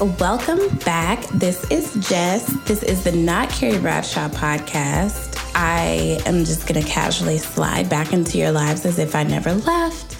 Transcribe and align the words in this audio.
welcome 0.00 0.76
back. 0.78 1.24
This 1.28 1.68
is 1.70 1.94
Jess. 2.08 2.46
This 2.64 2.82
is 2.82 3.04
the 3.04 3.12
Not 3.12 3.48
Carrie 3.50 3.78
Bradshaw 3.78 4.28
podcast. 4.28 5.40
I 5.54 6.20
am 6.26 6.44
just 6.44 6.66
going 6.66 6.82
to 6.82 6.88
casually 6.88 7.38
slide 7.38 7.88
back 7.88 8.12
into 8.12 8.38
your 8.38 8.50
lives 8.50 8.84
as 8.84 8.98
if 8.98 9.14
I 9.14 9.22
never 9.22 9.52
left. 9.54 10.18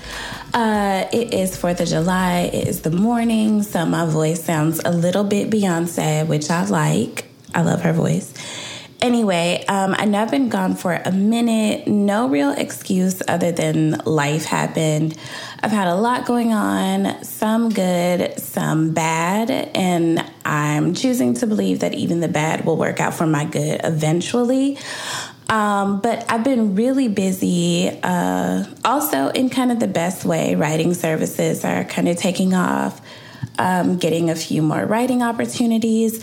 Uh, 0.52 1.08
it 1.12 1.34
is 1.34 1.56
4th 1.56 1.80
of 1.80 1.88
July. 1.88 2.50
It 2.52 2.68
is 2.68 2.82
the 2.82 2.90
morning, 2.90 3.62
so 3.62 3.84
my 3.84 4.06
voice 4.06 4.44
sounds 4.44 4.80
a 4.84 4.90
little 4.90 5.24
bit 5.24 5.50
Beyonce, 5.50 6.26
which 6.26 6.50
I 6.50 6.64
like. 6.66 7.26
I 7.54 7.62
love 7.62 7.82
her 7.82 7.92
voice. 7.92 8.32
Anyway, 9.00 9.64
um, 9.68 9.94
I 9.98 10.06
know 10.06 10.22
I've 10.22 10.30
been 10.30 10.48
gone 10.48 10.76
for 10.76 10.94
a 10.94 11.12
minute. 11.12 11.86
No 11.86 12.28
real 12.28 12.52
excuse 12.52 13.20
other 13.28 13.52
than 13.52 14.00
life 14.06 14.46
happened. 14.46 15.18
I've 15.64 15.70
had 15.70 15.88
a 15.88 15.94
lot 15.94 16.26
going 16.26 16.52
on, 16.52 17.24
some 17.24 17.70
good, 17.70 18.38
some 18.38 18.92
bad, 18.92 19.50
and 19.50 20.22
I'm 20.44 20.92
choosing 20.92 21.32
to 21.36 21.46
believe 21.46 21.80
that 21.80 21.94
even 21.94 22.20
the 22.20 22.28
bad 22.28 22.66
will 22.66 22.76
work 22.76 23.00
out 23.00 23.14
for 23.14 23.26
my 23.26 23.46
good 23.46 23.80
eventually. 23.82 24.76
Um, 25.48 26.02
but 26.02 26.30
I've 26.30 26.44
been 26.44 26.74
really 26.74 27.08
busy, 27.08 27.88
uh, 28.02 28.64
also 28.84 29.28
in 29.28 29.48
kind 29.48 29.72
of 29.72 29.80
the 29.80 29.88
best 29.88 30.26
way. 30.26 30.54
Writing 30.54 30.92
services 30.92 31.64
are 31.64 31.84
kind 31.84 32.10
of 32.10 32.18
taking 32.18 32.52
off, 32.52 33.00
um, 33.58 33.96
getting 33.96 34.28
a 34.28 34.36
few 34.36 34.60
more 34.60 34.84
writing 34.84 35.22
opportunities 35.22 36.22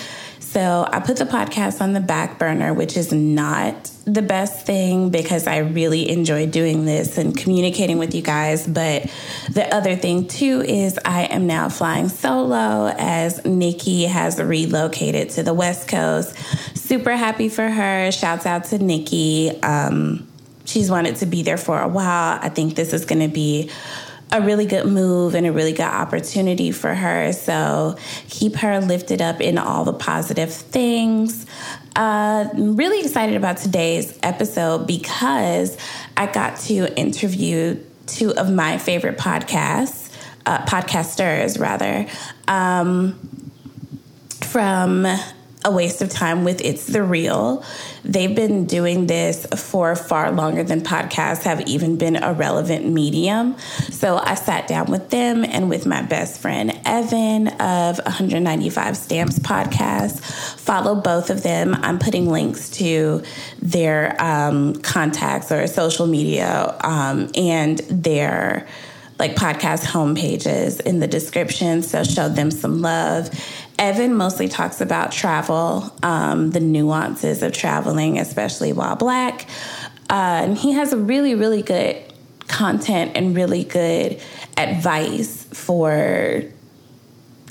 so 0.51 0.85
I 0.91 0.99
put 0.99 1.15
the 1.15 1.23
podcast 1.23 1.79
on 1.79 1.93
the 1.93 2.01
back 2.01 2.37
burner, 2.37 2.73
which 2.73 2.97
is 2.97 3.13
not 3.13 3.89
the 4.05 4.21
best 4.21 4.65
thing 4.65 5.09
because 5.09 5.45
I 5.45 5.57
really 5.57 6.09
enjoy 6.09 6.47
doing 6.47 6.85
this 6.85 7.17
and 7.17 7.37
communicating 7.37 7.99
with 7.99 8.15
you 8.15 8.21
guys. 8.21 8.65
But 8.67 9.11
the 9.51 9.73
other 9.73 9.95
thing 9.95 10.27
too 10.27 10.61
is 10.61 10.99
I 11.05 11.23
am 11.25 11.45
now 11.45 11.69
flying 11.69 12.09
solo 12.09 12.87
as 12.97 13.43
Nikki 13.45 14.05
has 14.05 14.41
relocated 14.41 15.29
to 15.31 15.43
the 15.43 15.53
West 15.53 15.87
Coast. 15.87 16.35
Super 16.75 17.15
happy 17.15 17.47
for 17.47 17.69
her. 17.69 18.11
Shouts 18.11 18.45
out 18.45 18.65
to 18.65 18.79
Nikki. 18.79 19.51
Um, 19.61 20.27
she's 20.65 20.89
wanted 20.89 21.17
to 21.17 21.25
be 21.25 21.43
there 21.43 21.57
for 21.57 21.79
a 21.79 21.87
while. 21.87 22.39
I 22.41 22.49
think 22.49 22.75
this 22.75 22.93
is 22.93 23.05
going 23.05 23.21
to 23.21 23.33
be 23.33 23.69
a 24.31 24.41
really 24.41 24.65
good 24.65 24.85
move 24.85 25.35
and 25.35 25.45
a 25.45 25.51
really 25.51 25.73
good 25.73 25.81
opportunity 25.81 26.71
for 26.71 26.93
her. 26.95 27.33
So 27.33 27.97
keep 28.29 28.55
her 28.55 28.79
lifted 28.79 29.21
up 29.21 29.41
in 29.41 29.57
all 29.57 29.83
the 29.83 29.93
positive 29.93 30.53
things. 30.53 31.45
Uh, 31.95 32.47
really 32.53 33.01
excited 33.01 33.35
about 33.35 33.57
today's 33.57 34.17
episode 34.23 34.87
because 34.87 35.77
I 36.15 36.27
got 36.27 36.57
to 36.61 36.97
interview 36.97 37.77
two 38.07 38.33
of 38.33 38.51
my 38.51 38.77
favorite 38.77 39.17
podcasts, 39.17 40.13
uh, 40.45 40.65
podcasters 40.65 41.59
rather, 41.59 42.07
um, 42.47 43.19
from 44.41 45.05
a 45.63 45.71
waste 45.71 46.01
of 46.01 46.09
time 46.09 46.43
with 46.43 46.61
It's 46.61 46.87
the 46.87 47.03
Real. 47.03 47.63
They've 48.03 48.35
been 48.35 48.65
doing 48.65 49.05
this 49.05 49.45
for 49.45 49.95
far 49.95 50.31
longer 50.31 50.63
than 50.63 50.81
podcasts 50.81 51.43
have 51.43 51.61
even 51.67 51.97
been 51.97 52.15
a 52.15 52.33
relevant 52.33 52.87
medium. 52.87 53.57
So 53.91 54.17
I 54.17 54.35
sat 54.35 54.67
down 54.67 54.87
with 54.87 55.09
them 55.09 55.45
and 55.45 55.69
with 55.69 55.85
my 55.85 56.01
best 56.01 56.41
friend 56.41 56.79
Evan 56.83 57.47
of 57.47 57.99
195 57.99 58.97
Stamps 58.97 59.37
podcast. 59.39 60.21
Follow 60.59 60.95
both 60.95 61.29
of 61.29 61.43
them. 61.43 61.75
I'm 61.75 61.99
putting 61.99 62.27
links 62.27 62.71
to 62.71 63.21
their 63.61 64.19
um, 64.21 64.75
contacts 64.81 65.51
or 65.51 65.67
social 65.67 66.07
media 66.07 66.75
um, 66.83 67.29
and 67.35 67.77
their 67.89 68.67
like 69.21 69.35
podcast 69.35 69.85
homepages 69.85 70.81
in 70.81 70.99
the 70.99 71.07
description. 71.07 71.83
So 71.83 72.03
show 72.03 72.27
them 72.27 72.49
some 72.49 72.81
love. 72.81 73.29
Evan 73.81 74.13
mostly 74.13 74.47
talks 74.47 74.79
about 74.79 75.11
travel, 75.11 75.91
um, 76.03 76.51
the 76.51 76.59
nuances 76.59 77.41
of 77.41 77.51
traveling, 77.51 78.19
especially 78.19 78.73
while 78.73 78.95
black. 78.95 79.49
Uh, 80.07 80.43
and 80.43 80.55
he 80.55 80.73
has 80.73 80.93
a 80.93 80.97
really, 80.97 81.33
really 81.33 81.63
good 81.63 81.97
content 82.47 83.13
and 83.15 83.35
really 83.35 83.63
good 83.63 84.21
advice 84.55 85.45
for 85.45 86.43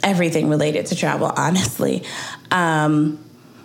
everything 0.04 0.48
related 0.48 0.86
to 0.86 0.94
travel, 0.94 1.26
honestly. 1.36 2.04
Um, 2.52 3.18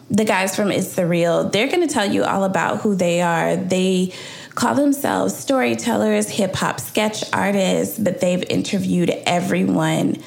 the 0.09 0.25
guys 0.25 0.55
from 0.55 0.71
It's 0.71 0.95
the 0.95 1.05
Real, 1.05 1.49
they're 1.49 1.67
going 1.67 1.87
to 1.87 1.93
tell 1.93 2.11
you 2.11 2.23
all 2.23 2.45
about 2.45 2.81
who 2.81 2.95
they 2.95 3.21
are. 3.21 3.55
They 3.55 4.11
call 4.55 4.73
themselves 4.73 5.35
storytellers, 5.35 6.29
hip 6.29 6.55
hop 6.55 6.79
sketch 6.79 7.23
artists, 7.31 7.99
but 7.99 8.21
they've 8.21 8.43
interviewed 8.49 9.11
everyone 9.27 10.17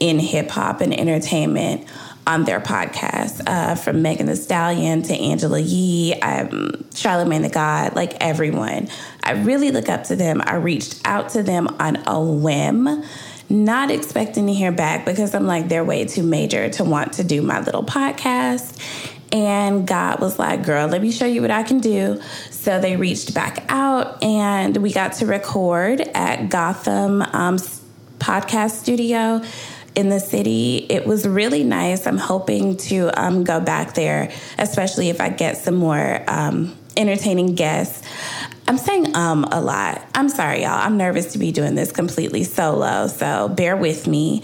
in 0.00 0.18
hip 0.18 0.50
hop 0.50 0.80
and 0.80 0.98
entertainment 0.98 1.86
on 2.26 2.44
their 2.44 2.60
podcast, 2.60 3.42
uh, 3.46 3.74
from 3.74 4.00
Megan 4.00 4.26
Thee 4.26 4.34
Stallion 4.34 5.02
to 5.02 5.14
Angela 5.14 5.58
Yee, 5.58 6.14
um, 6.14 6.84
Charlemagne 6.94 7.42
the 7.42 7.50
God, 7.50 7.94
like 7.94 8.14
everyone. 8.20 8.88
I 9.22 9.32
really 9.32 9.70
look 9.70 9.88
up 9.88 10.04
to 10.04 10.16
them. 10.16 10.40
I 10.44 10.54
reached 10.54 11.02
out 11.04 11.30
to 11.30 11.42
them 11.42 11.68
on 11.78 12.02
a 12.06 12.20
whim, 12.20 13.04
not 13.50 13.90
expecting 13.90 14.46
to 14.46 14.54
hear 14.54 14.72
back 14.72 15.04
because 15.04 15.34
I'm 15.34 15.46
like, 15.46 15.68
they're 15.68 15.84
way 15.84 16.06
too 16.06 16.22
major 16.22 16.70
to 16.70 16.84
want 16.84 17.14
to 17.14 17.24
do 17.24 17.42
my 17.42 17.60
little 17.60 17.84
podcast. 17.84 18.80
And 19.30 19.86
God 19.86 20.20
was 20.20 20.38
like, 20.38 20.64
girl, 20.64 20.86
let 20.86 21.02
me 21.02 21.10
show 21.10 21.26
you 21.26 21.42
what 21.42 21.50
I 21.50 21.64
can 21.64 21.80
do. 21.80 22.20
So 22.50 22.80
they 22.80 22.96
reached 22.96 23.34
back 23.34 23.64
out 23.68 24.22
and 24.22 24.76
we 24.76 24.92
got 24.92 25.14
to 25.14 25.26
record 25.26 26.00
at 26.00 26.48
Gotham 26.48 27.20
um, 27.20 27.56
Podcast 28.18 28.70
Studio 28.72 29.42
in 29.94 30.08
the 30.08 30.20
city. 30.20 30.86
It 30.88 31.06
was 31.06 31.26
really 31.26 31.64
nice. 31.64 32.06
I'm 32.06 32.18
hoping 32.18 32.76
to 32.78 33.10
um, 33.20 33.44
go 33.44 33.60
back 33.60 33.94
there, 33.94 34.32
especially 34.58 35.08
if 35.08 35.20
I 35.20 35.28
get 35.28 35.56
some 35.56 35.74
more 35.76 36.22
um, 36.28 36.76
entertaining 36.96 37.54
guests. 37.54 38.06
I'm 38.66 38.78
saying 38.78 39.14
um 39.14 39.44
a 39.44 39.60
lot. 39.60 40.06
I'm 40.14 40.28
sorry, 40.28 40.62
y'all. 40.62 40.70
I'm 40.70 40.96
nervous 40.96 41.32
to 41.32 41.38
be 41.38 41.52
doing 41.52 41.74
this 41.74 41.92
completely 41.92 42.44
solo, 42.44 43.08
so 43.08 43.48
bear 43.48 43.76
with 43.76 44.06
me. 44.06 44.42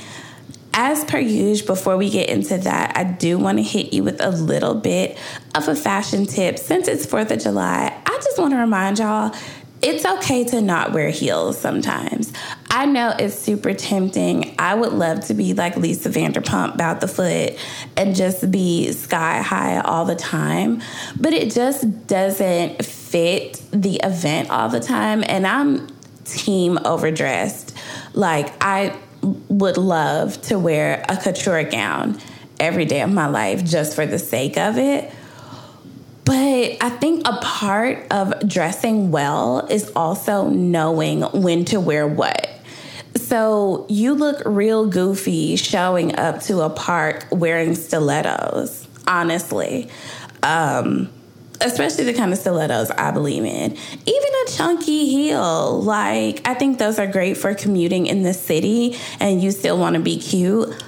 As 0.73 1.05
per 1.05 1.19
usual, 1.19 1.67
before 1.67 1.97
we 1.97 2.11
get 2.11 2.29
into 2.29 2.57
that, 2.59 2.97
I 2.97 3.03
do 3.05 3.39
want 3.39 3.59
to 3.59 3.63
hit 3.63 3.93
you 3.93 4.05
with 4.05 4.21
a 4.21 4.31
little 4.31 4.75
bit 4.75 5.19
of 5.55 5.67
a 5.67 5.75
fashion 5.75 6.27
tip. 6.27 6.59
Since 6.59 6.87
it's 6.87 7.05
4th 7.07 7.33
of 7.33 7.43
July, 7.43 8.01
I 8.07 8.17
just 8.23 8.39
want 8.39 8.53
to 8.53 8.57
remind 8.57 9.01
y'all 9.01 9.35
it's 9.83 10.05
okay 10.05 10.45
to 10.45 10.61
not 10.61 10.93
wear 10.93 11.11
heels 11.11 11.59
sometimes. 11.59 12.33
I 12.71 12.87
know 12.87 13.15
it's 13.19 13.35
super 13.35 13.73
tempting. 13.73 14.55
I 14.59 14.75
would 14.75 14.93
love 14.93 15.27
to 15.27 15.35
be 15.35 15.55
like 15.55 15.77
Lisa 15.77 16.11
Vanderpump 16.11 16.75
about 16.75 17.01
the 17.01 17.09
foot 17.09 17.59
and 17.97 18.15
just 18.15 18.51
be 18.51 18.93
sky 18.93 19.41
high 19.41 19.81
all 19.81 20.05
the 20.05 20.17
time, 20.17 20.83
but 21.19 21.33
it 21.33 21.53
just 21.53 22.07
doesn't 22.07 22.85
fit 22.85 23.63
the 23.71 23.97
event 24.03 24.51
all 24.51 24.69
the 24.69 24.81
time. 24.81 25.25
And 25.27 25.47
I'm 25.47 25.89
team 26.25 26.79
overdressed. 26.85 27.77
Like, 28.15 28.53
I 28.63 28.97
would 29.23 29.77
love 29.77 30.41
to 30.43 30.59
wear 30.59 31.05
a 31.09 31.17
couture 31.17 31.65
gown 31.65 32.19
every 32.59 32.85
day 32.85 33.01
of 33.01 33.11
my 33.11 33.27
life 33.27 33.65
just 33.65 33.95
for 33.95 34.07
the 34.07 34.19
sake 34.19 34.57
of 34.57 34.79
it. 34.79 35.13
But 36.31 36.77
I 36.81 36.91
think 36.91 37.27
a 37.27 37.39
part 37.39 38.07
of 38.13 38.49
dressing 38.49 39.11
well 39.11 39.67
is 39.69 39.91
also 39.97 40.49
knowing 40.49 41.23
when 41.23 41.65
to 41.65 41.81
wear 41.81 42.07
what. 42.07 42.49
So 43.17 43.85
you 43.89 44.15
look 44.15 44.41
real 44.47 44.87
goofy 44.87 45.57
showing 45.57 46.15
up 46.15 46.41
to 46.43 46.61
a 46.61 46.71
park 46.71 47.27
wearing 47.33 47.75
stilettos, 47.75 48.87
honestly. 49.09 49.89
Um, 50.45 51.11
especially 51.61 52.05
the 52.05 52.15
kind 52.15 52.33
of 52.33 52.39
stilettos 52.39 52.93
I 52.93 53.11
believe 53.11 53.43
in. 53.43 53.73
Even 53.73 54.31
a 54.47 54.51
chunky 54.53 55.07
heel, 55.07 55.83
like 55.83 56.47
I 56.47 56.55
think 56.55 56.79
those 56.79 57.01
are 57.01 57.09
great 57.09 57.39
for 57.39 57.57
commuting 57.57 58.07
in 58.07 58.23
the 58.23 58.35
city 58.35 58.97
and 59.19 59.43
you 59.43 59.51
still 59.51 59.79
want 59.79 59.97
to 59.97 60.01
be 60.01 60.17
cute. 60.17 60.81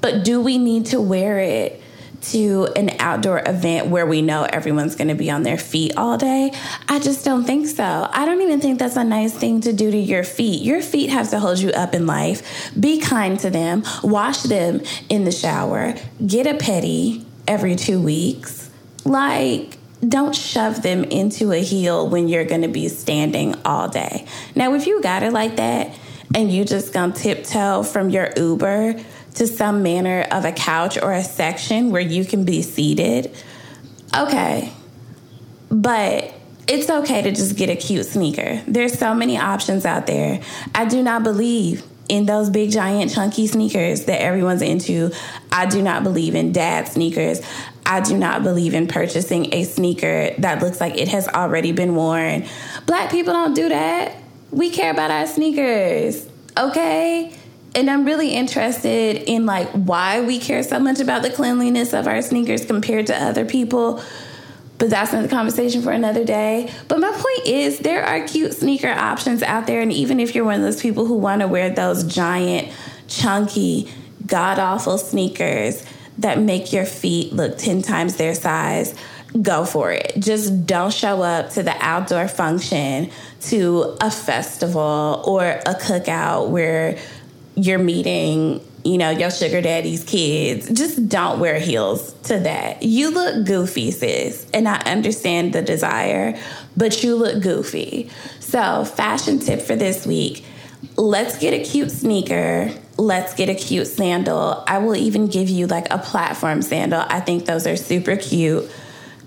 But 0.00 0.24
do 0.24 0.40
we 0.40 0.58
need 0.58 0.86
to 0.86 1.00
wear 1.00 1.38
it 1.38 1.79
to 2.22 2.68
an 2.76 2.90
outdoor 2.98 3.42
event 3.46 3.88
where 3.88 4.06
we 4.06 4.22
know 4.22 4.44
everyone's 4.44 4.94
going 4.94 5.08
to 5.08 5.14
be 5.14 5.30
on 5.30 5.42
their 5.42 5.58
feet 5.58 5.96
all 5.96 6.18
day? 6.18 6.52
I 6.88 6.98
just 6.98 7.24
don't 7.24 7.44
think 7.44 7.66
so. 7.66 8.08
I 8.10 8.26
don't 8.26 8.40
even 8.42 8.60
think 8.60 8.78
that's 8.78 8.96
a 8.96 9.04
nice 9.04 9.34
thing 9.34 9.60
to 9.62 9.72
do 9.72 9.90
to 9.90 9.96
your 9.96 10.24
feet. 10.24 10.62
Your 10.62 10.82
feet 10.82 11.10
have 11.10 11.30
to 11.30 11.40
hold 11.40 11.58
you 11.58 11.70
up 11.70 11.94
in 11.94 12.06
life. 12.06 12.70
Be 12.78 13.00
kind 13.00 13.38
to 13.40 13.50
them. 13.50 13.84
Wash 14.02 14.42
them 14.42 14.82
in 15.08 15.24
the 15.24 15.32
shower. 15.32 15.94
Get 16.24 16.46
a 16.46 16.54
pedi 16.54 17.24
every 17.46 17.76
two 17.76 18.00
weeks. 18.00 18.70
Like, 19.04 19.76
don't 20.06 20.34
shove 20.34 20.82
them 20.82 21.04
into 21.04 21.52
a 21.52 21.62
heel 21.62 22.08
when 22.08 22.28
you're 22.28 22.44
going 22.44 22.62
to 22.62 22.68
be 22.68 22.88
standing 22.88 23.54
all 23.64 23.88
day. 23.88 24.26
Now, 24.54 24.74
if 24.74 24.86
you 24.86 25.02
got 25.02 25.22
it 25.22 25.32
like 25.32 25.56
that 25.56 25.94
and 26.34 26.52
you 26.52 26.64
just 26.64 26.92
gonna 26.92 27.12
tiptoe 27.12 27.82
from 27.82 28.10
your 28.10 28.32
Uber 28.36 28.94
to 29.34 29.46
some 29.46 29.82
manner 29.82 30.26
of 30.30 30.44
a 30.44 30.52
couch 30.52 30.98
or 31.00 31.12
a 31.12 31.22
section 31.22 31.90
where 31.90 32.00
you 32.00 32.24
can 32.24 32.44
be 32.44 32.62
seated, 32.62 33.34
okay. 34.16 34.72
But 35.70 36.34
it's 36.66 36.90
okay 36.90 37.22
to 37.22 37.30
just 37.30 37.56
get 37.56 37.68
a 37.68 37.76
cute 37.76 38.06
sneaker. 38.06 38.62
There's 38.66 38.98
so 38.98 39.14
many 39.14 39.36
options 39.36 39.84
out 39.84 40.06
there. 40.06 40.40
I 40.74 40.84
do 40.84 41.02
not 41.02 41.22
believe 41.22 41.84
in 42.08 42.26
those 42.26 42.50
big, 42.50 42.72
giant, 42.72 43.12
chunky 43.12 43.46
sneakers 43.46 44.04
that 44.06 44.20
everyone's 44.20 44.62
into. 44.62 45.12
I 45.52 45.66
do 45.66 45.80
not 45.80 46.02
believe 46.02 46.34
in 46.34 46.52
dad 46.52 46.88
sneakers. 46.88 47.40
I 47.86 48.00
do 48.00 48.16
not 48.18 48.42
believe 48.42 48.74
in 48.74 48.88
purchasing 48.88 49.54
a 49.54 49.64
sneaker 49.64 50.34
that 50.38 50.60
looks 50.60 50.80
like 50.80 50.96
it 50.96 51.08
has 51.08 51.28
already 51.28 51.72
been 51.72 51.94
worn. 51.94 52.46
Black 52.86 53.10
people 53.10 53.32
don't 53.32 53.54
do 53.54 53.68
that. 53.68 54.16
We 54.50 54.70
care 54.70 54.90
about 54.90 55.12
our 55.12 55.26
sneakers, 55.26 56.28
okay? 56.58 57.32
And 57.74 57.88
I'm 57.88 58.04
really 58.04 58.30
interested 58.30 59.16
in 59.30 59.46
like 59.46 59.68
why 59.70 60.22
we 60.22 60.38
care 60.38 60.62
so 60.62 60.80
much 60.80 61.00
about 61.00 61.22
the 61.22 61.30
cleanliness 61.30 61.92
of 61.92 62.06
our 62.06 62.20
sneakers 62.20 62.64
compared 62.64 63.06
to 63.08 63.16
other 63.16 63.44
people 63.44 64.02
but 64.80 64.88
that's 64.88 65.12
another 65.12 65.28
conversation 65.28 65.82
for 65.82 65.92
another 65.92 66.24
day. 66.24 66.72
But 66.88 67.00
my 67.00 67.10
point 67.10 67.46
is, 67.46 67.80
there 67.80 68.02
are 68.02 68.26
cute 68.26 68.54
sneaker 68.54 68.88
options 68.88 69.42
out 69.42 69.66
there, 69.66 69.82
and 69.82 69.92
even 69.92 70.18
if 70.18 70.34
you're 70.34 70.46
one 70.46 70.54
of 70.54 70.62
those 70.62 70.80
people 70.80 71.04
who 71.04 71.18
want 71.18 71.42
to 71.42 71.48
wear 71.48 71.68
those 71.68 72.02
giant, 72.02 72.72
chunky, 73.06 73.92
god 74.26 74.58
awful 74.58 74.96
sneakers 74.96 75.84
that 76.16 76.40
make 76.40 76.72
your 76.72 76.86
feet 76.86 77.30
look 77.34 77.58
10 77.58 77.82
times 77.82 78.16
their 78.16 78.34
size, 78.34 78.94
go 79.42 79.66
for 79.66 79.92
it. 79.92 80.14
Just 80.18 80.66
don't 80.66 80.92
show 80.92 81.20
up 81.20 81.50
to 81.50 81.62
the 81.62 81.76
outdoor 81.80 82.26
function, 82.26 83.10
to 83.42 83.98
a 84.00 84.10
festival 84.10 85.22
or 85.26 85.44
a 85.44 85.74
cookout 85.74 86.48
where 86.48 86.98
you're 87.54 87.78
meeting 87.78 88.60
you 88.82 88.96
know, 88.96 89.10
your 89.10 89.30
sugar 89.30 89.60
daddy's 89.60 90.04
kids. 90.04 90.66
Just 90.70 91.06
don't 91.06 91.38
wear 91.38 91.58
heels 91.58 92.14
to 92.22 92.38
that. 92.40 92.82
You 92.82 93.10
look 93.10 93.46
goofy, 93.46 93.90
sis. 93.90 94.46
And 94.54 94.66
I 94.66 94.78
understand 94.86 95.52
the 95.52 95.60
desire, 95.60 96.38
but 96.78 97.02
you 97.02 97.14
look 97.14 97.42
goofy. 97.42 98.08
So, 98.38 98.86
fashion 98.86 99.38
tip 99.38 99.60
for 99.60 99.76
this 99.76 100.06
week 100.06 100.46
let's 100.96 101.38
get 101.38 101.54
a 101.54 101.62
cute 101.62 101.90
sneaker. 101.90 102.72
Let's 102.96 103.34
get 103.34 103.48
a 103.48 103.54
cute 103.54 103.86
sandal. 103.86 104.62
I 104.66 104.78
will 104.78 104.96
even 104.96 105.26
give 105.26 105.48
you 105.48 105.66
like 105.66 105.86
a 105.90 105.98
platform 105.98 106.62
sandal. 106.62 107.04
I 107.08 107.20
think 107.20 107.46
those 107.46 107.66
are 107.66 107.76
super 107.76 108.16
cute. 108.16 108.70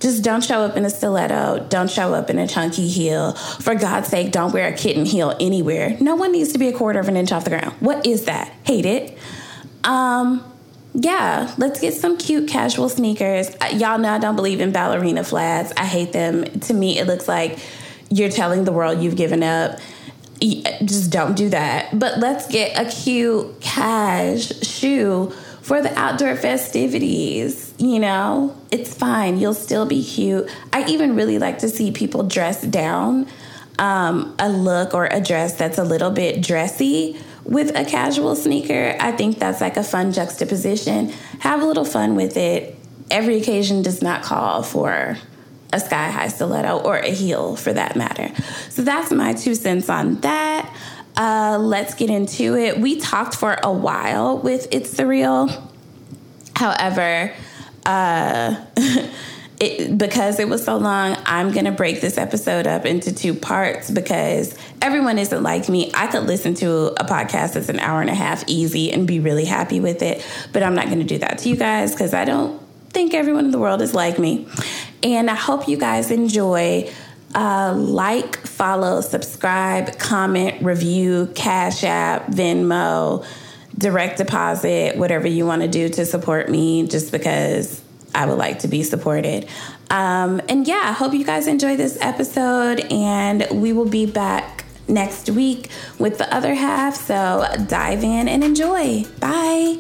Just 0.03 0.21
don't 0.21 0.44
show 0.44 0.63
up 0.63 0.75
in 0.75 0.83
a 0.83 0.89
stiletto. 0.89 1.65
Don't 1.69 1.89
show 1.89 2.13
up 2.13 2.29
in 2.29 2.38
a 2.38 2.45
chunky 2.45 2.89
heel. 2.89 3.31
For 3.31 3.73
God's 3.73 4.09
sake, 4.09 4.33
don't 4.33 4.51
wear 4.51 4.67
a 4.67 4.73
kitten 4.75 5.05
heel 5.05 5.33
anywhere. 5.39 5.95
No 6.01 6.17
one 6.17 6.33
needs 6.33 6.51
to 6.51 6.59
be 6.59 6.67
a 6.67 6.73
quarter 6.73 7.00
of 7.00 7.07
an 7.07 7.15
inch 7.15 7.31
off 7.31 7.45
the 7.45 7.51
ground. 7.51 7.73
What 7.79 8.05
is 8.05 8.25
that? 8.25 8.51
Hate 8.65 8.85
it. 8.85 9.17
Um, 9.85 10.44
yeah, 10.94 11.55
let's 11.57 11.79
get 11.79 11.94
some 11.94 12.17
cute 12.17 12.50
casual 12.50 12.89
sneakers. 12.89 13.50
Y'all 13.71 13.97
know 13.97 14.09
I 14.09 14.19
don't 14.19 14.35
believe 14.35 14.59
in 14.59 14.73
ballerina 14.73 15.23
flats. 15.23 15.71
I 15.77 15.85
hate 15.85 16.11
them. 16.11 16.44
To 16.44 16.73
me, 16.73 17.00
it 17.00 17.07
looks 17.07 17.29
like 17.29 17.57
you're 18.09 18.29
telling 18.29 18.65
the 18.65 18.73
world 18.73 19.01
you've 19.01 19.15
given 19.15 19.41
up. 19.41 19.79
Just 20.41 21.13
don't 21.13 21.38
do 21.38 21.47
that. 21.51 21.97
But 21.97 22.19
let's 22.19 22.45
get 22.50 22.77
a 22.77 22.91
cute 22.91 23.61
cash 23.61 24.51
shoe 24.63 25.31
for 25.61 25.81
the 25.81 25.97
outdoor 25.97 26.35
festivities. 26.35 27.62
You 27.77 27.99
know, 27.99 28.55
it's 28.71 28.93
fine. 28.93 29.37
You'll 29.37 29.53
still 29.53 29.85
be 29.85 30.03
cute. 30.03 30.49
I 30.71 30.85
even 30.85 31.15
really 31.15 31.39
like 31.39 31.59
to 31.59 31.69
see 31.69 31.91
people 31.91 32.23
dress 32.23 32.61
down 32.61 33.27
um, 33.79 34.35
a 34.39 34.49
look 34.49 34.93
or 34.93 35.05
a 35.05 35.19
dress 35.19 35.55
that's 35.55 35.77
a 35.77 35.83
little 35.83 36.11
bit 36.11 36.41
dressy 36.41 37.17
with 37.43 37.75
a 37.75 37.83
casual 37.83 38.35
sneaker. 38.35 38.95
I 38.99 39.11
think 39.11 39.39
that's 39.39 39.59
like 39.59 39.77
a 39.77 39.83
fun 39.83 40.11
juxtaposition. 40.11 41.09
Have 41.39 41.61
a 41.61 41.65
little 41.65 41.85
fun 41.85 42.15
with 42.15 42.37
it. 42.37 42.77
Every 43.11 43.37
occasion 43.37 43.81
does 43.81 44.01
not 44.01 44.23
call 44.23 44.63
for 44.63 45.17
a 45.73 45.79
sky 45.79 46.09
high 46.09 46.27
stiletto 46.27 46.77
or 46.77 46.97
a 46.97 47.09
heel 47.09 47.55
for 47.55 47.73
that 47.73 47.95
matter. 47.95 48.31
So 48.69 48.83
that's 48.83 49.11
my 49.11 49.33
two 49.33 49.55
cents 49.55 49.89
on 49.89 50.21
that. 50.21 50.73
Uh, 51.17 51.57
let's 51.59 51.95
get 51.95 52.09
into 52.09 52.55
it. 52.55 52.79
We 52.79 52.99
talked 52.99 53.35
for 53.35 53.57
a 53.63 53.71
while 53.71 54.37
with 54.37 54.67
It's 54.71 54.91
the 54.91 55.05
Real. 55.05 55.71
However, 56.55 57.33
uh, 57.85 58.56
it, 59.59 59.97
because 59.97 60.39
it 60.39 60.50
was 60.50 60.63
so 60.63 60.77
long, 60.77 61.18
I'm 61.25 61.51
going 61.51 61.65
to 61.65 61.71
break 61.71 62.01
this 62.01 62.18
episode 62.18 62.68
up 62.68 62.85
into 62.85 63.13
two 63.13 63.33
parts 63.33 63.89
because 63.89 64.57
everyone 64.81 65.18
isn't 65.19 65.44
like 65.44 65.69
me. 65.69 65.91
I 65.94 66.07
could 66.07 66.24
listen 66.24 66.53
to 66.56 66.88
a 67.00 67.06
podcast 67.06 67.53
that's 67.53 67.69
an 67.69 67.80
hour 67.80 68.01
and 68.01 68.09
a 68.09 68.15
half 68.15 68.44
easy 68.47 68.91
and 68.91 69.07
be 69.07 69.19
really 69.19 69.45
happy 69.45 69.80
with 69.80 70.01
it, 70.01 70.25
but 70.51 70.63
I'm 70.63 70.75
not 70.75 70.88
going 70.88 71.00
to 71.00 71.06
do 71.06 71.19
that 71.19 71.39
to 71.39 71.50
you 71.50 71.56
guys 71.56 71.91
because 71.91 72.13
I 72.13 72.25
don't 72.25 72.62
think 72.89 73.13
everyone 73.13 73.45
in 73.45 73.51
the 73.51 73.59
world 73.59 73.81
is 73.81 73.94
like 73.94 74.19
me. 74.19 74.47
And 75.01 75.29
I 75.29 75.36
hope 75.36 75.68
you 75.68 75.77
guys 75.77 76.12
enjoy. 76.12 76.91
Uh, 77.36 77.74
like, 77.75 78.38
follow, 78.45 79.01
subscribe, 79.01 79.97
comment, 79.97 80.62
review, 80.62 81.31
Cash 81.33 81.83
App, 81.83 82.27
Venmo, 82.27 83.25
direct 83.77 84.17
deposit, 84.17 84.97
whatever 84.97 85.27
you 85.27 85.45
want 85.45 85.61
to 85.61 85.67
do 85.67 85.89
to 85.89 86.05
support 86.05 86.49
me, 86.49 86.87
just 86.87 87.11
because 87.11 87.81
I 88.15 88.25
would 88.25 88.37
like 88.37 88.59
to 88.59 88.67
be 88.67 88.83
supported. 88.83 89.47
Um, 89.89 90.41
and 90.49 90.67
yeah, 90.67 90.81
I 90.85 90.91
hope 90.91 91.13
you 91.13 91.25
guys 91.25 91.47
enjoy 91.47 91.75
this 91.75 91.97
episode, 92.01 92.79
and 92.91 93.47
we 93.51 93.73
will 93.73 93.89
be 93.89 94.05
back 94.05 94.65
next 94.87 95.29
week 95.29 95.69
with 95.97 96.17
the 96.17 96.33
other 96.33 96.53
half. 96.53 96.95
So 96.95 97.45
dive 97.67 98.03
in 98.03 98.27
and 98.27 98.43
enjoy. 98.43 99.05
Bye. 99.19 99.79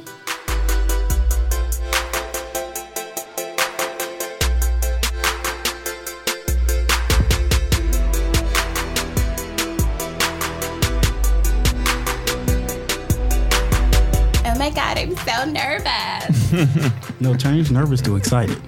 I'm 15.15 15.27
so 15.27 15.51
nervous. 15.51 17.19
no, 17.19 17.35
change 17.35 17.69
nervous 17.69 18.01
to 18.01 18.15
excited. 18.15 18.59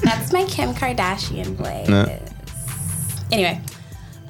That's 0.00 0.32
my 0.32 0.44
Kim 0.44 0.74
Kardashian 0.74 1.54
voice. 1.54 1.88
No. 1.88 2.18
Anyway, 3.30 3.60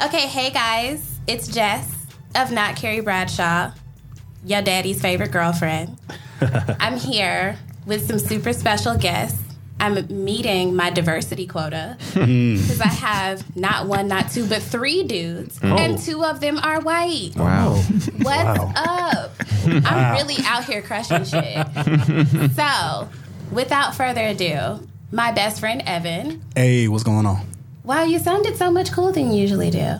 okay, 0.05 0.27
hey 0.29 0.51
guys, 0.51 1.19
it's 1.27 1.49
Jess 1.49 1.91
of 2.35 2.53
Not 2.53 2.77
Carrie 2.77 3.01
Bradshaw, 3.01 3.73
your 4.45 4.61
daddy's 4.61 5.01
favorite 5.01 5.33
girlfriend. 5.33 5.97
I'm 6.81 6.99
here 6.99 7.59
with 7.87 8.07
some 8.07 8.19
super 8.19 8.53
special 8.53 8.97
guests. 8.99 9.39
I'm 9.83 10.07
meeting 10.25 10.77
my 10.77 10.91
diversity 10.91 11.49
quota 11.49 11.97
mm. 12.13 12.57
because 12.63 12.81
I 12.81 12.87
have 12.87 13.57
not 13.57 13.87
one, 13.87 14.07
not 14.07 14.31
two, 14.31 14.47
but 14.47 14.63
three 14.63 15.03
dudes, 15.03 15.59
oh. 15.61 15.67
and 15.67 15.99
two 15.99 16.25
of 16.25 16.39
them 16.39 16.59
are 16.59 16.81
white. 16.81 17.33
Wow. 17.35 17.75
Oh. 17.75 17.83
What's 18.19 18.61
wow. 18.61 18.73
up? 18.77 19.33
I'm 19.67 20.17
really 20.17 20.37
out 20.45 20.65
here 20.65 20.83
crushing 20.83 21.25
shit. 21.25 21.67
so, 22.53 23.09
without 23.51 23.97
further 23.97 24.25
ado, 24.25 24.87
my 25.11 25.33
best 25.33 25.59
friend 25.59 25.83
Evan. 25.85 26.45
Hey, 26.55 26.87
what's 26.87 27.03
going 27.03 27.27
on? 27.27 27.45
Wow, 27.83 28.05
you 28.05 28.21
sounded 28.21 28.57
so 28.57 28.71
much 28.71 28.93
cooler 28.93 29.11
than 29.11 29.33
you 29.33 29.41
usually 29.41 29.71
do. 29.71 29.97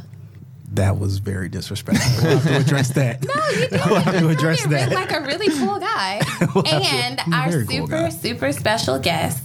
That 0.75 1.01
was 1.01 1.19
very 1.19 1.49
disrespectful. 1.49 2.23
We'll 2.23 2.39
have 2.39 2.45
to 2.45 2.57
address 2.57 2.89
that. 2.95 3.25
no, 3.25 3.35
you 3.51 3.69
did. 3.69 3.73
We'll 3.73 4.01
have 4.01 4.19
to 4.21 4.29
address 4.29 4.65
that. 4.67 4.93
Like 4.93 5.11
a 5.11 5.23
really 5.23 5.49
cool 5.59 5.81
guy. 5.81 6.23
we'll 6.55 6.67
and 6.69 7.21
our 7.35 7.65
super, 7.65 7.89
cool 7.89 8.11
super 8.13 8.53
special 8.53 9.01
guest. 9.01 9.43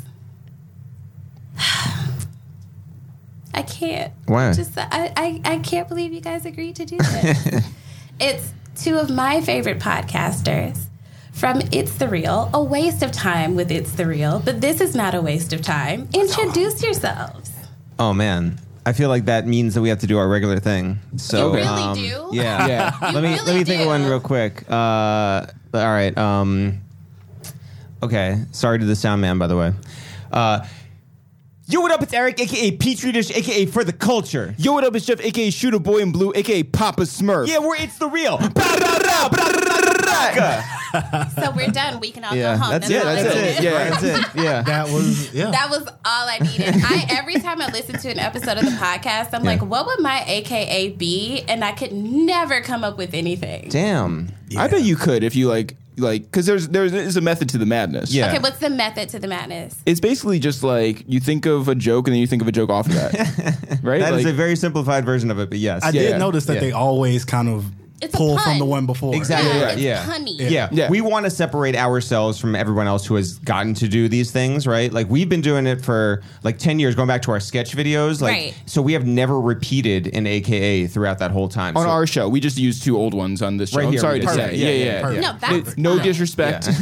I 3.53 3.63
can't. 3.63 4.13
Why? 4.25 4.53
Just 4.53 4.77
I, 4.77 5.11
I, 5.17 5.41
I 5.43 5.59
can't 5.59 5.87
believe 5.87 6.13
you 6.13 6.21
guys 6.21 6.45
agreed 6.45 6.75
to 6.77 6.85
do 6.85 6.97
this. 6.97 7.67
it's 8.19 8.53
two 8.75 8.97
of 8.97 9.09
my 9.09 9.41
favorite 9.41 9.79
podcasters 9.79 10.85
from 11.31 11.61
It's 11.71 11.95
the 11.95 12.07
Real, 12.07 12.49
a 12.53 12.63
waste 12.63 13.03
of 13.03 13.11
time 13.11 13.55
with 13.55 13.71
It's 13.71 13.91
the 13.93 14.05
Real, 14.05 14.39
but 14.43 14.61
this 14.61 14.81
is 14.81 14.95
not 14.95 15.13
a 15.15 15.21
waste 15.21 15.53
of 15.53 15.61
time. 15.61 16.07
Introduce 16.13 16.81
yourselves. 16.83 17.51
Oh 17.99 18.13
man. 18.13 18.59
I 18.87 18.93
feel 18.93 19.09
like 19.09 19.25
that 19.25 19.45
means 19.45 19.73
that 19.73 19.81
we 19.81 19.89
have 19.89 19.99
to 19.99 20.07
do 20.07 20.17
our 20.17 20.29
regular 20.29 20.59
thing. 20.59 20.99
So 21.17 21.49
you 21.49 21.55
really 21.55 21.67
um, 21.67 21.95
do? 21.95 22.29
Yeah. 22.31 22.67
yeah. 23.01 23.11
let 23.11 23.15
me 23.15 23.33
really 23.33 23.45
let 23.45 23.55
me 23.55 23.63
think 23.65 23.81
of 23.81 23.87
one 23.87 24.05
real 24.05 24.21
quick. 24.21 24.63
Uh, 24.69 25.45
all 25.73 25.81
right. 25.81 26.17
Um, 26.17 26.81
okay. 28.01 28.45
Sorry 28.51 28.79
to 28.79 28.85
the 28.85 28.95
sound 28.95 29.21
man, 29.21 29.37
by 29.37 29.47
the 29.47 29.57
way. 29.57 29.73
Uh, 30.31 30.65
Yo, 31.69 31.81
what 31.81 31.91
up? 31.91 32.01
It's 32.01 32.13
Eric, 32.13 32.39
aka 32.39 32.71
Petri 32.71 33.11
Dish, 33.11 33.29
aka 33.29 33.65
For 33.65 33.83
the 33.83 33.91
Culture. 33.91 34.55
Yo, 34.57 34.71
what 34.71 34.85
up? 34.85 34.95
It's 34.95 35.05
Jeff, 35.05 35.19
aka 35.19 35.49
Shooter 35.49 35.79
Boy 35.79 35.97
in 35.97 36.13
Blue, 36.13 36.31
aka 36.33 36.63
Papa 36.63 37.01
Smurf. 37.01 37.49
Yeah, 37.49 37.59
we're 37.59 37.75
It's 37.75 37.97
the 37.97 38.07
Real. 38.07 38.39
so 41.35 41.51
we're 41.57 41.67
done. 41.67 41.99
We 41.99 42.11
can 42.11 42.23
all 42.23 42.33
yeah, 42.33 42.55
go 42.55 42.61
home. 42.61 42.71
That's, 42.71 42.87
that's 42.87 43.21
it. 43.21 43.23
That's 43.23 43.35
it. 43.59 43.63
Yeah, 43.63 43.89
that's 43.89 44.03
it. 44.03 44.25
Yeah. 44.41 44.61
That 44.61 44.87
was 44.87 45.33
yeah. 45.33 45.51
That 45.51 45.69
was 45.69 45.85
all 45.85 45.97
I 46.05 46.37
needed. 46.39 46.75
I 46.77 47.05
every 47.09 47.35
time 47.41 47.61
I 47.61 47.67
listen 47.67 47.99
to 47.99 48.11
an 48.11 48.19
episode 48.19 48.57
of 48.57 48.63
the 48.63 48.71
podcast, 48.71 49.33
I'm 49.33 49.43
yeah. 49.43 49.51
like, 49.51 49.61
what 49.61 49.87
would 49.87 49.99
my 49.99 50.23
AKA 50.25 50.91
be? 50.91 51.41
And 51.49 51.65
I 51.65 51.73
could 51.73 51.91
never 51.91 52.61
come 52.61 52.85
up 52.85 52.97
with 52.97 53.13
anything. 53.13 53.67
Damn. 53.67 54.31
Yeah. 54.47 54.61
I 54.61 54.69
bet 54.69 54.83
you 54.83 54.95
could 54.95 55.21
if 55.21 55.35
you 55.35 55.49
like 55.49 55.75
like 55.97 56.23
because 56.23 56.45
there's 56.45 56.67
there's 56.69 57.17
a 57.17 57.21
method 57.21 57.49
to 57.49 57.57
the 57.57 57.65
madness. 57.65 58.13
Yeah. 58.13 58.29
Okay, 58.29 58.39
what's 58.39 58.59
the 58.59 58.69
method 58.69 59.09
to 59.09 59.19
the 59.19 59.27
madness? 59.27 59.81
It's 59.85 59.99
basically 59.99 60.39
just 60.39 60.63
like 60.63 61.03
you 61.07 61.19
think 61.19 61.45
of 61.45 61.67
a 61.67 61.75
joke 61.75 62.07
and 62.07 62.13
then 62.13 62.21
you 62.21 62.27
think 62.27 62.41
of 62.41 62.47
a 62.47 62.51
joke 62.51 62.69
off 62.69 62.87
of 62.87 62.93
that. 62.93 63.79
right? 63.83 63.99
That 63.99 64.11
like, 64.11 64.21
is 64.21 64.25
a 64.25 64.33
very 64.33 64.55
simplified 64.55 65.05
version 65.05 65.31
of 65.31 65.39
it, 65.39 65.49
but 65.49 65.59
yes. 65.59 65.83
I 65.83 65.89
yeah, 65.89 66.01
did 66.01 66.19
notice 66.19 66.45
that 66.45 66.59
they 66.59 66.71
always 66.71 67.25
kind 67.25 67.49
of 67.49 67.65
It's 68.01 68.13
a 68.13 68.17
pull 68.17 68.37
from 68.37 68.59
the 68.59 68.65
one 68.65 68.85
before. 68.85 69.15
Exactly. 69.15 69.49
Yeah, 69.57 69.63
right, 69.65 69.73
it's 69.73 69.81
yeah. 69.81 70.05
punny. 70.05 70.35
Yeah. 70.51 70.69
Yeah. 70.71 70.89
We 70.89 71.01
want 71.01 71.25
to 71.25 71.31
separate 71.31 71.75
ourselves 71.75 72.39
from 72.39 72.55
everyone 72.55 72.85
else 72.85 73.05
who 73.05 73.15
has 73.15 73.39
gotten 73.39 73.73
to 73.75 73.87
do 73.87 74.07
these 74.07 74.29
things, 74.31 74.67
right? 74.67 74.93
Like 74.93 75.09
we've 75.09 75.27
been 75.29 75.41
doing 75.41 75.65
it 75.65 75.81
for 75.81 76.21
like 76.43 76.59
10 76.59 76.79
years, 76.79 76.93
going 76.95 77.07
back 77.07 77.23
to 77.23 77.31
our 77.31 77.39
sketch 77.39 77.75
videos. 77.75 78.21
Like, 78.21 78.31
Right. 78.33 78.53
so 78.67 78.81
we 78.83 78.93
have 78.93 79.05
never 79.07 79.41
repeated 79.41 80.07
an 80.15 80.27
AKA 80.27 80.85
throughout 80.87 81.17
that 81.19 81.31
whole 81.31 81.49
time. 81.49 81.75
on 81.75 81.83
So- 81.85 81.89
our 81.89 82.05
show. 82.05 82.29
We 82.29 82.39
just 82.39 82.57
used 82.57 82.83
two 82.83 82.97
old 82.97 83.13
ones 83.15 83.41
on 83.41 83.57
this 83.57 83.71
show. 83.71 83.77
Right 83.77 83.85
I'm 83.87 83.91
here 83.93 83.99
sorry 84.01 84.19
to 84.19 84.27
say. 84.27 84.35
Perfect. 84.35 84.57
Yeah, 84.57 84.69
Yeah, 84.69 85.09
yeah. 85.11 85.19
No, 85.19 85.37
that's 85.39 85.77
no 85.77 85.95
fine. 85.95 86.05
disrespect. 86.05 86.69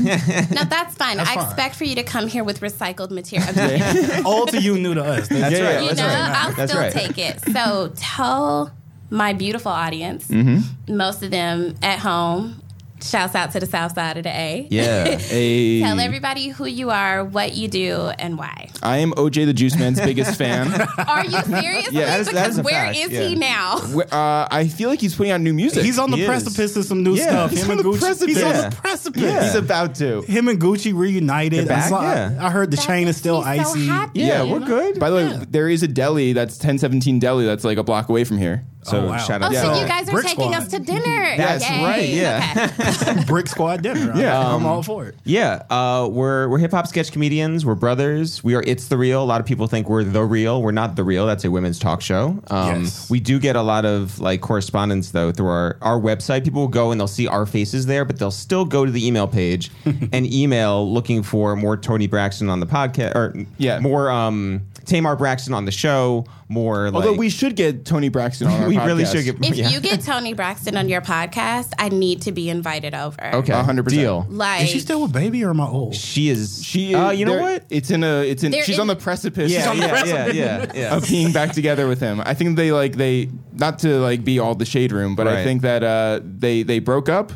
No, 0.55 0.63
that's 0.63 0.95
fine. 0.95 1.19
I 1.19 1.25
fine. 1.25 1.45
expect 1.45 1.75
for 1.75 1.83
you 1.85 1.95
to 1.95 2.03
come 2.03 2.27
here 2.27 2.43
with 2.43 2.59
recycled 2.59 3.11
material. 3.11 4.25
Old 4.27 4.49
to 4.49 4.61
you, 4.61 4.77
new 4.77 4.93
to 4.93 5.03
us. 5.03 5.27
That's 5.27 5.57
Yeah, 5.57 5.63
right. 5.75 5.81
you 5.83 5.87
That's 5.89 5.99
know, 5.99 6.07
right. 6.07 6.45
I'll 6.45 6.53
That's 6.53 6.71
still 6.71 6.81
right. 6.83 6.91
take 6.93 7.17
it. 7.17 7.39
So 7.53 7.91
tell 7.95 8.71
my 9.09 9.33
beautiful 9.33 9.71
audience, 9.71 10.27
Mm-hmm. 10.27 10.95
most 10.97 11.23
of 11.23 11.31
them 11.31 11.75
at 11.81 11.99
home. 11.99 12.61
Shouts 13.03 13.35
out 13.35 13.51
to 13.51 13.59
the 13.59 13.65
South 13.67 13.93
Side 13.93 14.17
of 14.17 14.23
the 14.23 14.29
A. 14.29 14.67
Yeah. 14.71 15.17
Hey. 15.19 15.81
Tell 15.81 15.99
everybody 15.99 16.47
who 16.47 16.65
you 16.65 16.89
are, 16.89 17.23
what 17.25 17.53
you 17.53 17.67
do, 17.67 17.93
and 18.17 18.35
why. 18.37 18.69
I 18.81 18.97
am 18.97 19.11
OJ 19.11 19.45
the 19.45 19.53
Juice 19.53 19.75
Man's 19.77 19.99
biggest 19.99 20.37
fan. 20.39 20.71
Are 21.05 21.23
you 21.23 21.39
serious? 21.41 21.91
Yeah, 21.91 22.05
that 22.05 22.19
is- 22.21 22.27
because 22.29 22.47
is 22.53 22.57
a 22.59 22.63
where 22.63 22.73
fact, 22.85 22.97
is 22.97 23.11
yeah. 23.11 23.27
he 23.27 23.35
now? 23.35 23.73
Uh, 24.11 24.47
I 24.49 24.67
feel 24.69 24.89
like 24.89 25.01
he's 25.01 25.13
putting 25.13 25.33
out 25.33 25.41
new 25.41 25.53
music. 25.53 25.83
He's 25.83 25.99
on 25.99 26.09
the 26.09 26.15
He 26.17 26.23
is. 26.23 26.27
precipice 26.29 26.75
of 26.77 26.85
some 26.85 27.03
new 27.03 27.15
Yeah, 27.15 27.23
stuff. 27.27 27.51
he's 27.51 27.63
Him 27.63 27.71
on 27.71 27.77
and 27.77 27.85
the 27.85 27.89
Gucci. 27.91 27.99
precipice. 27.99 28.35
He's 28.37 28.43
on 28.43 28.69
the 28.71 28.75
precipice. 28.75 29.21
Yeah. 29.21 29.43
He's 29.43 29.55
about 29.55 29.95
to. 29.95 30.21
Him 30.21 30.47
and 30.47 30.59
Gucci 30.59 30.93
reunited. 30.97 31.67
Back, 31.67 31.85
I, 31.85 31.89
saw- 31.89 32.01
yeah. 32.01 32.37
I 32.39 32.49
heard 32.49 32.71
the 32.71 32.77
That 32.77 32.85
chain 32.87 33.07
is 33.09 33.17
still 33.17 33.39
me 33.43 33.57
so 33.57 33.71
icy. 33.71 33.85
happy. 33.87 34.19
Yeah, 34.21 34.43
we're 34.43 34.61
good. 34.61 34.99
By 34.99 35.09
the 35.11 35.15
way, 35.17 35.45
there 35.49 35.69
is 35.69 35.83
a 35.83 35.87
deli 35.87 36.31
that's 36.33 36.55
1017 36.55 37.19
Deli 37.19 37.45
that's 37.45 37.65
like 37.65 37.77
a 37.77 37.83
block 37.83 38.07
away 38.09 38.23
from 38.23 38.37
here. 38.37 38.63
So 38.85 38.99
Oh, 39.01 39.07
wow. 39.07 39.17
shout 39.17 39.41
Oh, 39.41 39.45
out. 39.45 39.53
so 39.53 39.73
Yeah. 39.73 39.81
you 39.81 39.87
guys 39.87 40.07
are 40.07 40.11
Brick 40.11 40.27
taking 40.27 40.53
Squad. 40.53 40.61
us 40.63 40.67
to 40.69 40.79
dinner. 40.79 41.33
That's 41.37 41.67
Yay. 41.67 41.83
right, 41.83 42.07
yeah. 42.09 42.69
Okay. 43.01 43.23
Brick 43.27 43.47
Squad 43.47 43.81
dinner. 43.81 44.11
I'm- 44.11 44.19
Yeah. 44.19 44.53
I'm 44.55 44.63
all 44.65 44.83
for 44.83 45.07
it. 45.07 45.15
Yeah, 45.23 45.63
uh, 45.71 46.07
we're 46.11 46.47
we're 46.49 46.59
hip 46.59 46.69
hop 46.71 46.85
sketch 46.85 47.11
comedians. 47.11 47.65
We're 47.65 47.73
brothers. 47.73 48.43
We 48.43 48.53
are. 48.53 48.61
It's 48.65 48.87
the 48.87 48.97
real. 48.97 49.23
A 49.23 49.25
lot 49.25 49.41
of 49.41 49.47
people 49.47 49.65
think 49.67 49.89
we're 49.89 50.03
the 50.03 50.23
real. 50.23 50.61
We're 50.61 50.71
not 50.71 50.95
the 50.95 51.03
real. 51.03 51.25
That's 51.25 51.43
a 51.45 51.49
women's 51.49 51.79
talk 51.79 52.01
show. 52.01 52.39
Um, 52.51 52.83
Yes. 52.83 53.09
We 53.09 53.19
do 53.19 53.39
get 53.39 53.55
a 53.55 53.61
lot 53.63 53.85
of 53.85 54.19
like 54.19 54.41
correspondence 54.41 55.09
though 55.11 55.31
through 55.31 55.47
our 55.49 55.77
our 55.81 55.99
website. 55.99 56.43
People 56.43 56.61
will 56.61 56.67
go 56.67 56.91
and 56.91 56.99
they'll 57.01 57.07
see 57.07 57.27
our 57.27 57.47
faces 57.47 57.87
there, 57.87 58.05
but 58.05 58.19
they'll 58.19 58.29
still 58.29 58.65
go 58.65 58.85
to 58.85 58.91
the 58.91 59.05
email 59.07 59.27
page 59.27 59.71
and 60.13 60.31
email 60.31 60.91
looking 60.93 61.23
for 61.23 61.55
more 61.55 61.75
Toni 61.75 62.05
Braxton 62.07 62.49
on 62.49 62.59
the 62.59 62.67
podcast 62.67 63.15
or 63.15 63.33
Yeah. 63.57 63.79
more 63.79 64.11
um, 64.11 64.61
Tamar 64.85 65.15
Braxton 65.15 65.53
on 65.53 65.65
the 65.65 65.71
show. 65.71 66.25
More 66.47 66.85
Although 66.87 67.11
like 67.11 67.19
we 67.19 67.29
should 67.29 67.55
get 67.55 67.85
Toni 67.85 68.09
Braxton 68.09 68.47
on 68.47 68.61
our 68.61 68.67
we 68.69 68.77
really 68.77 69.05
should 69.05 69.25
get. 69.25 69.43
If 69.43 69.55
yeah. 69.55 69.69
you 69.69 69.79
get 69.79 70.01
Toni 70.01 70.33
Braxton 70.33 70.77
on 70.77 70.87
your 70.87 71.01
podcast, 71.01 71.71
I 71.79 71.89
need 71.89 72.21
to 72.23 72.31
be 72.31 72.49
invited 72.49 72.93
over. 72.93 73.33
okay, 73.35 73.51
100%. 73.53 73.87
deal. 73.89 74.27
Like, 74.29 74.63
Is 74.63 74.69
she 74.69 74.79
still 74.79 75.01
with 75.01 75.11
baby 75.11 75.43
or 75.43 75.49
am 75.49 75.59
I 75.61 75.67
old? 75.67 75.95
She 75.95 76.29
is. 76.29 76.63
She, 76.63 76.93
Uh, 76.93 77.09
you 77.09 77.25
know 77.25 77.39
what? 77.41 77.65
It's 77.69 77.89
in 77.89 78.03
a. 78.03 78.21
It's 78.29 78.43
in. 78.43 78.51
She's 78.51 78.75
in- 78.75 78.81
on 78.81 78.87
the 78.87 78.95
precipice. 78.95 79.51
Yeah, 79.51 79.59
She's 79.59 79.67
on 79.67 79.77
the 79.79 79.87
yeah, 79.87 80.05
yeah, 80.05 80.27
yeah, 80.31 80.71
yeah. 80.75 80.95
of 80.95 81.07
being 81.07 81.31
back 81.31 81.51
together 81.51 81.87
with 81.87 81.99
him. 81.99 82.21
I 82.23 82.33
think 82.35 82.57
they 82.57 82.71
like 82.71 82.95
they 82.95 83.29
not 83.53 83.79
to 83.79 83.99
like 83.99 84.23
be 84.23 84.37
all 84.39 84.53
the 84.55 84.65
shade 84.65 84.91
room, 84.91 85.15
but 85.15 85.27
I 85.27 85.43
think 85.43 85.61
that 85.63 85.83
uh, 85.83 86.19
they 86.23 86.61
they 86.63 86.79
broke 86.79 87.09
up, 87.09 87.31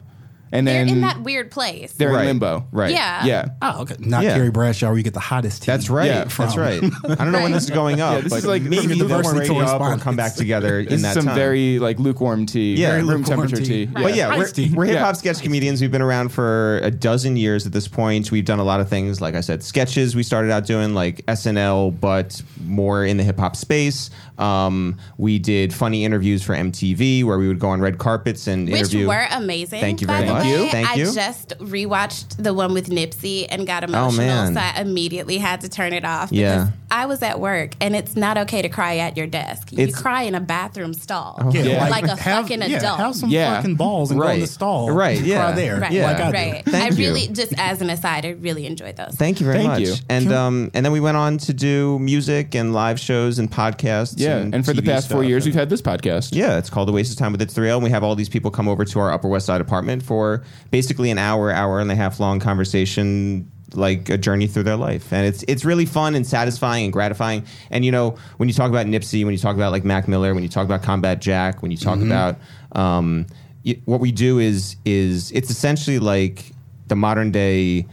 and 0.52 0.68
they're 0.68 0.86
then 0.86 0.90
in 0.96 1.02
that 1.02 1.22
weird 1.22 1.52
place. 1.52 1.94
they're 1.94 2.10
Right. 2.12 2.22
in 2.22 2.28
limbo. 2.28 2.66
Right. 2.72 2.92
Yeah. 2.92 3.26
Yeah. 3.26 3.46
Oh, 3.62 3.82
okay. 3.82 3.96
Not 4.00 4.24
Yeah. 4.24 4.36
Carrie 4.36 4.50
Bradshaw, 4.52 4.88
where 4.90 4.98
you 4.98 5.04
get 5.04 5.14
the 5.14 5.20
hottest 5.20 5.64
tea. 5.64 5.68
That's 5.72 5.90
right. 5.90 6.08
Yeah, 6.08 6.24
That's 6.26 6.58
right. 6.58 6.84
I 6.84 7.16
don't 7.16 7.32
know 7.32 7.42
when 7.42 7.52
this 7.52 7.64
is 7.66 7.70
going 7.70 8.02
up. 8.02 8.16
Yeah, 8.16 8.22
this 8.22 8.30
but 8.32 8.38
is 8.38 8.46
like- 8.46 8.62
maybe 8.64 8.78
from 8.78 8.88
the 8.90 8.96
University 8.96 9.50
more 9.50 9.62
radio 9.62 9.76
up 9.76 9.82
or 9.82 9.98
come 9.98 10.16
back 10.16 10.36
together 10.36 10.84
This 10.84 10.94
in 10.94 11.02
that 11.04 11.14
some 11.14 11.26
time. 11.26 11.36
very 11.36 11.80
like 11.80 12.00
lukewarm 12.00 12.46
tea. 12.46 12.76
Yeah. 12.76 12.92
Very 12.92 13.04
room 13.04 13.24
temperature 13.24 13.58
tea. 13.58 13.86
tea. 13.86 13.86
but 13.86 14.16
yeah, 14.16 14.38
we're, 14.38 14.48
we're 14.74 14.86
hip 14.86 15.00
hop 15.00 15.16
sketch 15.16 15.42
comedians. 15.42 15.82
We've 15.82 15.92
been 15.92 16.02
around 16.02 16.30
for 16.30 16.80
a 16.84 16.92
dozen 16.92 17.38
years 17.38 17.66
at 17.66 17.72
this 17.74 17.88
point. 17.88 18.32
We've 18.32 18.46
done 18.46 18.60
a 18.60 18.64
lot 18.64 18.80
of 18.80 18.90
things. 18.90 19.22
Like 19.22 19.36
I 19.36 19.42
said, 19.42 19.64
sketches 19.64 20.16
we 20.16 20.24
started 20.24 20.52
out 20.52 20.66
doing, 20.66 20.94
like 20.94 21.26
SNL, 21.28 22.00
but 22.00 22.42
more 22.66 23.06
in 23.06 23.18
the 23.18 23.24
hip 23.24 23.38
hop 23.40 23.56
space. 23.56 24.10
Um, 24.40 24.98
we 25.18 25.38
did 25.40 25.74
funny 25.74 26.06
interviews 26.06 26.44
for 26.44 26.54
MTV 26.56 27.24
where 27.24 27.38
we 27.38 27.48
would 27.48 27.60
go 27.60 27.70
on 27.70 27.82
red 27.82 27.98
carpets 27.98 28.48
and 28.48 28.68
Which 28.70 28.80
interview. 28.82 29.08
were 29.08 29.26
amazing. 29.32 29.82
Thank 29.82 30.02
you 30.02 30.08
very 30.08 30.26
much. 30.26 30.44
way. 30.46 30.70
Thank 30.70 30.90
I 30.90 30.96
you. 30.96 31.12
just 31.12 31.50
rewatched 31.60 32.42
the 32.42 32.54
one 32.54 32.74
with 32.74 32.90
Nipsey 32.90 33.46
and 33.50 33.66
got 33.68 33.84
emotional, 33.84 34.26
man. 34.26 34.54
so 34.54 34.60
I 34.60 34.82
immediately 34.82 35.38
had 35.38 35.62
to 35.62 35.70
turn 35.70 35.94
it 35.94 36.06
off. 36.06 36.32
Yeah. 36.32 36.56
because 36.66 36.74
I 36.92 37.06
was 37.06 37.22
at 37.22 37.40
work, 37.40 37.74
and 37.82 37.96
it's 37.96 38.16
not 38.16 38.36
okay 38.40 38.64
to 38.64 38.70
cry 38.70 38.98
at 38.98 39.16
your 39.16 39.28
desk. 39.28 39.72
You 39.72 39.80
It's- 39.84 40.00
Oh, 40.00 40.02
cry 40.02 40.24
in 40.24 40.34
a 40.34 40.40
bathroom 40.40 40.94
stall, 40.96 41.52
Yeah. 41.54 41.88
like, 41.88 42.04
a 42.06 42.16
have, 42.20 42.44
fucking 42.48 42.62
yeah, 42.64 42.78
adult. 42.78 42.98
Have 43.00 43.16
some 43.16 43.30
Yeah. 43.30 43.56
fucking 43.58 43.76
balls 43.76 44.10
and 44.10 44.20
go 44.20 44.28
in 44.30 44.40
the 44.40 44.48
stall. 44.48 44.90
Right, 44.92 45.22
yeah. 45.22 45.38
Cry 45.38 45.52
there. 45.52 45.80
Right, 45.80 45.92
Yeah. 45.92 46.06
Like 46.06 46.20
I 46.20 46.32
do. 46.32 46.38
right. 46.38 46.66
Thank 46.66 46.94
I 46.94 46.96
you. 46.96 47.08
really, 47.08 47.28
just 47.28 47.54
as 47.60 47.82
an 47.82 47.92
aside, 47.92 48.26
I 48.26 48.30
really 48.30 48.66
enjoyed 48.66 48.96
those. 48.96 49.14
Thank 49.16 49.40
you 49.40 49.46
very 49.46 49.60
Thank 49.60 49.70
much. 49.70 49.82
you. 49.82 49.94
And 50.10 50.32
um, 50.34 50.72
and 50.74 50.84
then 50.84 50.92
we 50.92 51.00
went 51.00 51.18
on 51.18 51.38
to 51.40 51.54
do 51.54 52.00
music 52.00 52.56
and 52.56 52.74
live 52.74 53.00
shows 53.00 53.38
and 53.38 53.52
podcasts. 53.52 54.16
Yeah, 54.18 54.29
and, 54.38 54.66
for 54.66 54.74
the 54.74 54.82
TV 54.82 54.86
past 54.86 55.10
four 55.10 55.20
stuff 55.22 55.28
years, 55.30 55.46
and- 55.46 55.54
we've 55.54 55.60
had 55.60 55.70
this 55.70 55.82
podcast. 55.82 56.30
Yeah, 56.34 56.58
it's 56.58 56.70
called 56.70 56.88
A 56.90 56.92
Waste 56.92 57.12
of 57.12 57.18
Time 57.18 57.32
with 57.32 57.42
It's 57.42 57.54
the 57.54 57.62
Real. 57.62 57.78
And 57.78 57.84
we 57.84 57.90
have 57.90 58.04
all 58.04 58.16
these 58.16 58.30
people 58.30 58.52
come 58.52 58.68
over 58.68 58.86
to 58.86 59.00
our 59.00 59.12
Upper 59.12 59.28
West 59.28 59.46
Side 59.46 59.62
apartment 59.62 60.04
for 60.04 60.44
basically 60.72 61.12
an 61.12 61.18
hour, 61.18 61.52
hour 61.52 61.80
and 61.80 61.92
a 61.92 61.96
half 61.96 62.20
long 62.20 62.40
conversation, 62.40 63.52
like 63.74 64.10
a 64.10 64.18
journey 64.18 64.48
through 64.48 64.64
their 64.64 64.76
life. 64.78 65.12
And 65.14 65.26
it's 65.28 65.44
it's 65.48 65.64
really 65.66 65.86
fun 65.86 66.16
and 66.16 66.26
satisfying 66.26 66.86
and 66.86 66.94
gratifying. 66.94 67.46
And 67.70 67.86
you 67.86 67.92
know, 67.92 68.16
when 68.38 68.50
you 68.50 68.54
talk 68.54 68.70
about 68.70 68.86
Nipsey, 68.86 69.24
when 69.26 69.34
you 69.34 69.40
talk 69.40 69.56
about 69.56 69.72
like 69.72 69.84
Mac 69.86 70.08
Miller, 70.08 70.34
when 70.34 70.44
you 70.44 70.50
talk 70.50 70.66
about 70.66 70.82
Combat 70.84 71.20
Jack, 71.22 71.62
when 71.62 71.72
you 71.72 71.78
talk 71.78 72.00
about 72.00 72.38
um, 72.74 73.26
y- 73.66 73.80
what 73.86 74.00
we 74.00 74.12
do 74.12 74.40
is 74.40 74.76
is 74.86 75.32
it's 75.32 75.50
essentially 75.50 76.00
like 76.00 76.52
the 76.88 76.96
modern 76.96 77.32
day 77.32 77.86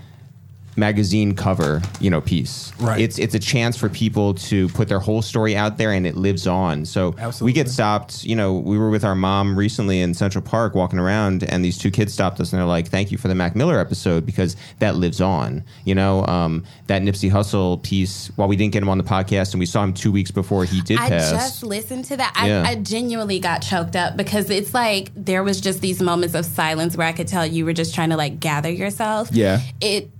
magazine 0.76 1.35
cover, 1.35 1.80
you 2.00 2.11
know, 2.11 2.21
piece. 2.21 2.73
Right. 2.78 3.00
It's 3.00 3.18
it's 3.18 3.35
a 3.35 3.38
chance 3.38 3.76
for 3.76 3.88
people 3.88 4.35
to 4.35 4.68
put 4.71 4.88
their 4.88 4.99
whole 5.00 5.23
story 5.23 5.56
out 5.56 5.78
there 5.78 5.92
and 5.92 6.06
it 6.06 6.16
lives 6.16 6.47
on. 6.47 6.85
So 6.85 7.14
we 7.40 7.52
get 7.52 7.68
stopped, 7.68 8.25
you 8.25 8.37
know, 8.37 8.54
we 8.54 8.78
were 8.78 8.90
with 8.90 9.04
our 9.04 9.14
mom 9.14 9.59
recently 9.59 10.00
in 10.00 10.14
Central 10.14 10.42
Park 10.42 10.75
walking 10.75 10.99
around 10.99 11.45
and 11.45 11.64
these 11.64 11.78
two 11.78 11.90
kids 11.90 12.12
stopped 12.12 12.40
us 12.40 12.52
and 12.52 12.61
they're 12.61 12.66
like, 12.66 12.88
Thank 12.88 13.11
you 13.11 13.18
for 13.18 13.28
the 13.28 13.35
Mac 13.35 13.56
Miller 13.56 13.78
episode 13.78 14.26
because 14.26 14.56
that 14.78 14.97
lives 14.97 15.21
on. 15.21 15.64
You 15.85 15.95
know, 15.95 16.25
um, 16.26 16.64
that 16.88 17.02
Nipsey 17.02 17.30
Hussle 17.30 17.83
piece, 17.83 18.28
while 18.37 18.49
we 18.49 18.56
didn't 18.56 18.73
get 18.73 18.83
him 18.83 18.88
on 18.88 18.99
the 18.99 19.04
podcast 19.04 19.52
and 19.52 19.61
we 19.61 19.66
saw 19.66 19.83
him 19.83 19.95
two 19.95 20.12
weeks 20.12 20.30
before 20.30 20.64
he 20.64 20.80
did 20.83 20.99
I 20.99 21.09
pass. 21.09 21.30
just 21.30 21.62
listened 21.62 22.04
to 22.06 22.16
that. 22.18 22.33
I, 22.37 22.49
Yeah. 22.49 22.64
I 22.66 22.75
genuinely 22.76 23.38
got 23.40 23.61
choked 23.62 23.97
up 23.97 24.16
because 24.16 24.50
it's 24.50 24.75
like 24.75 25.11
there 25.16 25.42
was 25.42 25.61
just 25.61 25.80
these 25.80 26.02
moments 26.02 26.35
of 26.35 26.45
silence 26.45 26.97
where 26.97 27.06
I 27.06 27.12
could 27.12 27.28
tell 27.28 27.47
you 27.47 27.64
were 27.64 27.73
just 27.73 27.95
trying 27.95 28.11
to 28.11 28.16
like 28.16 28.40
gather 28.40 28.71
yourself. 28.71 29.30
Yeah. 29.33 29.61
It. 29.80 30.11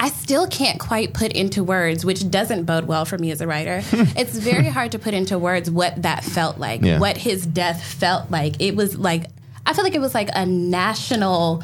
I 0.00 0.08
still 0.10 0.46
can't 0.48 0.78
quite 0.80 1.14
put 1.14 1.32
into 1.32 1.62
words, 1.64 2.04
which 2.04 2.28
doesn't 2.30 2.64
bode 2.64 2.86
well 2.86 3.04
for 3.04 3.16
me 3.16 3.30
as 3.30 3.40
a 3.40 3.46
writer. 3.46 3.80
it's 3.92 4.36
very 4.36 4.66
hard 4.68 4.92
to 4.92 4.98
put 4.98 5.14
into 5.14 5.38
words 5.38 5.70
what 5.70 6.02
that 6.02 6.24
felt 6.24 6.58
like, 6.58 6.82
Yeah. 6.82 6.98
what 6.98 7.16
his 7.16 7.46
death 7.46 7.82
felt 7.82 8.30
like. 8.30 8.60
It 8.60 8.74
was 8.76 8.96
like 8.96 9.26
I 9.66 9.72
feel 9.72 9.84
like 9.84 9.94
it 9.94 10.00
was 10.00 10.14
like 10.14 10.28
a 10.34 10.44
national 10.44 11.62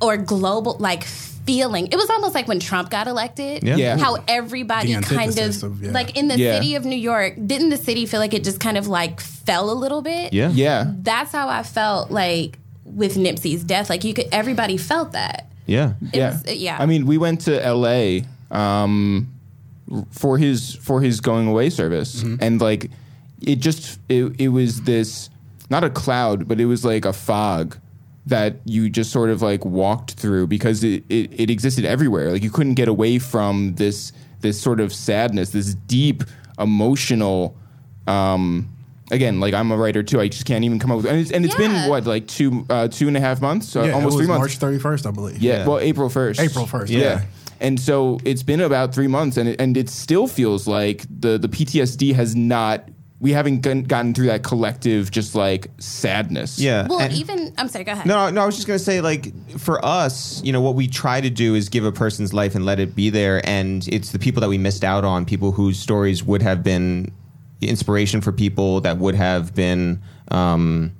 or 0.00 0.16
global 0.16 0.76
like 0.78 1.04
feeling. 1.04 1.86
It 1.86 1.96
was 1.96 2.10
almost 2.10 2.34
like 2.34 2.48
when 2.48 2.58
Trump 2.60 2.90
got 2.90 3.06
elected. 3.06 3.62
Yeah. 3.62 3.76
Yeah. 3.76 3.96
How 3.98 4.16
everybody 4.26 4.94
kind 5.00 5.38
of, 5.38 5.62
of, 5.62 5.82
yeah. 5.82 5.92
like 5.92 6.16
in 6.16 6.28
the 6.28 6.38
Yeah. 6.38 6.54
city 6.54 6.74
of 6.74 6.84
New 6.84 6.96
York, 6.98 7.34
didn't 7.46 7.70
the 7.70 7.76
city 7.76 8.04
feel 8.06 8.20
like 8.20 8.34
it 8.34 8.44
just 8.44 8.60
kind 8.60 8.76
of 8.76 8.88
like 8.88 9.20
fell 9.20 9.70
a 9.70 9.74
little 9.74 10.02
bit? 10.02 10.32
yeah. 10.32 10.50
Yeah. 10.50 10.90
That's 11.02 11.32
how 11.32 11.48
I 11.48 11.62
felt 11.62 12.10
like 12.10 12.58
with 12.84 13.16
Nipsey's 13.16 13.62
death. 13.64 13.88
Like 13.88 14.04
you 14.04 14.12
could 14.12 14.26
everybody 14.32 14.76
felt 14.76 15.12
that. 15.12 15.50
Yeah. 15.66 15.94
It 16.12 16.16
yeah. 16.16 16.30
was- 16.32 16.44
uh, 16.46 16.50
yeah. 16.52 16.76
I 16.80 16.86
mean, 16.86 17.06
we 17.06 17.18
went 17.18 17.42
to 17.42 17.64
L.A. 17.64 18.24
Um, 18.50 19.30
for 20.10 20.38
his 20.38 20.74
for 20.76 21.00
his 21.02 21.20
going 21.20 21.46
away 21.48 21.68
service, 21.70 22.22
Mm-hmm. 22.22 22.42
and 22.42 22.60
like 22.60 22.90
it 23.42 23.56
just 23.56 23.98
it, 24.08 24.40
it 24.40 24.48
was 24.48 24.82
this 24.82 25.28
not 25.70 25.84
a 25.84 25.90
cloud, 25.90 26.46
but 26.48 26.60
it 26.60 26.66
was 26.66 26.84
like 26.84 27.04
a 27.04 27.12
fog 27.12 27.76
that 28.26 28.56
you 28.64 28.88
just 28.88 29.10
sort 29.12 29.28
of 29.28 29.42
like 29.42 29.64
walked 29.66 30.12
through 30.12 30.46
because 30.46 30.82
it, 30.82 31.04
it, 31.10 31.30
it 31.38 31.50
existed 31.50 31.84
everywhere. 31.84 32.32
Like 32.32 32.42
you 32.42 32.50
couldn't 32.50 32.74
get 32.74 32.88
away 32.88 33.18
from 33.18 33.74
this 33.74 34.12
this 34.40 34.60
sort 34.60 34.80
of 34.80 34.92
sadness, 34.94 35.50
this 35.50 35.74
deep 35.74 36.22
emotional. 36.58 37.56
Um, 38.06 38.73
again, 39.14 39.40
like 39.40 39.54
I'm 39.54 39.70
a 39.70 39.76
writer 39.76 40.02
too. 40.02 40.20
I 40.20 40.28
just 40.28 40.44
can't 40.44 40.64
even 40.64 40.78
come 40.78 40.90
up 40.90 40.98
with, 40.98 41.06
and 41.06 41.18
it's, 41.18 41.30
and 41.30 41.44
it's 41.44 41.54
Yeah. 41.58 41.68
been 41.68 41.88
what 41.90 42.04
like 42.04 42.26
two 42.26 42.66
uh, 42.68 42.88
two 42.88 43.08
and 43.08 43.16
a 43.16 43.20
half 43.20 43.40
months, 43.40 43.74
uh, 43.74 43.82
Yeah, 43.84 43.92
almost 43.92 44.02
it 44.02 44.06
was 44.06 44.14
three 44.16 44.26
months. 44.26 44.60
March 44.60 44.80
31st, 44.80 45.06
I 45.06 45.10
believe. 45.10 45.38
Yeah, 45.38 45.58
Yeah. 45.60 45.66
well, 45.68 45.78
April 45.78 46.08
first. 46.08 46.40
April 46.40 46.66
1st, 46.66 46.90
Yeah. 46.90 46.98
yeah. 47.00 47.20
And 47.60 47.78
so 47.80 48.18
it's 48.24 48.42
been 48.42 48.60
about 48.60 48.94
three 48.94 49.06
months, 49.06 49.36
and 49.38 49.48
it, 49.48 49.60
and 49.60 49.76
it 49.76 49.88
still 49.88 50.26
feels 50.26 50.66
like 50.66 51.04
the 51.08 51.38
the 51.38 51.48
PTSD 51.48 52.12
has 52.14 52.34
not. 52.36 52.88
We 53.20 53.32
haven't 53.32 53.62
gotten 53.62 53.84
gotten 53.84 54.12
through 54.12 54.26
that 54.26 54.42
collective, 54.42 55.10
just 55.10 55.34
like 55.34 55.68
sadness. 55.78 56.58
Yeah. 56.58 56.86
well, 56.90 57.00
And- 57.00 57.12
even 57.14 57.54
I'm 57.56 57.68
sorry. 57.68 57.84
Go 57.84 57.92
ahead. 57.92 58.04
No, 58.06 58.28
no, 58.28 58.42
I 58.42 58.46
was 58.46 58.56
just 58.56 58.66
gonna 58.66 58.78
say, 58.78 59.00
like, 59.00 59.32
for 59.58 59.82
us, 59.82 60.42
you 60.44 60.52
know, 60.52 60.60
what 60.60 60.74
we 60.74 60.88
try 60.88 61.20
to 61.22 61.30
do 61.30 61.54
is 61.54 61.68
give 61.70 61.84
a 61.86 61.92
person's 61.92 62.34
life 62.34 62.54
and 62.54 62.66
let 62.66 62.80
it 62.80 62.94
be 62.94 63.08
there, 63.08 63.40
and 63.48 63.86
it's 63.88 64.10
the 64.10 64.18
people 64.18 64.40
that 64.42 64.48
we 64.50 64.58
missed 64.58 64.84
out 64.84 65.04
on, 65.04 65.24
people 65.24 65.52
whose 65.52 65.78
stories 65.78 66.22
would 66.24 66.42
have 66.42 66.62
been 66.62 67.12
inspiration 67.68 68.20
for 68.20 68.32
people 68.32 68.80
that 68.82 68.98
would 68.98 69.14
have 69.14 69.54
been 69.54 70.00
um, 70.30 70.92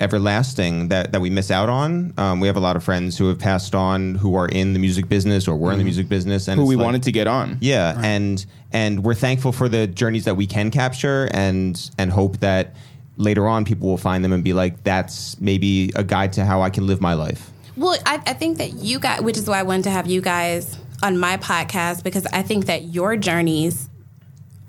everlasting 0.00 0.88
that, 0.88 1.12
that 1.12 1.20
we 1.20 1.30
miss 1.30 1.50
out 1.50 1.68
on. 1.68 2.12
Um, 2.18 2.40
we 2.40 2.46
have 2.48 2.56
a 2.56 2.60
lot 2.60 2.76
of 2.76 2.82
friends 2.84 3.16
who 3.16 3.28
have 3.28 3.38
passed 3.38 3.74
on 3.74 4.16
who 4.16 4.34
are 4.34 4.48
in 4.48 4.72
the 4.72 4.78
music 4.78 5.08
business 5.08 5.46
or 5.48 5.56
were 5.56 5.72
in 5.72 5.78
the 5.78 5.84
music 5.84 6.08
business, 6.08 6.48
and 6.48 6.54
Mm-hmm. 6.58 6.62
Who 6.64 6.68
we 6.68 6.76
like- 6.76 6.84
wanted 6.84 7.02
to 7.04 7.12
get 7.12 7.26
on. 7.26 7.58
yeah, 7.60 7.98
and 8.02 8.44
and 8.72 9.04
we're 9.04 9.14
thankful 9.14 9.52
for 9.52 9.68
the 9.68 9.86
journeys 9.86 10.24
that 10.24 10.36
we 10.36 10.46
can 10.46 10.70
capture, 10.70 11.28
and 11.32 11.90
and 11.98 12.10
hope 12.10 12.38
that 12.40 12.74
later 13.16 13.46
on 13.46 13.64
people 13.64 13.88
will 13.88 13.96
find 13.96 14.24
them 14.24 14.32
and 14.32 14.42
be 14.42 14.52
like, 14.52 14.82
that's 14.82 15.40
maybe 15.40 15.92
a 15.94 16.02
guide 16.02 16.32
to 16.34 16.44
how 16.44 16.62
I 16.62 16.70
can 16.70 16.86
live 16.86 17.00
my 17.00 17.14
life. 17.14 17.50
Well, 17.76 17.96
I, 18.04 18.20
I 18.26 18.32
think 18.34 18.58
that 18.58 18.72
you 18.74 18.98
guys, 18.98 19.20
which 19.20 19.36
is 19.38 19.48
why 19.48 19.60
I 19.60 19.62
wanted 19.62 19.84
to 19.84 19.90
have 19.90 20.06
you 20.08 20.20
guys 20.20 20.76
on 21.02 21.18
my 21.18 21.36
podcast, 21.36 22.02
because 22.02 22.26
I 22.26 22.42
think 22.42 22.66
that 22.66 22.84
your 22.84 23.16
journeys 23.16 23.88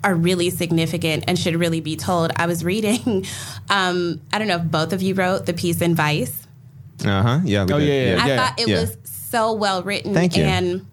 are 0.04 0.14
really 0.14 0.50
significant 0.50 1.24
and 1.26 1.38
should 1.38 1.56
really 1.56 1.80
be 1.80 1.96
told. 1.96 2.32
I 2.36 2.46
was 2.46 2.64
reading, 2.64 3.26
um, 3.70 4.20
I 4.32 4.38
don't 4.38 4.48
know 4.48 4.56
if 4.56 4.64
both 4.64 4.92
of 4.92 5.02
you 5.02 5.14
wrote 5.14 5.46
the 5.46 5.52
piece 5.54 5.80
in 5.80 5.94
Vice. 5.94 6.46
Uh 7.04 7.22
huh. 7.22 7.40
Yeah. 7.44 7.64
we 7.64 7.72
Oh, 7.72 7.78
did. 7.78 7.88
yeah, 7.88 8.16
yeah, 8.16 8.24
I 8.24 8.26
yeah. 8.28 8.36
thought 8.46 8.60
it 8.60 8.68
yeah. 8.68 8.80
was 8.80 8.96
so 9.04 9.52
well 9.52 9.82
written. 9.82 10.14
Thank 10.14 10.36
you. 10.36 10.44
And 10.44 10.86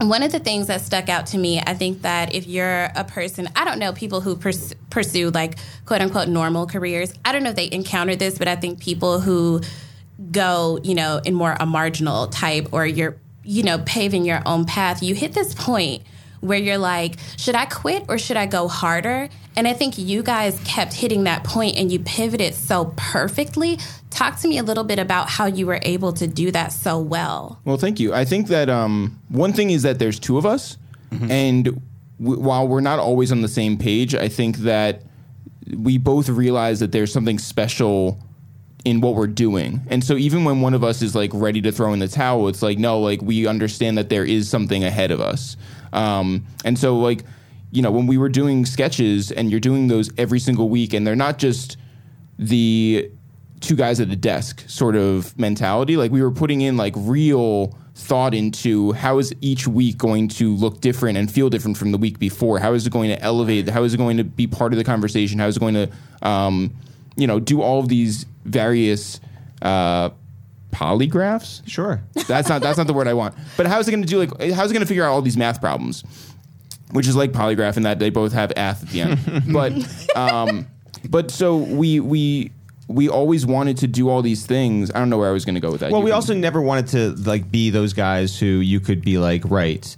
one 0.00 0.22
of 0.22 0.32
the 0.32 0.38
things 0.40 0.66
that 0.66 0.80
stuck 0.80 1.08
out 1.08 1.26
to 1.26 1.38
me, 1.38 1.60
I 1.64 1.74
think 1.74 2.02
that 2.02 2.34
if 2.34 2.46
you're 2.46 2.84
a 2.94 3.04
person, 3.04 3.48
I 3.56 3.64
don't 3.64 3.78
know 3.78 3.92
people 3.92 4.20
who 4.20 4.36
pers- 4.36 4.74
pursue 4.90 5.30
like 5.30 5.56
quote 5.86 6.00
unquote 6.02 6.28
normal 6.28 6.66
careers. 6.66 7.12
I 7.24 7.32
don't 7.32 7.42
know 7.42 7.50
if 7.50 7.56
they 7.56 7.70
encounter 7.70 8.14
this, 8.16 8.36
but 8.38 8.48
I 8.48 8.56
think 8.56 8.80
people 8.80 9.20
who 9.20 9.60
go, 10.30 10.78
you 10.82 10.94
know, 10.94 11.20
in 11.24 11.34
more 11.34 11.56
a 11.58 11.66
marginal 11.66 12.26
type 12.28 12.68
or 12.72 12.86
you're, 12.86 13.16
you 13.44 13.62
know, 13.62 13.78
paving 13.86 14.24
your 14.24 14.42
own 14.46 14.64
path, 14.64 15.02
you 15.02 15.14
hit 15.14 15.32
this 15.32 15.54
point 15.54 16.02
where 16.44 16.58
you're 16.58 16.78
like, 16.78 17.16
should 17.36 17.54
I 17.54 17.64
quit 17.66 18.04
or 18.08 18.18
should 18.18 18.36
I 18.36 18.46
go 18.46 18.68
harder? 18.68 19.28
And 19.56 19.66
I 19.66 19.72
think 19.72 19.98
you 19.98 20.22
guys 20.22 20.60
kept 20.64 20.92
hitting 20.92 21.24
that 21.24 21.44
point 21.44 21.76
and 21.76 21.90
you 21.90 22.00
pivoted 22.00 22.54
so 22.54 22.92
perfectly. 22.96 23.78
Talk 24.10 24.38
to 24.40 24.48
me 24.48 24.58
a 24.58 24.62
little 24.62 24.84
bit 24.84 24.98
about 24.98 25.28
how 25.28 25.46
you 25.46 25.66
were 25.66 25.80
able 25.82 26.12
to 26.14 26.26
do 26.26 26.50
that 26.50 26.72
so 26.72 26.98
well. 26.98 27.60
Well, 27.64 27.76
thank 27.76 27.98
you. 27.98 28.12
I 28.12 28.24
think 28.24 28.48
that 28.48 28.68
um, 28.68 29.20
one 29.28 29.52
thing 29.52 29.70
is 29.70 29.82
that 29.82 29.98
there's 29.98 30.18
two 30.18 30.38
of 30.38 30.46
us, 30.46 30.76
and 31.30 31.64
w- 32.20 32.40
while 32.40 32.66
we're 32.66 32.80
not 32.80 32.98
always 32.98 33.30
on 33.30 33.40
the 33.42 33.48
same 33.48 33.78
page, 33.78 34.14
I 34.14 34.28
think 34.28 34.58
that 34.58 35.02
we 35.72 35.96
both 35.96 36.28
realize 36.28 36.80
that 36.80 36.92
there's 36.92 37.12
something 37.12 37.38
special 37.38 38.20
in 38.84 39.00
what 39.00 39.14
we're 39.14 39.26
doing. 39.26 39.80
And 39.88 40.04
so 40.04 40.16
even 40.16 40.44
when 40.44 40.60
one 40.60 40.74
of 40.74 40.84
us 40.84 41.00
is 41.00 41.14
like 41.14 41.30
ready 41.32 41.60
to 41.62 41.72
throw 41.72 41.92
in 41.92 41.98
the 41.98 42.08
towel, 42.08 42.48
it's 42.48 42.62
like 42.62 42.78
no, 42.78 43.00
like 43.00 43.22
we 43.22 43.46
understand 43.46 43.98
that 43.98 44.08
there 44.08 44.24
is 44.24 44.48
something 44.48 44.84
ahead 44.84 45.10
of 45.10 45.20
us. 45.20 45.56
Um, 45.92 46.46
and 46.64 46.78
so 46.78 46.98
like 46.98 47.24
you 47.70 47.82
know 47.82 47.90
when 47.90 48.06
we 48.06 48.18
were 48.18 48.28
doing 48.28 48.66
sketches 48.66 49.32
and 49.32 49.50
you're 49.50 49.60
doing 49.60 49.88
those 49.88 50.10
every 50.18 50.38
single 50.38 50.68
week, 50.68 50.92
and 50.92 51.06
they're 51.06 51.16
not 51.16 51.38
just 51.38 51.76
the 52.38 53.10
two 53.60 53.76
guys 53.76 53.98
at 54.00 54.10
a 54.10 54.16
desk 54.16 54.62
sort 54.68 54.96
of 54.96 55.36
mentality. 55.38 55.96
Like 55.96 56.10
we 56.10 56.22
were 56.22 56.30
putting 56.30 56.60
in 56.60 56.76
like 56.76 56.92
real 56.96 57.76
thought 57.94 58.34
into 58.34 58.92
how 58.92 59.18
is 59.18 59.32
each 59.40 59.68
week 59.68 59.96
going 59.96 60.28
to 60.28 60.54
look 60.56 60.80
different 60.80 61.16
and 61.16 61.30
feel 61.30 61.48
different 61.48 61.76
from 61.76 61.92
the 61.92 61.98
week 61.98 62.18
before. 62.18 62.58
How 62.58 62.74
is 62.74 62.86
it 62.86 62.92
going 62.92 63.08
to 63.10 63.20
elevate? 63.22 63.68
How 63.68 63.84
is 63.84 63.94
it 63.94 63.96
going 63.96 64.16
to 64.16 64.24
be 64.24 64.46
part 64.46 64.72
of 64.72 64.78
the 64.78 64.84
conversation? 64.84 65.38
How 65.38 65.46
is 65.46 65.56
it 65.56 65.60
going 65.60 65.74
to, 65.74 66.28
um, 66.28 66.74
you 67.16 67.26
know, 67.26 67.38
do 67.38 67.62
all 67.62 67.78
of 67.78 67.88
these 67.88 68.26
various 68.44 69.20
uh, 69.62 70.10
polygraphs? 70.70 71.62
Sure. 71.68 72.02
That's 72.28 72.48
not 72.48 72.62
that's 72.62 72.78
not 72.78 72.86
the 72.86 72.92
word 72.94 73.08
I 73.08 73.14
want. 73.14 73.34
But 73.56 73.66
how 73.66 73.78
is 73.78 73.88
it 73.88 73.90
going 73.92 74.02
to 74.02 74.08
do 74.08 74.18
like 74.18 74.30
how 74.52 74.64
is 74.64 74.70
it 74.70 74.74
going 74.74 74.80
to 74.82 74.86
figure 74.86 75.04
out 75.04 75.12
all 75.12 75.22
these 75.22 75.36
math 75.36 75.60
problems? 75.60 76.04
Which 76.92 77.08
is 77.08 77.16
like 77.16 77.32
polygraph 77.32 77.76
in 77.76 77.82
that 77.84 77.98
they 77.98 78.10
both 78.10 78.32
have 78.32 78.52
ath 78.56 78.82
at 78.82 78.88
the 78.90 79.00
end. 79.00 79.44
but 79.52 79.72
um, 80.16 80.66
but 81.08 81.30
so 81.30 81.56
we 81.56 82.00
we 82.00 82.52
we 82.86 83.08
always 83.08 83.46
wanted 83.46 83.78
to 83.78 83.86
do 83.86 84.08
all 84.08 84.20
these 84.22 84.44
things. 84.46 84.90
I 84.94 84.98
don't 84.98 85.10
know 85.10 85.18
where 85.18 85.28
I 85.28 85.32
was 85.32 85.44
going 85.44 85.54
to 85.54 85.60
go 85.60 85.70
with 85.70 85.80
that. 85.80 85.90
Well, 85.90 86.00
You 86.00 86.04
we 86.04 86.10
can- 86.10 86.16
also 86.16 86.34
never 86.34 86.60
wanted 86.60 86.86
to 86.88 87.28
like 87.28 87.50
be 87.50 87.70
those 87.70 87.92
guys 87.94 88.38
who 88.38 88.46
you 88.46 88.78
could 88.80 89.02
be 89.02 89.18
like, 89.18 89.42
right, 89.46 89.96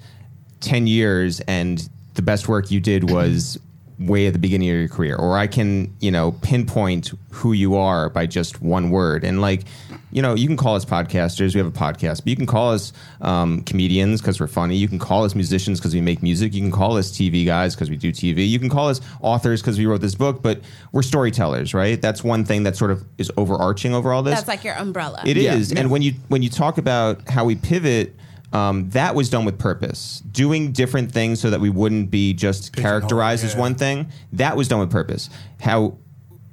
ten 0.61 0.87
years, 0.87 1.41
and 1.41 1.87
the 2.15 2.23
best 2.23 2.49
work 2.49 2.71
you 2.71 2.81
did 2.81 3.11
was 3.11 3.59
way 3.99 4.27
at 4.27 4.33
the 4.35 4.39
beginning 4.39 4.69
of 4.69 4.77
your 4.77 4.89
career, 4.89 5.17
or 5.17 5.39
I 5.39 5.47
can, 5.47 5.95
you 6.01 6.11
know, 6.11 6.33
pinpoint 6.43 7.13
who 7.31 7.53
you 7.53 7.77
are 7.77 8.11
by 8.11 8.27
just 8.27 8.61
one 8.61 8.91
word, 8.91 9.25
and 9.25 9.41
like, 9.41 9.65
you 10.13 10.23
know, 10.23 10.35
you 10.35 10.47
can 10.47 10.57
call 10.57 10.75
us 10.77 10.85
podcasters. 10.85 11.55
We 11.55 11.59
have 11.59 11.67
a 11.67 11.71
podcast, 11.71 12.19
but 12.19 12.29
you 12.29 12.37
can 12.37 12.47
call 12.47 12.73
us 12.73 12.93
um, 13.21 13.63
comedians 13.63 14.21
because 14.21 14.39
we're 14.41 14.47
funny. 14.47 14.77
You 14.77 14.89
can 14.89 14.99
call 14.99 15.25
us 15.25 15.35
musicians 15.35 15.79
because 15.81 15.95
we 15.95 16.01
make 16.01 16.23
music. 16.23 16.55
You 16.55 16.63
can 16.63 16.71
call 16.71 16.97
us 16.97 17.11
TV 17.11 17.45
guys 17.45 17.75
because 17.75 17.91
we 17.91 17.97
do 17.97 18.13
TV. 18.13 18.49
You 18.49 18.59
can 18.59 18.69
call 18.71 18.89
us 18.89 19.01
authors 19.21 19.61
because 19.61 19.79
we 19.79 19.87
wrote 19.87 20.01
this 20.01 20.15
book. 20.15 20.43
But 20.43 20.61
we're 20.93 21.03
storytellers, 21.03 21.75
right? 21.75 22.01
That's 22.01 22.23
one 22.25 22.45
thing 22.45 22.63
that 22.63 22.77
sort 22.77 22.91
of 22.91 23.05
is 23.19 23.31
overarching 23.37 23.95
over 23.95 24.13
all 24.13 24.23
this. 24.23 24.35
That's 24.37 24.49
like 24.49 24.65
your 24.65 24.75
umbrella. 24.77 25.23
It 25.27 25.37
is, 25.37 25.73
Yeah. 25.73 25.81
and 25.81 25.91
when 25.91 26.03
you 26.03 26.15
when 26.29 26.43
you 26.43 26.49
talk 26.51 26.79
about 26.79 27.29
how 27.29 27.45
we 27.45 27.55
pivot, 27.57 28.15
um, 28.57 28.91
that 28.91 29.15
was 29.15 29.29
done 29.29 29.45
with 29.45 29.59
purpose. 29.59 30.23
Doing 30.31 30.73
different 30.73 31.13
things 31.13 31.41
so 31.41 31.51
that 31.51 31.61
we 31.61 31.71
wouldn't 31.71 32.11
be 32.11 32.33
just 32.33 32.73
Pigeonholed, 32.73 33.03
characterized 33.03 33.45
as 33.45 33.55
yeah. 33.55 33.61
one 33.61 33.75
thing. 33.75 34.07
That 34.33 34.57
was 34.57 34.69
done 34.69 34.81
with 34.81 34.91
purpose. 34.91 35.29
How 35.61 35.99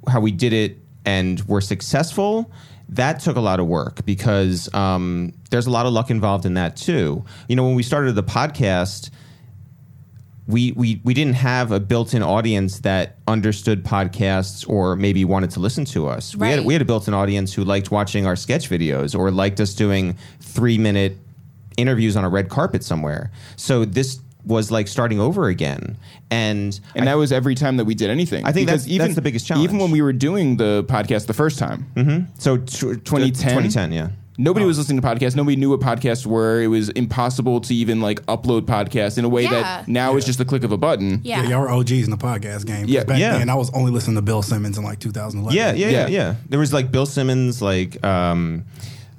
how 0.06 0.20
we 0.20 0.32
did 0.32 0.52
it 0.52 0.78
and 1.04 1.40
were 1.48 1.60
successful. 1.60 2.50
That 2.90 3.20
took 3.20 3.36
a 3.36 3.40
lot 3.40 3.60
of 3.60 3.66
work 3.66 4.04
because 4.04 4.72
um, 4.74 5.32
there's 5.50 5.66
a 5.66 5.70
lot 5.70 5.86
of 5.86 5.92
luck 5.92 6.10
involved 6.10 6.44
in 6.44 6.54
that 6.54 6.76
too. 6.76 7.24
You 7.48 7.56
know, 7.56 7.64
when 7.64 7.74
we 7.74 7.82
started 7.82 8.12
the 8.14 8.22
podcast, 8.22 9.10
we, 10.46 10.72
we 10.72 11.00
we 11.04 11.14
didn't 11.14 11.36
have 11.36 11.72
a 11.72 11.80
built-in 11.80 12.22
audience 12.22 12.80
that 12.80 13.16
understood 13.26 13.82
podcasts 13.84 14.68
or 14.68 14.94
maybe 14.96 15.24
wanted 15.24 15.50
to 15.52 15.60
listen 15.60 15.86
to 15.86 16.06
us. 16.06 16.36
We 16.36 16.48
had 16.48 16.58
Right. 16.58 16.66
we 16.66 16.72
had 16.74 16.82
a 16.82 16.84
built-in 16.84 17.14
audience 17.14 17.54
who 17.54 17.64
liked 17.64 17.90
watching 17.90 18.26
our 18.26 18.36
sketch 18.36 18.68
videos 18.68 19.18
or 19.18 19.30
liked 19.30 19.58
us 19.60 19.72
doing 19.74 20.16
three-minute 20.40 21.16
interviews 21.76 22.16
on 22.16 22.24
a 22.24 22.28
red 22.28 22.48
carpet 22.48 22.82
somewhere. 22.84 23.30
So 23.56 23.84
this 23.84 24.20
was 24.46 24.70
like 24.70 24.88
starting 24.88 25.18
over 25.20 25.48
again, 25.48 25.96
and 26.30 26.78
and 26.94 27.06
that 27.06 27.14
was 27.14 27.32
every 27.32 27.54
time 27.54 27.78
that 27.78 27.86
we 27.86 27.94
did 27.94 28.10
anything. 28.10 28.44
I 28.44 28.52
think 28.52 28.66
Because 28.66 28.84
that's- 28.84 28.98
that's 28.98 29.14
the 29.14 29.22
biggest 29.22 29.46
challenge. 29.46 29.64
Even 29.64 29.78
when 29.78 29.90
we 29.90 30.02
were 30.02 30.12
doing 30.12 30.56
the 30.58 30.84
podcast 30.86 31.26
the 31.26 31.32
first 31.34 31.58
time, 31.58 32.28
so 32.38 32.58
t- 32.58 32.64
2010? 32.96 33.32
2010, 33.34 33.92
yeah. 33.92 34.08
Nobody 34.36 34.66
was 34.66 34.78
listening 34.78 35.00
to 35.00 35.06
podcasts. 35.06 35.36
Nobody 35.36 35.54
knew 35.54 35.70
what 35.70 35.78
podcasts 35.78 36.26
were. 36.26 36.60
It 36.60 36.66
was 36.66 36.88
impossible 36.90 37.60
to 37.60 37.74
even 37.74 38.00
like 38.00 38.20
upload 38.26 38.62
podcasts 38.62 39.16
in 39.16 39.24
a 39.24 39.28
way 39.28 39.44
Yeah. 39.44 39.50
that 39.50 39.86
now 39.88 40.16
is 40.16 40.24
just 40.26 40.38
the 40.38 40.44
click 40.44 40.64
of 40.64 40.72
a 40.72 40.76
button. 40.76 41.20
yeah. 41.22 41.42
Yeah, 41.44 41.50
y'all 41.50 41.60
were 41.60 41.70
OGs 41.70 42.02
in 42.04 42.10
the 42.10 42.16
podcast 42.18 42.66
game. 42.66 42.82
'Cause 42.82 42.90
Yeah, 42.90 43.04
back 43.04 43.20
yeah. 43.20 43.38
then 43.38 43.48
I 43.48 43.54
was 43.54 43.70
only 43.70 43.92
listening 43.92 44.16
to 44.16 44.22
Bill 44.22 44.42
Simmons 44.42 44.76
in 44.76 44.82
like 44.82 44.98
2011. 44.98 45.56
Yeah, 45.56 45.72
yeah, 45.72 45.86
yeah, 45.88 46.00
Yeah. 46.00 46.06
yeah. 46.08 46.34
There 46.48 46.58
was 46.58 46.72
like 46.72 46.90
Bill 46.90 47.06
Simmons, 47.06 47.62
like 47.62 48.04
um, 48.04 48.64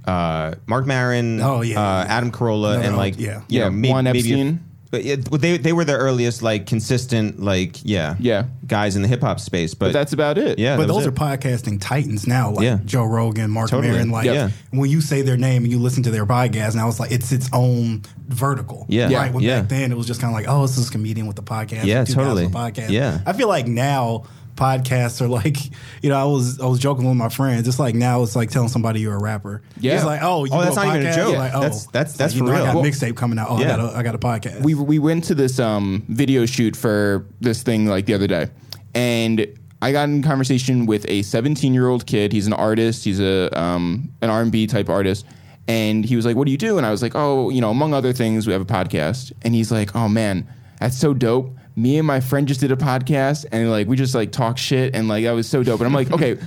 uh, 0.08 0.56
Marc 0.68 0.86
Maron, 0.86 1.42
Oh, 1.42 1.62
yeah, 1.62 1.80
uh. 1.80 2.06
Adam 2.08 2.32
Carolla, 2.32 2.76
No, 2.76 2.82
and 2.82 2.92
no, 2.92 2.98
like 2.98 3.20
yeah. 3.20 3.42
you 3.48 3.60
know, 3.60 3.66
Yeah, 3.66 3.70
may- 3.70 3.90
Juan 3.90 4.04
maybe 4.06 4.20
a- 4.20 4.22
Epstein. 4.22 4.60
but 4.92 5.04
yeah, 5.04 5.16
they 5.18 5.58
they 5.58 5.74
were 5.74 5.84
the 5.84 5.96
earliest 5.96 6.42
like 6.42 6.68
consistent 6.68 7.42
like 7.42 7.84
yeah 7.84 8.16
Yeah. 8.20 8.46
guys 8.66 8.96
in 8.96 9.02
the 9.02 9.08
hip 9.10 9.22
hop 9.22 9.40
space. 9.42 9.74
But, 9.74 9.88
But 9.88 9.94
that's 9.94 10.14
about 10.14 10.38
it. 10.38 10.58
yeah, 10.60 10.78
But 10.78 10.88
that 10.88 10.94
was 10.94 11.04
those 11.06 11.08
are 11.08 11.16
podcasting 11.16 11.80
titans 11.82 12.28
now, 12.28 12.52
like 12.52 12.64
Yeah. 12.64 12.80
Joe 12.86 13.04
Rogan, 13.04 13.50
Marc 13.52 13.70
Totally. 13.72 13.92
Maron. 13.94 14.10
Like 14.12 14.26
Yeah. 14.26 14.50
when 14.72 14.90
you 14.90 15.02
say 15.02 15.22
their 15.22 15.38
name 15.38 15.64
and 15.64 15.72
you 15.72 15.80
listen 15.80 16.04
to 16.04 16.12
their 16.12 16.26
podcast, 16.26 16.76
now 16.76 16.88
it's 16.88 17.00
like 17.00 17.12
it's 17.12 17.32
its 17.34 17.50
own 17.52 18.04
vertical. 18.30 18.86
Yeah. 18.88 19.14
Right. 19.14 19.34
When 19.34 19.44
Yeah. 19.44 19.62
back 19.62 19.70
then 19.70 19.92
it 19.92 19.98
was 19.98 20.08
just 20.08 20.22
kind 20.22 20.32
of 20.34 20.40
like, 20.40 20.48
oh, 20.48 20.62
this 20.66 20.78
is 20.78 20.88
a 20.88 20.92
comedian 20.92 21.28
with 21.28 21.36
the 21.36 21.44
podcast. 21.44 21.86
Yeah, 21.86 22.04
totally. 22.06 22.46
with 22.46 22.56
a 22.56 22.58
podcast. 22.58 22.90
Yeah. 22.92 23.20
I 23.26 23.34
feel 23.34 23.48
like 23.50 23.68
now 23.68 24.24
podcasts 24.56 25.22
are 25.22 25.28
like, 25.28 25.58
you 26.02 26.10
know, 26.10 26.16
I 26.18 26.24
was 26.26 26.60
I 26.60 26.66
was 26.66 26.80
joking 26.80 27.06
with 27.08 27.18
my 27.18 27.30
friends. 27.30 27.68
It's 27.68 27.80
like 27.80 27.96
now 27.96 28.24
it's 28.24 28.36
like 28.36 28.50
telling 28.52 28.70
somebody 28.70 29.02
you're 29.02 29.16
a 29.16 29.22
rapper. 29.22 29.62
Yeah. 29.80 29.96
It's 29.96 30.06
like, 30.06 30.22
oh, 30.24 30.46
you 30.46 30.52
Oh, 30.54 30.62
that's 30.62 30.78
a 30.78 30.86
not 30.86 30.96
even 30.96 31.08
a 31.08 31.10
podcast? 31.12 31.16
joke. 31.16 31.36
Like, 31.38 31.52
oh, 31.56 31.62
That's- 31.62 31.86
that's- 31.88 32.18
that's 32.18 32.34
like, 32.34 32.42
you 32.42 32.48
for 32.48 32.54
know, 32.54 32.64
I 32.64 32.66
got 32.66 32.76
Well- 32.76 32.84
mixtape 32.84 33.16
coming 33.16 33.38
out. 33.40 33.48
Oh, 33.50 33.60
Yeah. 33.60 33.74
I 33.74 33.78
got 33.78 33.80
a, 33.94 33.98
I 33.98 34.04
got 34.04 34.16
a 34.16 34.20
podcast. 34.20 34.64
we 34.64 34.74
we 34.74 35.00
went 35.00 35.24
to 35.26 35.36
this 35.36 35.60
um, 35.60 36.04
video 36.08 36.46
shoot 36.46 36.76
for 36.76 37.26
this 37.42 37.64
thing 37.64 37.86
like 37.88 38.06
the 38.06 38.14
other 38.14 38.28
day, 38.28 38.48
and 38.94 39.46
I 39.82 39.92
got 39.92 40.10
in 40.10 40.24
conversation 40.24 40.86
with 40.86 41.06
a 41.10 41.22
17 41.22 41.74
year 41.74 41.88
old 41.88 42.06
kid. 42.06 42.32
He's 42.32 42.48
an 42.48 42.54
artist. 42.54 43.04
He's 43.04 43.20
a 43.20 43.50
um, 43.60 44.10
an 44.22 44.30
R 44.30 44.42
and 44.42 44.52
B 44.52 44.68
type 44.68 44.90
artist, 44.90 45.26
and 45.68 46.06
he 46.06 46.16
was 46.16 46.26
like, 46.26 46.36
"What 46.36 46.46
do 46.46 46.52
you 46.52 46.58
do?" 46.58 46.78
And 46.78 46.86
I 46.86 46.92
was 46.92 47.02
like, 47.02 47.12
"Oh, 47.16 47.50
you 47.50 47.62
know, 47.62 47.70
among 47.70 47.94
other 47.94 48.14
things, 48.14 48.48
we 48.48 48.54
have 48.54 48.62
a 48.62 48.66
podcast." 48.66 49.32
And 49.42 49.54
he's 49.54 49.72
like, 49.72 49.96
"Oh 49.96 50.08
man, 50.08 50.48
that's 50.80 50.98
so 50.98 51.14
dope." 51.14 51.56
Me 51.76 51.98
and 51.98 52.08
my 52.08 52.20
friend 52.22 52.48
just 52.48 52.62
did 52.62 52.72
a 52.72 52.76
podcast, 52.78 53.46
and 53.52 53.70
like 53.70 53.88
we 53.88 53.96
just 53.98 54.16
like 54.16 54.32
talk 54.32 54.58
shit, 54.58 54.96
and 54.96 55.08
like 55.08 55.24
that 55.26 55.32
was 55.32 55.48
so 55.50 55.64
dope. 55.64 55.80
And 55.82 55.88
I'm 55.88 55.94
like, 55.94 56.12
okay. 56.12 56.38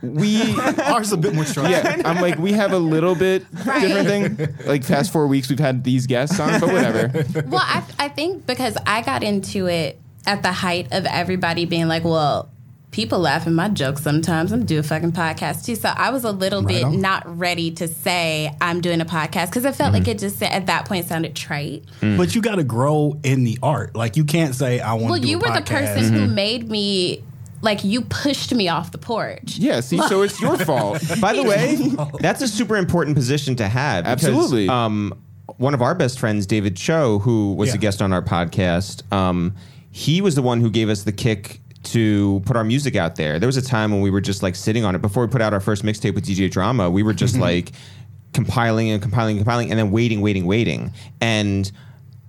We 0.00 0.56
Ours 0.84 1.10
a 1.12 1.16
bit 1.16 1.34
more 1.34 1.44
structured. 1.44 1.72
yeah, 1.72 2.02
I'm 2.04 2.20
like 2.22 2.38
we 2.38 2.52
have 2.52 2.72
a 2.72 2.78
little 2.78 3.16
bit 3.16 3.44
different 3.52 4.06
thing. 4.06 4.56
Like 4.64 4.86
past 4.86 5.12
four 5.12 5.26
weeks, 5.26 5.48
we've 5.50 5.58
had 5.58 5.82
these 5.82 6.06
guests 6.06 6.38
on, 6.38 6.60
but 6.60 6.72
whatever. 6.72 7.24
well, 7.48 7.64
I, 7.64 7.82
I 7.98 8.08
think 8.08 8.46
because 8.46 8.76
I 8.86 9.02
got 9.02 9.24
into 9.24 9.66
it 9.66 9.98
at 10.24 10.44
the 10.44 10.52
height 10.52 10.86
of 10.92 11.04
everybody 11.06 11.64
being 11.64 11.88
like, 11.88 12.04
well, 12.04 12.48
people 12.90 13.18
laugh 13.18 13.46
at 13.46 13.52
my 13.52 13.68
jokes 13.68 14.02
sometimes. 14.02 14.50
I'm 14.52 14.64
doing 14.64 14.80
a 14.80 14.82
fucking 14.82 15.12
podcast 15.12 15.64
too. 15.64 15.74
So 15.76 15.88
I 15.94 16.10
was 16.10 16.24
a 16.24 16.32
little 16.32 16.62
bit 16.62 16.84
on. 16.84 17.00
not 17.00 17.22
ready 17.38 17.70
to 17.72 17.86
say 17.88 18.50
I'm 18.60 18.80
doing 18.80 19.00
a 19.00 19.04
podcast 19.04 19.46
because 19.46 19.66
I 19.66 19.72
felt 19.72 19.92
like 19.92 20.08
it 20.08 20.18
just 20.18 20.42
at 20.42 20.66
that 20.66 20.86
point 20.86 21.06
sounded 21.06 21.36
trite. 21.36 21.84
But 22.00 22.34
you 22.34 22.40
got 22.40 22.56
to 22.56 22.64
grow 22.64 23.18
in 23.22 23.44
the 23.44 23.58
art. 23.62 23.94
Like 23.94 24.16
you 24.16 24.24
can't 24.24 24.54
say 24.54 24.80
I 24.80 24.94
want 24.94 25.10
Well, 25.10 25.20
do 25.20 25.28
you 25.28 25.36
a 25.38 25.40
were 25.40 25.48
the 25.54 25.60
podcast. 25.60 25.94
person 25.94 26.12
who 26.14 26.26
made 26.26 26.70
me 26.70 27.22
like 27.60 27.82
you 27.84 28.02
pushed 28.02 28.54
me 28.54 28.68
off 28.68 28.92
the 28.92 28.98
porch. 28.98 29.58
Yeah, 29.58 29.80
see, 29.80 29.98
so 30.08 30.22
it's 30.22 30.40
your 30.40 30.56
fault. 30.58 31.02
By 31.20 31.32
the 31.34 31.42
way, 31.42 31.76
that's 32.20 32.40
a 32.40 32.46
super 32.48 32.76
important 32.76 33.16
position 33.16 33.56
to 33.56 33.68
have. 33.68 34.04
because, 34.04 34.24
Absolutely. 34.26 34.68
Um, 34.68 35.12
one 35.56 35.74
of 35.74 35.82
our 35.82 35.94
best 35.94 36.20
friends, 36.20 36.46
David 36.46 36.76
Choe, 36.76 37.18
who 37.18 37.54
was 37.54 37.70
Yeah. 37.70 37.74
a 37.74 37.78
guest 37.78 38.00
on 38.00 38.12
our 38.12 38.22
podcast, 38.22 39.02
um, 39.12 39.56
he 39.90 40.20
was 40.20 40.36
the 40.36 40.42
one 40.42 40.60
who 40.60 40.70
gave 40.70 40.88
us 40.88 41.02
the 41.02 41.10
kick 41.10 41.60
to 41.92 42.40
put 42.46 42.56
our 42.56 42.64
music 42.64 42.96
out 42.96 43.16
there. 43.16 43.38
There 43.38 43.46
was 43.46 43.56
a 43.56 43.62
time 43.62 43.90
when 43.92 44.00
we 44.00 44.10
were 44.10 44.20
just 44.20 44.42
like 44.42 44.54
sitting 44.56 44.84
on 44.84 44.94
it 44.94 45.02
before 45.02 45.24
we 45.26 45.30
put 45.30 45.40
out 45.42 45.52
our 45.52 45.60
first 45.60 45.84
mixtape 45.84 46.14
with 46.14 46.24
DJ 46.26 46.50
Drama. 46.50 46.90
We 46.90 47.02
were 47.02 47.12
just 47.14 47.36
like 47.48 47.72
compiling 48.32 48.90
and 48.90 49.00
compiling 49.02 49.36
and 49.36 49.44
compiling, 49.44 49.70
and 49.70 49.78
then 49.78 49.90
waiting, 49.90 50.20
waiting, 50.20 50.46
waiting, 50.46 50.92
and. 51.20 51.70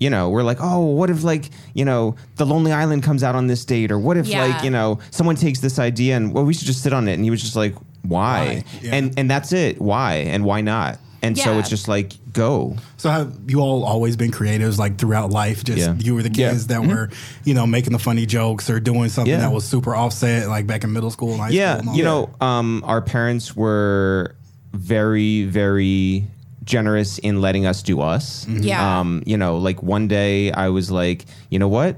You 0.01 0.09
know, 0.09 0.29
we're 0.29 0.43
like, 0.43 0.59
oh, 0.61 0.79
what 0.85 1.09
if 1.09 1.23
like, 1.25 1.49
you 1.73 1.83
know, 1.83 2.15
the 2.37 2.45
Lonely 2.45 2.71
Island 2.71 3.03
comes 3.03 3.21
out 3.21 3.35
on 3.35 3.47
this 3.47 3.65
date, 3.65 3.91
or 3.91 3.99
what 3.99 4.15
if 4.15 4.27
Yeah. 4.27 4.45
like, 4.45 4.63
you 4.63 4.69
know, 4.69 4.99
someone 5.11 5.35
takes 5.35 5.59
this 5.59 5.77
idea 5.77 6.15
and 6.15 6.33
well, 6.33 6.45
we 6.45 6.53
should 6.53 6.67
just 6.67 6.81
sit 6.83 6.93
on 6.93 7.09
it. 7.09 7.15
And 7.15 7.25
he 7.25 7.29
was 7.29 7.41
just 7.41 7.57
like, 7.57 7.75
why? 8.03 8.63
Why? 8.63 8.63
Yeah. 8.81 8.95
And 8.95 9.13
and 9.19 9.29
that's 9.29 9.51
it. 9.51 9.81
Why 9.81 10.13
and 10.19 10.45
why 10.45 10.61
not? 10.61 10.99
And 11.21 11.37
so 11.37 11.59
it's 11.59 11.69
just 11.69 11.87
like 11.87 12.13
go. 12.31 12.77
So 12.97 13.09
have 13.09 13.33
you 13.47 13.59
all 13.59 13.83
always 13.83 14.15
been 14.15 14.31
creatives 14.31 14.77
like 14.77 14.97
throughout 14.97 15.31
life? 15.31 15.63
Just 15.63 15.79
Yeah. 15.79 15.93
you 15.99 16.15
were 16.15 16.23
the 16.23 16.31
Yeah. 16.31 16.51
kids 16.51 16.67
that 16.67 16.85
were, 16.85 17.09
you 17.43 17.53
know, 17.53 17.67
making 17.67 17.91
the 17.93 17.99
funny 17.99 18.25
jokes 18.25 18.69
or 18.69 18.79
doing 18.79 19.09
something 19.09 19.31
Yeah. 19.31 19.39
that 19.41 19.51
was 19.51 19.65
super 19.65 19.95
offset, 19.95 20.47
like 20.47 20.65
back 20.65 20.83
in 20.85 20.93
middle 20.93 21.11
school 21.11 21.31
and 21.33 21.41
high 21.41 21.49
yeah, 21.49 21.73
school. 21.73 21.79
and 21.79 21.89
all 21.89 21.95
you 21.97 22.03
know, 22.03 22.29
um, 22.39 22.83
our 22.85 23.01
parents 23.01 23.55
were 23.55 24.35
very, 24.73 25.43
very 25.45 26.25
generous 26.63 27.17
in 27.17 27.41
letting 27.41 27.65
us 27.65 27.81
do 27.83 27.99
us. 27.99 28.45
Yeah. 28.47 28.99
Um, 28.99 29.23
you 29.25 29.35
know, 29.37 29.57
like 29.57 29.81
one 29.83 30.07
day 30.07 30.51
I 30.51 30.69
was 30.69 30.89
like, 30.91 31.25
you 31.49 31.59
know 31.59 31.67
what? 31.67 31.97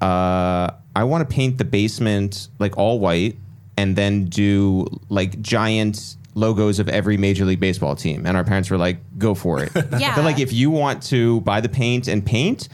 Uh, 0.00 0.70
I 0.96 1.04
want 1.04 1.28
to 1.28 1.34
paint 1.34 1.58
the 1.58 1.64
basement 1.64 2.48
like 2.58 2.78
all 2.78 2.98
white 3.00 3.36
and 3.76 3.96
then 3.96 4.26
do 4.26 4.86
like 5.08 5.40
giant 5.42 6.16
logos 6.34 6.78
of 6.78 6.88
every 6.88 7.16
major 7.16 7.44
league 7.44 7.60
baseball 7.60 7.94
team. 7.96 8.26
And 8.26 8.36
our 8.36 8.44
parents 8.44 8.70
were 8.70 8.78
like, 8.78 8.98
go 9.18 9.34
for 9.34 9.62
it. 9.62 9.72
Yeah. 9.98 10.14
They're 10.14 10.24
like, 10.24 10.40
if 10.40 10.52
you 10.52 10.70
want 10.70 11.02
to 11.04 11.40
buy 11.42 11.60
the 11.60 11.68
paint 11.68 12.08
and 12.08 12.24
paint, 12.24 12.68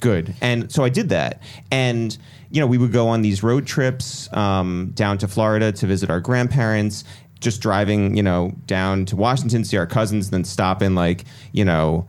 good. 0.00 0.34
And 0.40 0.72
so 0.72 0.82
I 0.82 0.88
did 0.88 1.10
that. 1.10 1.40
And, 1.70 2.16
you 2.50 2.60
know, 2.60 2.66
we 2.66 2.78
would 2.78 2.92
go 2.92 3.08
on 3.08 3.22
these 3.22 3.42
road 3.42 3.66
trips 3.66 4.32
um, 4.32 4.90
down 4.94 5.18
to 5.18 5.28
Florida 5.28 5.70
to 5.72 5.86
visit 5.86 6.10
our 6.10 6.20
grandparents, 6.20 7.04
just 7.40 7.60
driving, 7.60 8.16
you 8.16 8.22
know, 8.22 8.52
down 8.66 9.04
to 9.06 9.16
Washington, 9.16 9.64
see 9.64 9.76
our 9.76 9.86
cousins, 9.86 10.30
then 10.30 10.42
stop 10.42 10.82
in 10.82 10.94
like, 10.94 11.24
you 11.52 11.64
know, 11.64 12.08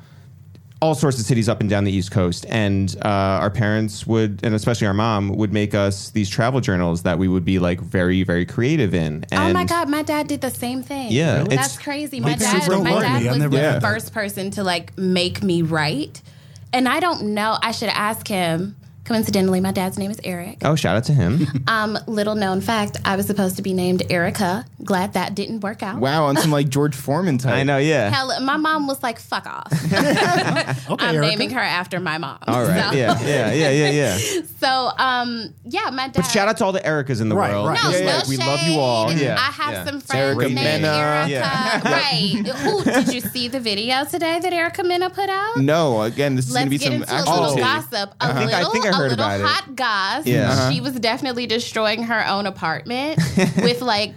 all 0.81 0.95
sorts 0.95 1.19
of 1.19 1.25
cities 1.25 1.49
up 1.49 1.59
and 1.59 1.69
down 1.69 1.83
the 1.83 1.91
East 1.91 2.11
Coast. 2.11 2.45
And 2.47 2.95
uh, 3.03 3.07
our 3.43 3.49
parents 3.49 4.07
would, 4.07 4.39
and 4.43 4.55
especially 4.55 4.87
our 4.87 4.93
mom, 4.93 5.29
would 5.29 5.51
make 5.51 5.75
us 5.75 6.11
these 6.11 6.29
travel 6.29 6.61
journals 6.61 7.03
that 7.03 7.17
we 7.19 7.27
would 7.27 7.43
be 7.43 7.59
like 7.59 7.81
very, 7.81 8.23
very 8.23 8.45
creative 8.45 8.93
in. 8.93 9.25
And 9.31 9.49
oh 9.49 9.53
my 9.53 9.65
god, 9.65 9.89
my 9.89 10.03
dad 10.03 10.27
did 10.27 10.41
the 10.41 10.49
same 10.49 10.81
thing. 10.81 11.11
Yeah, 11.11 11.39
Really? 11.39 11.55
that's 11.57 11.73
it's- 11.75 11.83
crazy. 11.83 12.19
My 12.21 12.29
My 12.31 12.35
dad, 12.35 12.69
my 12.69 13.01
dad 13.01 13.21
me. 13.23 13.27
Was 13.29 13.37
never 13.37 13.55
the 13.57 13.71
had 13.71 13.81
first 13.81 14.13
person 14.13 14.51
to 14.51 14.63
like 14.63 14.97
make 14.97 15.43
me 15.43 15.61
write, 15.63 16.21
and 16.71 16.87
I 16.87 16.99
don't 17.01 17.33
know. 17.33 17.57
I 17.61 17.71
should 17.71 17.89
ask 17.89 18.27
him. 18.27 18.75
Coincidentally, 19.13 19.59
my 19.59 19.71
dad's 19.71 19.97
name 19.97 20.11
is 20.11 20.21
Eric. 20.23 20.59
Oh, 20.63 20.75
shout 20.75 20.95
out 20.95 21.03
to 21.05 21.13
him. 21.13 21.47
Um, 21.67 21.97
little 22.07 22.33
known 22.35 22.61
fact, 22.61 22.97
I 23.05 23.15
was 23.15 23.25
supposed 23.27 23.55
to 23.57 23.61
be 23.61 23.73
named 23.73 24.01
Erica. 24.09 24.65
Glad 24.83 25.13
that 25.13 25.35
didn't 25.35 25.59
work 25.59 25.83
out. 25.83 25.99
Wow, 25.99 26.25
on 26.25 26.35
some 26.37 26.51
like 26.51 26.69
George 26.69 26.95
Foreman 26.95 27.37
type. 27.37 27.53
I 27.53 27.63
know, 27.63 27.77
yeah. 27.77 28.09
Hell, 28.09 28.39
my 28.41 28.57
mom 28.57 28.87
was 28.87 29.03
like, 29.03 29.19
"Fuck 29.19 29.45
off." 29.45 29.71
okay, 29.93 29.95
I'm 30.89 31.15
Erica. 31.15 31.27
naming 31.29 31.49
her 31.51 31.59
after 31.59 31.99
my 31.99 32.17
mom. 32.17 32.39
All 32.47 32.63
right. 32.63 32.91
So, 32.91 32.97
Yeah, 32.97 33.21
yeah, 33.21 33.51
yeah, 33.53 33.69
yeah, 33.69 33.89
yeah. 34.17 34.41
So, 34.59 34.91
um, 34.97 35.53
yeah, 35.63 35.89
my 35.91 36.05
dad. 36.07 36.13
But 36.15 36.23
shout 36.25 36.47
out 36.47 36.57
to 36.57 36.65
all 36.65 36.71
the 36.71 36.79
Ericas 36.81 37.21
in 37.21 37.29
the 37.29 37.35
Right, 37.35 37.51
world. 37.51 37.67
right. 37.69 37.83
No, 37.83 37.89
Yeah, 37.91 37.97
yeah, 37.99 38.17
no 38.17 38.23
we 38.27 38.37
shade. 38.37 38.47
love 38.47 38.61
you 38.63 38.79
all. 38.79 39.11
Yeah, 39.13 39.35
I 39.37 39.51
have 39.51 39.73
yeah. 39.73 39.85
some 39.85 40.01
friends 40.01 40.37
Erica 40.39 40.41
named 40.53 40.55
Mena. 40.55 40.87
Erica. 40.87 41.29
Yeah. 41.29 41.91
Right. 41.91 42.47
Who 42.57 42.83
did 42.83 43.13
you 43.13 43.21
see 43.21 43.47
the 43.47 43.59
video 43.59 44.05
today 44.05 44.39
that 44.39 44.53
Erica 44.53 44.83
Mena 44.83 45.09
put 45.11 45.29
out? 45.29 45.57
No, 45.57 46.01
again, 46.01 46.35
this 46.35 46.47
is 46.47 46.53
going 46.53 46.65
to 46.65 46.69
be 46.69 46.77
get 46.77 46.85
some 46.85 46.93
into 46.95 47.11
a 47.13 47.15
actual 47.15 47.41
little 47.41 47.57
gossip. 47.57 48.13
A 48.21 48.33
think- 48.33 48.51
I 48.53 48.57
little, 48.59 48.71
think 48.71 48.85
I 48.87 48.98
heard 48.99 49.07
a 49.07 49.15
little 49.15 49.25
about 49.25 49.39
it. 49.39 49.45
hot 49.45 49.75
goss. 49.75 50.25
Yeah. 50.27 50.51
Uh-huh. 50.51 50.71
She 50.71 50.81
was 50.81 50.93
definitely 50.93 51.47
destroying 51.47 52.03
her 52.03 52.25
own 52.27 52.45
apartment 52.45 53.19
with 53.57 53.81
like, 53.81 54.13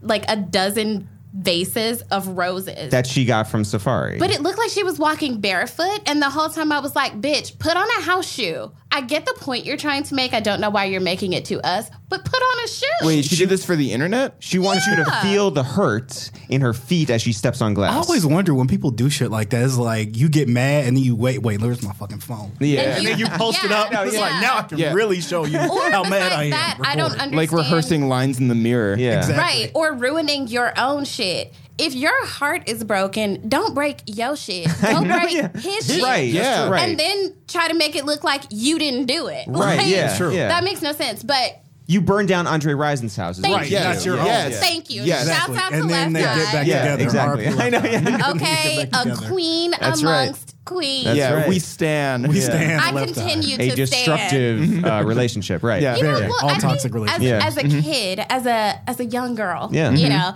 like 0.00 0.24
a 0.28 0.36
dozen 0.36 1.08
vases 1.36 2.02
of 2.02 2.28
roses. 2.28 2.90
That 2.90 3.06
she 3.06 3.24
got 3.24 3.48
from 3.48 3.62
Safaree. 3.64 4.18
But 4.18 4.30
it 4.30 4.40
looked 4.40 4.58
like 4.58 4.70
she 4.70 4.84
was 4.84 4.98
walking 4.98 5.40
barefoot, 5.40 6.00
and 6.06 6.22
the 6.22 6.30
whole 6.30 6.48
time 6.48 6.70
I 6.70 6.78
was 6.80 6.94
like, 6.94 7.20
"Bitch, 7.20 7.58
put 7.58 7.76
on 7.76 7.88
a 7.98 8.02
house 8.02 8.30
shoe." 8.30 8.70
I 8.94 9.00
get 9.00 9.26
the 9.26 9.34
point 9.40 9.64
you're 9.64 9.76
trying 9.76 10.04
to 10.04 10.14
make. 10.14 10.32
I 10.34 10.40
don't 10.40 10.60
know 10.60 10.70
why 10.70 10.84
you're 10.84 11.00
making 11.00 11.32
it 11.32 11.44
to 11.46 11.60
us, 11.66 11.90
but 12.08 12.24
put 12.24 12.40
on 12.40 12.64
a 12.64 12.68
shoe. 12.68 12.86
Wait, 13.02 13.24
she 13.24 13.34
did 13.34 13.48
this 13.48 13.64
for 13.64 13.74
the 13.74 13.92
internet? 13.92 14.36
she 14.38 14.58
wants 14.60 14.86
you 14.86 14.94
to 14.96 15.02
Yeah. 15.06 15.22
feel 15.22 15.50
the 15.50 15.64
hurt 15.64 16.30
in 16.48 16.60
her 16.60 16.72
feet 16.72 17.10
as 17.10 17.20
she 17.20 17.32
steps 17.32 17.60
on 17.60 17.74
glass. 17.74 17.92
I 17.92 17.96
always 17.96 18.24
wonder 18.24 18.54
when 18.54 18.68
people 18.68 18.90
do 18.92 19.10
shit 19.10 19.30
like 19.32 19.50
that. 19.50 19.64
It's 19.64 19.76
like 19.76 20.16
you 20.16 20.28
get 20.28 20.48
mad 20.48 20.84
and 20.86 20.96
then 20.96 21.02
you 21.02 21.16
wait, 21.16 21.42
wait, 21.42 21.60
where's 21.60 21.82
my 21.82 21.92
fucking 21.92 22.20
phone? 22.20 22.52
Yeah. 22.60 22.82
And 22.82 22.98
And 22.98 23.06
then 23.08 23.18
you 23.18 23.26
post 23.30 23.64
it 23.64 23.72
up. 23.72 23.88
It's 23.92 24.14
yeah. 24.14 24.20
like 24.20 24.40
now 24.40 24.58
I 24.58 24.62
can 24.62 24.78
Yeah. 24.78 24.92
really 24.92 25.20
show 25.20 25.44
you 25.44 25.58
or 25.58 25.90
how 25.90 26.04
mad 26.04 26.30
I 26.32 26.44
am. 26.44 26.50
that, 26.50 26.78
I 26.84 26.94
don't 26.94 27.06
understand. 27.10 27.34
Like 27.34 27.50
rehearsing 27.52 28.08
lines 28.08 28.38
in 28.38 28.46
the 28.48 28.54
mirror. 28.54 28.96
Yeah. 28.96 29.18
Exactly. 29.18 29.34
Right, 29.64 29.70
or 29.74 29.92
ruining 29.94 30.46
your 30.46 30.72
own 30.78 31.04
shit. 31.04 31.52
If 31.76 31.94
your 31.94 32.24
heart 32.26 32.68
is 32.68 32.84
broken, 32.84 33.48
don't 33.48 33.74
break 33.74 33.98
your 34.06 34.36
shit. 34.36 34.68
Don't 34.80 35.08
break 35.08 35.32
Yeah. 35.34 35.48
his 35.58 35.86
shit. 35.86 36.02
Right. 36.04 36.28
Yeah. 36.28 36.68
Right. 36.68 36.88
And 36.88 36.98
then 36.98 37.34
try 37.48 37.66
to 37.66 37.74
make 37.74 37.96
it 37.96 38.04
look 38.04 38.22
like 38.22 38.42
you 38.50 38.78
didn't 38.78 39.06
do 39.06 39.26
it. 39.26 39.46
Right, 39.48 39.78
Like, 39.78 39.86
yeah, 39.88 40.16
True. 40.16 40.32
yeah. 40.32 40.46
That 40.48 40.62
makes 40.62 40.82
no 40.82 40.92
sense. 40.92 41.24
But 41.24 41.60
you 41.86 42.00
burned 42.00 42.28
down 42.28 42.46
Andre 42.46 42.74
Rison's 42.74 43.16
house. 43.16 43.38
is 43.38 43.42
Thank 43.42 43.54
what 43.56 43.64
you. 43.64 43.70
did. 43.70 43.82
That's 43.82 44.06
your 44.06 44.20
own. 44.20 44.24
Yes. 44.26 44.60
thank 44.60 44.88
you. 44.88 45.02
Yes. 45.02 45.26
Shouts 45.26 45.48
Exactly. 45.50 45.56
out 45.58 45.68
to 45.70 45.74
And 45.80 45.90
then 45.90 46.12
Left 46.12 46.36
they 46.36 46.42
get 46.44 46.52
back 46.52 46.66
Yeah, 46.66 46.80
together. 46.96 47.02
exactly. 47.02 47.46
I 47.64 47.68
know, 47.70 47.82
yeah. 47.82 48.30
Okay, 48.30 48.82
a 48.82 48.86
together. 48.86 49.26
queen 49.28 49.70
That's 49.72 50.02
right. 50.04 50.22
amongst 50.22 50.54
queens. 50.64 51.04
That's 51.06 51.18
yeah, 51.18 51.32
right. 51.34 51.48
we 51.48 51.58
stand. 51.58 52.28
We 52.28 52.36
Yeah. 52.38 52.44
stand 52.44 52.80
I 52.82 52.90
Left 52.92 53.18
Eye. 53.18 53.20
continue 53.20 53.56
A 53.58 53.58
to 53.58 53.64
stand. 53.64 53.76
destructive 53.76 54.84
uh, 54.86 55.02
relationship, 55.04 55.62
right? 55.64 55.82
Yeah. 55.82 55.96
You 55.96 56.02
know, 56.04 56.20
well, 56.20 56.34
All 56.40 56.50
I 56.50 56.58
toxic 56.58 56.92
think 56.92 57.08
as, 57.10 57.18
relationships. 57.18 57.24
Yeah. 57.24 57.46
as 57.46 57.56
a 57.56 57.82
kid, 57.82 58.26
as 58.30 58.46
a 58.46 58.80
as 58.88 59.00
a 59.00 59.04
young 59.04 59.34
girl, 59.34 59.68
Yeah. 59.72 59.90
you 59.90 60.06
Mhm. 60.06 60.10
know, 60.10 60.34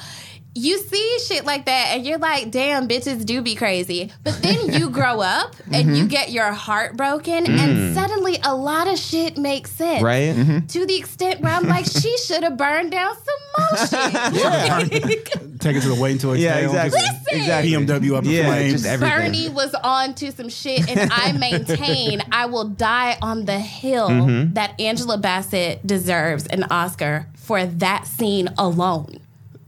you 0.59 0.79
see 0.79 1.19
shit 1.27 1.45
like 1.45 1.67
that, 1.67 1.95
and 1.95 2.07
you're 2.07 2.19
like, 2.19 2.51
"Damn, 2.51 2.89
bitches 2.89 3.25
do 3.25 3.41
be 3.43 3.55
crazy." 3.55 4.11
But 4.25 4.43
then 4.43 4.73
you 4.73 4.91
grow 4.99 5.21
up 5.21 5.55
and 5.73 5.97
you 5.97 6.03
mm-hmm. 6.05 6.09
get 6.09 6.31
your 6.31 6.53
heart 6.53 6.97
broken, 6.97 7.45
mm. 7.45 7.59
and 7.59 7.95
suddenly 7.95 8.39
a 8.43 8.55
lot 8.55 8.89
of 8.89 8.99
shit 8.99 9.37
makes 9.39 9.71
sense, 9.71 10.03
Right? 10.03 10.35
Mm-hmm. 10.35 10.67
To 10.67 10.87
the 10.87 10.97
extent 10.97 11.41
where 11.41 11.53
I'm 11.53 11.67
like, 11.69 11.87
she 11.87 12.17
should 12.27 12.43
have 12.43 12.57
burned 12.57 12.91
down 12.91 13.15
some 13.15 13.69
more 13.69 13.87
shit. 13.87 15.03
Like, 15.03 15.59
Take 15.59 15.77
it 15.77 15.83
to 15.83 15.89
the 15.89 15.99
waiting 16.01 16.19
to 16.19 16.35
Yeah, 16.39 16.59
exhale. 16.59 16.85
exactly. 16.87 17.01
Listen. 17.01 17.17
Exactly. 17.31 17.73
BMW 17.73 18.17
up 18.17 18.25
in 18.25 18.31
yeah, 18.31 18.47
flames. 18.47 18.73
Just 18.73 18.87
everything. 18.87 19.17
Bernie 19.19 19.49
was 19.49 19.75
on 19.83 20.15
to 20.15 20.33
some 20.33 20.49
shit, 20.49 20.89
and 20.89 21.13
I 21.13 21.33
maintain 21.33 22.23
I 22.33 22.47
will 22.47 22.65
die 22.69 23.17
on 23.23 23.45
the 23.45 23.59
hill 23.59 24.09
Mm-hmm. 24.09 24.55
that 24.55 24.79
Angela 24.81 25.19
Bassett 25.19 25.87
deserves 25.87 26.47
an 26.47 26.65
Oscar 26.71 27.27
for 27.35 27.67
that 27.67 28.07
scene 28.07 28.49
alone. 28.57 29.19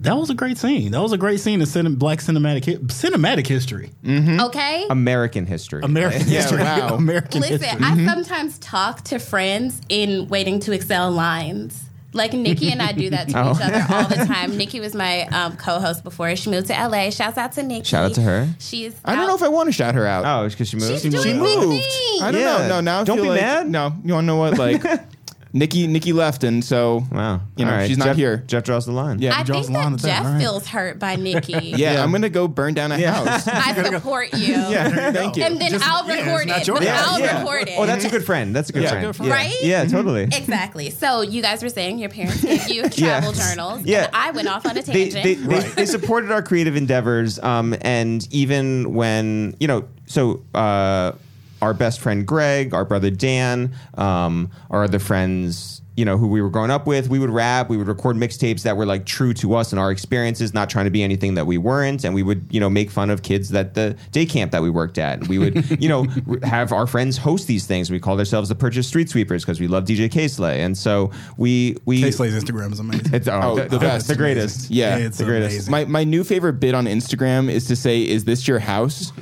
That 0.00 0.16
was 0.16 0.30
a 0.30 0.34
great 0.34 0.56
scene. 0.58 0.92
That 0.92 1.02
was 1.02 1.12
a 1.12 1.18
great 1.18 1.40
scene 1.40 1.60
in 1.60 1.66
cin- 1.66 1.94
black 1.96 2.20
cinematic 2.20 2.64
hi- 2.64 2.82
cinematic 2.86 3.46
history. 3.46 3.90
Okay? 4.06 4.86
American 4.88 5.46
history. 5.46 5.82
American 5.82 6.22
Yeah, 6.28 6.40
history. 6.40 6.62
wow. 6.62 6.94
American 6.96 7.42
Listen, 7.42 7.60
history. 7.60 7.84
I 7.84 8.06
sometimes 8.06 8.58
talk 8.58 9.04
to 9.04 9.18
friends 9.18 9.80
in 9.88 10.28
Waiting 10.28 10.58
to 10.60 10.72
Exhale 10.72 11.10
lines. 11.10 11.84
Like 12.12 12.32
Nikki 12.32 12.72
and 12.72 12.82
I 12.82 12.90
do 12.90 13.10
that 13.10 13.28
to 13.28 13.38
Oh. 13.44 13.52
each 13.52 13.60
other 13.62 13.86
all 13.94 14.08
the 14.08 14.16
time. 14.24 14.56
Nikki 14.56 14.80
was 14.80 14.96
my 14.96 15.26
um, 15.28 15.56
co-host 15.56 16.02
before 16.02 16.34
she 16.34 16.50
moved 16.50 16.66
to 16.66 16.72
LA. 16.72 17.10
Shouts 17.10 17.38
out 17.38 17.52
to 17.52 17.62
Nikki. 17.62 17.84
Shout 17.84 18.04
out 18.04 18.14
to 18.14 18.22
her. 18.22 18.48
She's 18.58 18.96
I 19.04 19.14
don't 19.14 19.28
know 19.28 19.36
if 19.36 19.42
I 19.44 19.48
want 19.48 19.68
to 19.68 19.72
shout 19.72 19.94
her 19.94 20.06
out. 20.06 20.24
Oh, 20.26 20.44
it's 20.46 20.54
because 20.56 20.68
she 20.70 20.76
moved. 20.76 21.02
She's 21.02 21.02
She 21.02 21.08
big 21.10 21.36
moved. 21.36 21.84
things. 21.84 22.22
I 22.22 22.32
don't 22.32 22.40
Yeah. 22.40 22.56
know. 22.62 22.68
No, 22.68 22.80
now 22.80 23.04
Don't 23.04 23.18
feel 23.18 23.24
be 23.26 23.28
like- 23.30 23.40
mad. 23.42 23.68
No, 23.68 23.94
you 24.04 24.14
want 24.14 24.24
to 24.24 24.26
know 24.26 24.36
what? 24.38 24.58
Like, 24.58 24.82
Nikki, 25.52 25.86
Nikki 25.86 26.12
left, 26.12 26.44
and 26.44 26.64
so 26.64 27.04
Wow. 27.10 27.40
you 27.56 27.64
know 27.64 27.72
All 27.72 27.78
right. 27.78 27.88
she's 27.88 27.98
not 27.98 28.06
Jeff- 28.06 28.16
here. 28.16 28.44
Jeff 28.46 28.62
draws 28.64 28.86
the 28.86 28.92
line. 28.92 29.18
Yeah, 29.20 29.36
I 29.38 29.42
draws 29.42 29.66
think 29.66 29.76
the 29.78 29.82
line 29.82 29.92
that 29.96 30.00
Jeff 30.02 30.24
all 30.24 30.32
right. 30.32 30.40
feels 30.40 30.66
hurt 30.68 30.98
by 30.98 31.16
Nikki. 31.16 31.52
yeah, 31.76 31.94
Yeah. 31.94 32.02
I'm 32.02 32.12
gonna 32.12 32.28
go 32.28 32.46
burn 32.46 32.74
down 32.74 32.92
a 32.92 32.98
house. 33.04 33.48
I 33.48 33.74
support 33.90 34.32
you. 34.34 34.54
yeah, 34.54 35.10
thank 35.12 35.36
you. 35.36 35.42
And 35.44 35.60
then 35.60 35.70
Just- 35.72 35.84
I'll 35.88 36.06
record 36.06 36.46
not 36.46 36.60
it. 36.62 36.66
your 36.68 36.82
Yeah, 36.82 37.02
I'll 37.06 37.18
yeah. 37.18 37.38
record 37.40 37.68
it. 37.68 37.74
Oh, 37.78 37.86
that's 37.86 38.04
a 38.04 38.08
good 38.10 38.24
friend. 38.24 38.54
That's 38.54 38.70
a 38.70 38.72
good 38.72 38.82
Yeah. 38.84 38.90
friend. 38.90 39.06
Good 39.06 39.16
friend. 39.16 39.28
Yeah. 39.30 39.34
Right? 39.36 39.56
Yeah, 39.62 39.84
totally. 39.86 40.22
Exactly. 40.24 40.90
So 40.90 41.22
you 41.22 41.42
guys 41.42 41.62
were 41.62 41.68
saying 41.68 41.98
your 41.98 42.10
parents 42.10 42.42
gave 42.42 42.68
you 42.68 42.82
Yeah. 42.94 43.20
travel 43.20 43.32
journals. 43.32 43.82
Yeah. 43.84 44.04
And 44.06 44.14
I 44.14 44.30
went 44.30 44.48
off 44.48 44.64
on 44.66 44.76
a 44.78 44.82
they, 44.82 45.10
tangent. 45.10 45.24
they, 45.24 45.34
they, 45.34 45.68
they 45.70 45.86
supported 45.86 46.30
our 46.30 46.42
creative 46.42 46.76
endeavors 46.76 47.38
um, 47.40 47.74
and 47.80 48.26
even 48.30 48.94
when 48.94 49.56
you 49.58 49.66
know 49.66 49.84
so 50.06 50.42
uh, 50.54 51.12
our 51.62 51.74
best 51.74 52.00
friend 52.00 52.26
greg 52.26 52.74
our 52.74 52.84
brother 52.84 53.10
dan 53.10 53.72
um, 53.94 54.50
our 54.70 54.84
other 54.84 54.98
friends 54.98 55.79
you 55.96 56.04
know 56.04 56.16
who 56.16 56.28
we 56.28 56.40
were 56.40 56.50
growing 56.50 56.70
up 56.70 56.86
with. 56.86 57.08
We 57.08 57.18
would 57.18 57.30
rap, 57.30 57.68
we 57.68 57.76
would 57.76 57.88
record 57.88 58.16
mixtapes 58.16 58.62
that 58.62 58.76
were 58.76 58.86
like 58.86 59.04
true 59.06 59.34
to 59.34 59.54
us 59.54 59.72
and 59.72 59.78
our 59.80 59.90
experiences, 59.90 60.54
not 60.54 60.70
trying 60.70 60.86
to 60.86 60.90
be 60.90 61.02
anything 61.02 61.34
that 61.34 61.46
we 61.46 61.58
weren't. 61.58 62.04
And 62.04 62.14
we 62.14 62.22
would 62.22 62.46
you 62.50 62.60
know 62.60 62.70
make 62.70 62.90
fun 62.90 63.10
of 63.10 63.22
kids 63.22 63.50
that 63.50 63.74
the 63.74 63.96
day 64.12 64.24
camp 64.26 64.52
that 64.52 64.62
we 64.62 64.70
worked 64.70 64.98
at. 64.98 65.18
And 65.20 65.28
we 65.28 65.38
would 65.38 65.82
you 65.82 65.88
know 65.88 66.06
r- 66.28 66.38
have 66.48 66.72
our 66.72 66.86
friends 66.86 67.18
host 67.18 67.46
these 67.46 67.66
things. 67.66 67.90
We 67.90 68.00
called 68.00 68.18
ourselves 68.18 68.48
the 68.48 68.54
Purchase 68.54 68.86
Street 68.88 69.10
Sweepers 69.10 69.44
because 69.44 69.60
we 69.60 69.66
love 69.68 69.84
DJ 69.84 70.10
Kay 70.10 70.28
Slay. 70.28 70.62
And 70.62 70.76
so 70.78 71.10
we 71.36 71.76
we 71.84 72.00
Kay 72.02 72.10
Slay's 72.12 72.34
Instagram 72.42 72.72
is 72.72 72.80
amazing. 72.80 73.12
it's 73.14 73.28
oh, 73.28 73.40
Oh, 73.42 73.56
the, 73.56 73.62
the 73.64 73.68
the, 73.70 73.78
best. 73.78 74.08
the 74.08 74.16
greatest. 74.16 74.70
Yeah. 74.70 74.96
it's 74.98 75.18
the 75.18 75.24
greatest. 75.24 75.68
amazing. 75.68 75.70
My 75.72 75.84
my 75.86 76.04
new 76.04 76.24
favorite 76.24 76.54
bit 76.54 76.74
on 76.74 76.86
Instagram 76.86 77.50
is 77.50 77.66
to 77.66 77.76
say, 77.76 78.02
"Is 78.06 78.24
this 78.24 78.46
your 78.48 78.58
house?" 78.60 79.12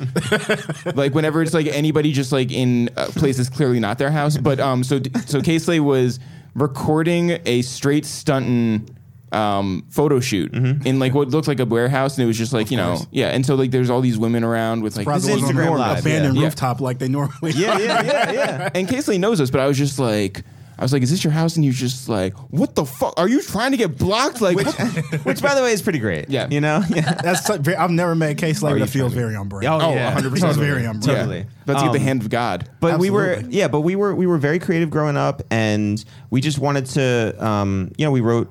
like 0.94 1.14
whenever 1.14 1.42
it's 1.42 1.54
like 1.54 1.66
anybody 1.66 2.12
just 2.12 2.32
like 2.32 2.50
in 2.50 2.90
a 2.96 3.06
place 3.06 3.36
that's 3.36 3.48
clearly 3.48 3.80
not 3.80 3.98
their 3.98 4.10
house. 4.10 4.36
But 4.36 4.60
um, 4.60 4.84
so 4.84 5.00
so 5.26 5.40
Kay 5.40 5.58
Slay 5.58 5.80
was 5.80 6.20
recording 6.58 7.38
a 7.46 7.62
straight 7.62 8.04
stunting 8.04 8.88
um 9.30 9.84
photo 9.90 10.20
shoot 10.20 10.54
in 10.54 10.98
like 10.98 11.12
what 11.12 11.28
looked 11.28 11.46
like 11.48 11.60
a 11.60 11.66
warehouse 11.66 12.16
and 12.16 12.24
it 12.24 12.26
was 12.26 12.38
just 12.38 12.54
like 12.54 12.70
you 12.70 12.78
know 12.78 12.94
course. 12.96 13.06
yeah 13.10 13.28
and 13.28 13.44
so 13.44 13.54
like 13.56 13.70
there's 13.70 13.90
all 13.90 14.00
these 14.00 14.16
women 14.18 14.42
around 14.42 14.82
with 14.82 14.96
like 14.96 15.04
Probably 15.04 15.32
This 15.32 15.42
was 15.42 15.50
Instagram 15.50 15.78
Live, 15.78 16.00
abandoned 16.00 16.36
yeah. 16.36 16.44
rooftop 16.44 16.80
like 16.80 16.98
they 16.98 17.08
normally. 17.08 17.52
Yeah, 17.52 17.76
yeah, 17.78 18.02
yeah, 18.02 18.32
yeah. 18.32 18.70
and 18.74 18.88
Kay 18.88 19.02
Slay 19.02 19.18
knows 19.18 19.38
this, 19.38 19.50
but 19.50 19.60
I 19.60 19.66
was 19.66 19.76
just 19.76 19.98
like 19.98 20.44
I 20.78 20.82
was 20.82 20.92
like 20.92 21.02
is 21.02 21.10
this 21.10 21.24
your 21.24 21.32
house 21.32 21.56
and 21.56 21.64
he 21.64 21.68
was 21.68 21.76
just 21.78 22.08
like 22.08 22.34
what 22.50 22.74
the 22.74 22.84
fuck 22.84 23.14
are 23.16 23.28
you 23.28 23.42
trying 23.42 23.72
to 23.72 23.76
get 23.76 23.98
blocked 23.98 24.40
like 24.40 24.56
what? 24.56 24.74
Which, 25.24 25.42
by 25.42 25.54
the 25.54 25.62
way, 25.62 25.72
is 25.72 25.82
pretty 25.82 25.98
great. 25.98 26.28
Yeah. 26.30 26.48
you 26.50 26.60
know. 26.60 26.82
Yeah. 26.88 27.14
That's 27.22 27.44
so, 27.44 27.58
very, 27.58 27.76
I've 27.76 27.90
never 27.90 28.14
met 28.14 28.38
Kay 28.38 28.52
Slay 28.52 28.72
Are 28.72 28.78
that 28.78 28.88
feels 28.88 29.12
very 29.12 29.34
on 29.34 29.48
brand. 29.48 29.66
Oh, 29.66 29.88
oh 29.88 29.92
yeah. 29.94 30.14
100% 30.14 30.40
Feels 30.40 30.56
very 30.56 30.86
on 30.86 31.00
brand. 31.00 31.02
Totally. 31.02 31.46
let's 31.66 31.82
get 31.82 31.92
the 31.92 31.98
Um, 31.98 32.04
hand 32.04 32.22
of 32.22 32.30
God 32.30 32.68
But 32.80 32.98
we 32.98 33.10
were, 33.10 33.42
yeah, 33.48 33.68
but 33.68 33.80
we 33.80 33.96
were, 33.96 34.14
we 34.14 34.26
were 34.26 34.38
very 34.38 34.58
creative 34.58 34.90
growing 34.90 35.16
up, 35.16 35.42
and 35.50 36.02
we 36.30 36.40
just 36.40 36.58
wanted 36.58 36.86
to, 36.86 37.34
um, 37.44 37.92
you 37.98 38.04
know, 38.04 38.10
we 38.12 38.20
wrote 38.20 38.50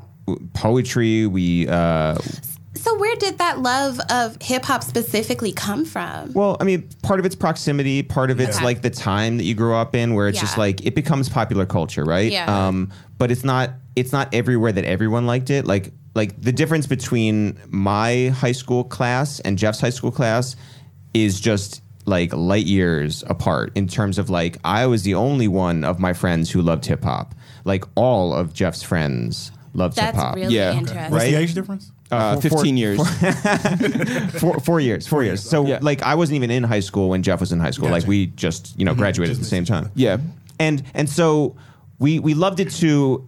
poetry. 0.54 1.26
We, 1.28 1.68
uh, 1.68 2.18
So 2.78 2.98
where 2.98 3.16
did 3.16 3.38
that 3.40 3.60
love 3.60 4.00
of 4.10 4.38
hip 4.42 4.64
hop 4.66 4.84
specifically 4.84 5.52
come 5.52 5.86
from? 5.86 6.34
well, 6.34 6.58
I 6.60 6.64
mean, 6.64 6.88
part 7.04 7.20
of 7.20 7.26
it's 7.26 7.36
proximity, 7.36 8.04
part 8.04 8.32
of 8.32 8.40
it's 8.40 8.60
Yeah. 8.60 8.66
like 8.66 8.82
the 8.82 8.90
time 8.90 9.38
that 9.38 9.44
you 9.44 9.56
grew 9.56 9.74
up 9.76 9.96
in, 9.96 10.14
where 10.14 10.28
it's 10.28 10.40
just 10.40 10.58
like 10.58 10.86
it 10.86 10.96
becomes 10.96 11.30
popular 11.30 11.66
culture, 11.66 12.04
right? 12.04 12.32
Yeah. 12.32 12.68
Um, 12.68 12.92
but 13.18 13.32
it's 13.32 13.44
not, 13.44 13.72
it's 13.96 14.12
not 14.12 14.34
everywhere 14.34 14.72
that 14.72 14.86
everyone 14.86 15.26
liked 15.26 15.50
it. 15.50 15.66
Like, 15.66 15.92
like 16.16 16.40
the 16.42 16.52
difference 16.52 16.88
between 16.88 17.58
my 17.68 18.28
high 18.30 18.52
school 18.52 18.84
class 18.84 19.40
and 19.42 19.58
Jeff's 19.58 19.80
high 19.82 19.90
school 19.92 20.12
class 20.12 20.56
is 21.14 21.40
just 21.40 21.82
like 22.06 22.34
light 22.34 22.66
years 22.66 23.24
apart 23.28 23.72
in 23.76 23.88
terms 23.88 24.18
of 24.18 24.30
like 24.30 24.58
I 24.64 24.86
was 24.86 25.04
the 25.04 25.16
only 25.16 25.48
one 25.48 25.84
of 25.84 26.00
my 26.00 26.14
friends 26.14 26.50
who 26.50 26.62
loved 26.62 26.86
hip 26.86 27.04
hop. 27.04 27.36
Like 27.66 27.84
all 27.96 28.34
of 28.34 28.54
Jeff's 28.54 28.82
friends 28.82 29.52
loved 29.74 29.96
hip 29.98 30.06
That's 30.14 30.18
hop. 30.18 30.36
really 30.36 30.56
Yeah. 30.56 30.70
Okay. 30.70 30.78
interesting. 30.80 31.12
What's 31.12 31.24
Right? 31.26 31.32
the 31.32 31.38
age 31.38 31.54
difference? 31.54 31.92
Uh, 32.12 32.34
four- 32.40 32.42
15 32.64 32.78
years 32.78 32.98
four, 34.40 34.60
four 34.60 34.80
years, 34.80 35.08
four 35.08 35.24
years. 35.24 35.44
So 35.44 35.66
Yeah. 35.66 35.80
like 35.82 36.02
I 36.04 36.16
wasn't 36.16 36.38
even 36.38 36.52
in 36.52 36.64
high 36.64 36.80
school 36.82 37.10
when 37.10 37.24
Jeff 37.24 37.40
was 37.40 37.52
in 37.52 37.60
high 37.60 37.72
school. 37.72 37.90
Like 37.90 38.08
we 38.08 38.28
just 38.28 38.78
you 38.80 38.86
know 38.86 38.96
graduated 38.96 39.36
at 39.36 39.40
the 39.40 39.46
same 39.48 39.66
time. 39.66 39.92
yeah 39.96 40.18
And 40.60 40.84
and 40.94 41.10
so 41.10 41.56
we 42.00 42.20
we 42.20 42.34
loved 42.34 42.60
it 42.60 42.72
to 42.82 43.28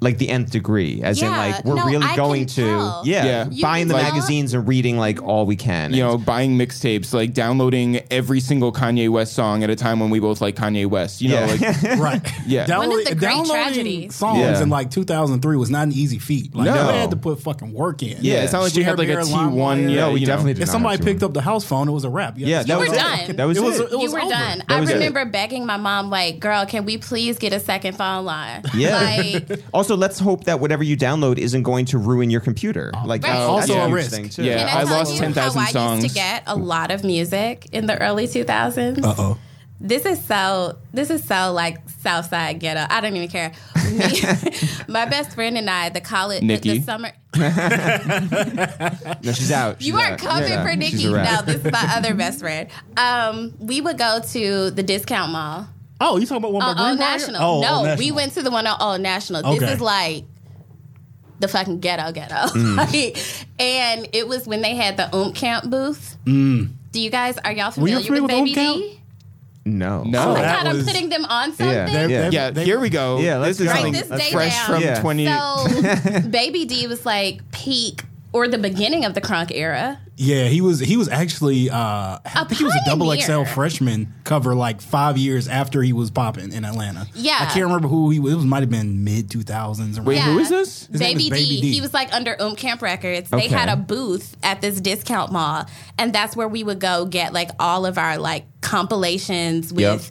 like 0.00 0.18
the 0.18 0.28
nth 0.28 0.50
degree, 0.50 1.00
as 1.02 1.22
in 1.22 1.30
like 1.30 1.64
we're 1.64 1.74
No, 1.74 1.86
really 1.86 2.04
I 2.06 2.16
going 2.16 2.40
can 2.42 2.48
to 2.48 2.62
tell. 2.66 3.02
yeah, 3.06 3.24
Yeah. 3.24 3.48
You 3.50 3.62
buying 3.62 3.88
the 3.88 3.94
can 3.94 4.02
tell. 4.04 4.12
magazines 4.12 4.52
and 4.52 4.68
reading 4.68 4.98
like 4.98 5.22
all 5.22 5.46
we 5.46 5.56
can. 5.56 5.94
you 5.94 6.02
know, 6.02 6.18
buying 6.18 6.58
mixtapes, 6.58 7.14
like 7.14 7.32
downloading 7.32 8.00
every 8.10 8.40
single 8.40 8.72
Kanye 8.72 9.08
West 9.08 9.32
song 9.32 9.64
at 9.64 9.70
a 9.70 9.76
time 9.76 9.98
when 10.00 10.10
we 10.10 10.20
both 10.20 10.40
like 10.42 10.54
Kanye 10.54 10.86
West. 10.86 11.22
You 11.22 11.30
know, 11.30 11.46
Yeah. 11.46 11.74
like 11.80 11.82
right. 11.98 12.32
Yeah. 12.46 12.76
One 12.78 12.92
of 12.92 13.04
the 13.06 13.14
great 13.14 13.20
downloading 13.20 13.54
tragedies. 13.54 14.14
songs 14.14 14.38
Yeah. 14.40 14.62
in 14.62 14.68
like 14.68 14.90
2003 14.90 15.56
was 15.56 15.70
not 15.70 15.84
an 15.84 15.92
easy 15.92 16.18
feat. 16.18 16.54
Like 16.54 16.66
No. 16.66 16.86
they 16.88 16.98
had 16.98 17.10
to 17.10 17.16
put 17.16 17.40
fucking 17.40 17.72
work 17.72 18.02
in. 18.02 18.18
yeah, 18.20 18.42
it's 18.42 18.52
not 18.52 18.62
like 18.64 18.74
we 18.74 18.82
had 18.82 18.98
like 18.98 19.08
a 19.08 19.12
Share 19.12 19.22
T 19.24 19.30
Bear, 19.32 19.48
one. 19.48 19.78
LimeWire. 19.86 19.90
Yeah, 19.90 19.96
No, 19.96 20.12
we 20.12 20.20
you 20.20 20.26
know. 20.26 20.32
definitely 20.32 20.54
did 20.54 20.62
If 20.62 20.68
not 20.68 20.72
somebody 20.72 20.96
have 20.98 21.06
picked 21.06 21.22
up 21.22 21.32
the 21.32 21.40
house 21.40 21.64
phone, 21.64 21.88
it 21.88 21.92
was 21.92 22.04
a 22.04 22.10
wrap. 22.10 22.34
yeah, 22.36 22.62
that 22.64 22.78
were 22.78 22.84
was 22.88 22.92
done. 22.98 23.20
it. 23.30 23.36
That 23.38 23.44
was 23.44 23.56
It 23.56 23.62
was- 23.64 23.80
it. 23.80 23.92
it 23.92 24.02
you 24.02 24.12
were 24.12 24.20
over. 24.20 24.28
done. 24.30 24.58
That 24.58 24.64
I 24.76 24.80
was 24.80 24.90
it. 24.90 24.94
remember 24.94 25.24
begging 25.24 25.64
my 25.64 25.78
mom, 25.78 26.10
like, 26.10 26.38
"Girl, 26.38 26.66
can 26.66 26.84
we 26.84 26.98
please 26.98 27.38
get 27.38 27.54
a 27.54 27.60
second 27.60 27.96
phone 27.96 28.26
line?" 28.26 28.62
Yeah. 28.74 28.96
Like, 29.06 29.60
also, 29.90 29.96
let's 29.96 30.18
hope 30.18 30.44
that 30.44 30.60
whatever 30.60 30.82
you 30.82 30.96
download 30.96 31.38
isn't 31.38 31.62
going 31.62 31.84
to 31.86 31.98
ruin 31.98 32.30
your 32.30 32.40
computer. 32.40 32.90
Like 33.04 33.22
Right. 33.22 33.32
that's, 33.32 33.38
Also 33.40 33.74
that's 33.74 33.84
a 33.84 33.84
huge 33.86 33.92
risk. 33.94 34.10
thing 34.10 34.28
too. 34.28 34.44
Yeah. 34.44 34.58
can 34.58 34.68
I, 34.68 34.80
I 34.80 34.84
tell 34.84 34.98
lost 34.98 35.12
you 35.14 35.18
10,000 35.20 35.60
how 35.60 35.66
I 35.66 35.70
songs. 35.70 36.02
used 36.04 36.14
to 36.14 36.20
get 36.20 36.42
a 36.46 36.56
lot 36.56 36.90
of 36.90 37.04
music 37.04 37.66
in 37.72 37.86
the 37.86 38.00
early 38.00 38.26
2000s? 38.26 39.04
Uh 39.04 39.14
oh. 39.18 39.38
This 39.78 40.06
is 40.06 40.24
so. 40.24 40.78
This 40.94 41.10
is 41.10 41.22
so 41.22 41.52
like 41.52 41.76
Southside 42.00 42.60
ghetto. 42.60 42.86
I 42.88 43.02
don't 43.02 43.14
even 43.14 43.28
care. 43.28 43.52
Me, 43.92 44.20
my 44.88 45.04
best 45.04 45.32
friend 45.34 45.58
and 45.58 45.68
I, 45.68 45.90
the 45.90 46.00
college, 46.00 46.40
the, 46.40 46.46
Nikki. 46.46 46.78
the 46.78 46.84
summer. 46.84 47.12
No, 49.22 49.32
she's 49.32 49.52
out. 49.52 49.80
You 49.82 49.92
She's 49.92 49.94
are 49.94 50.12
out. 50.12 50.18
coming 50.18 50.48
Yeah. 50.48 50.62
for 50.64 50.70
She's 50.70 50.78
Nikki. 50.94 51.06
a 51.08 51.12
wrap. 51.14 51.46
No, 51.46 51.52
this 51.52 51.64
is 51.64 51.70
my 51.72 51.94
other 51.96 52.14
best 52.14 52.40
friend. 52.40 52.68
Um, 52.96 53.52
we 53.58 53.80
would 53.82 53.98
go 53.98 54.20
to 54.32 54.70
the 54.70 54.82
discount 54.82 55.32
mall. 55.32 55.68
Oh, 56.00 56.18
you 56.18 56.26
talking 56.26 56.38
about 56.38 56.52
one 56.52 56.60
by 56.60 56.66
on 56.66 56.78
Old 56.78 56.98
Greenbrier? 56.98 57.08
National. 57.10 57.42
Oh, 57.42 57.60
no, 57.62 57.74
Old 57.76 57.84
National. 57.86 58.04
we 58.06 58.12
went 58.12 58.32
to 58.34 58.42
the 58.42 58.50
one 58.50 58.66
on 58.66 58.76
Old 58.80 59.00
National. 59.00 59.42
This 59.42 59.62
Okay. 59.62 59.72
is 59.72 59.80
like 59.80 60.24
the 61.40 61.48
fucking 61.48 61.80
ghetto 61.80 62.12
ghetto. 62.12 62.34
Mm. 62.34 62.76
Like, 62.92 63.18
and 63.58 64.08
it 64.12 64.28
was 64.28 64.46
when 64.46 64.60
they 64.62 64.74
had 64.74 64.96
the 64.96 65.04
Oomp 65.12 65.34
Camp 65.34 65.70
booth. 65.70 66.16
Mm. 66.24 66.70
Do 66.92 67.00
you 67.00 67.10
guys 67.10 67.38
are 67.44 67.52
y'all 67.52 67.72
Were 67.76 67.88
you 67.88 67.96
familiar 68.00 68.22
with 68.22 68.30
familiar 68.30 68.44
Baby 68.44 68.50
with 68.50 68.50
Oomp 68.50 68.54
Camp? 68.54 68.76
D? 68.78 69.00
No. 69.68 70.02
No. 70.04 70.22
Oh 70.30 70.34
my 70.34 70.42
that 70.42 70.64
god, 70.64 70.76
I'm 70.76 70.84
putting 70.84 71.08
them 71.08 71.24
on 71.24 71.48
something. 71.52 71.66
Yeah. 71.68 72.06
They- 72.06 72.28
Yeah, 72.30 72.50
they- 72.50 72.64
here 72.64 72.78
we 72.78 72.88
go. 72.88 73.18
Yeah, 73.18 73.38
let's 73.38 73.58
this 73.58 73.66
is 73.66 73.72
go. 73.72 73.82
Write 73.82 73.92
this 73.92 74.08
day 74.08 74.30
fresh 74.30 74.54
down. 74.56 74.66
from 74.66 74.82
Yeah. 74.82 75.00
20. 75.00 75.26
So 75.26 76.28
Baby 76.30 76.64
D 76.66 76.86
was 76.86 77.04
like 77.04 77.40
peak 77.50 78.04
or 78.44 78.48
the 78.48 78.58
beginning 78.58 79.04
of 79.04 79.14
the 79.14 79.20
crunk 79.20 79.50
era. 79.54 79.98
Yeah, 80.18 80.44
he 80.46 80.60
was. 80.60 80.80
He 80.80 80.96
was 80.96 81.08
actually. 81.08 81.68
Uh, 81.68 82.18
I 82.24 82.44
think 82.44 82.58
he 82.58 82.64
was 82.64 82.74
a 82.74 82.80
double 82.88 83.10
XL 83.12 83.26
pioneer. 83.32 83.46
freshman 83.46 84.14
cover 84.24 84.54
like 84.54 84.80
five 84.80 85.18
years 85.18 85.46
after 85.46 85.82
he 85.82 85.92
was 85.92 86.10
popping 86.10 86.52
in 86.52 86.64
Atlanta. 86.64 87.06
Yeah. 87.14 87.36
I 87.40 87.46
can't 87.46 87.64
remember 87.66 87.88
who 87.88 88.08
he 88.10 88.18
was. 88.18 88.32
It 88.32 88.36
was 88.36 88.44
might 88.46 88.60
have 88.60 88.70
been 88.70 89.04
mid 89.04 89.30
two 89.30 89.42
thousands. 89.42 90.00
Wait, 90.00 90.18
who 90.20 90.38
is 90.38 90.48
this? 90.48 90.86
His 90.86 91.00
name 91.00 91.18
Baby 91.18 91.24
is 91.24 91.30
D. 91.30 91.30
Baby 91.56 91.60
D. 91.60 91.72
He 91.74 91.80
was 91.82 91.92
like 91.92 92.12
under 92.14 92.34
Oomp 92.36 92.56
Camp 92.56 92.80
Records. 92.80 93.28
They 93.28 93.36
Okay. 93.36 93.48
had 93.48 93.68
a 93.68 93.76
booth 93.76 94.36
at 94.42 94.60
this 94.62 94.80
discount 94.80 95.32
mall, 95.32 95.66
and 95.98 96.12
that's 96.14 96.34
where 96.34 96.48
we 96.48 96.64
would 96.64 96.80
go 96.80 97.04
get 97.04 97.32
like 97.34 97.50
all 97.58 97.84
of 97.84 97.98
our 97.98 98.16
like 98.18 98.44
compilations 98.62 99.72
with. 99.72 100.10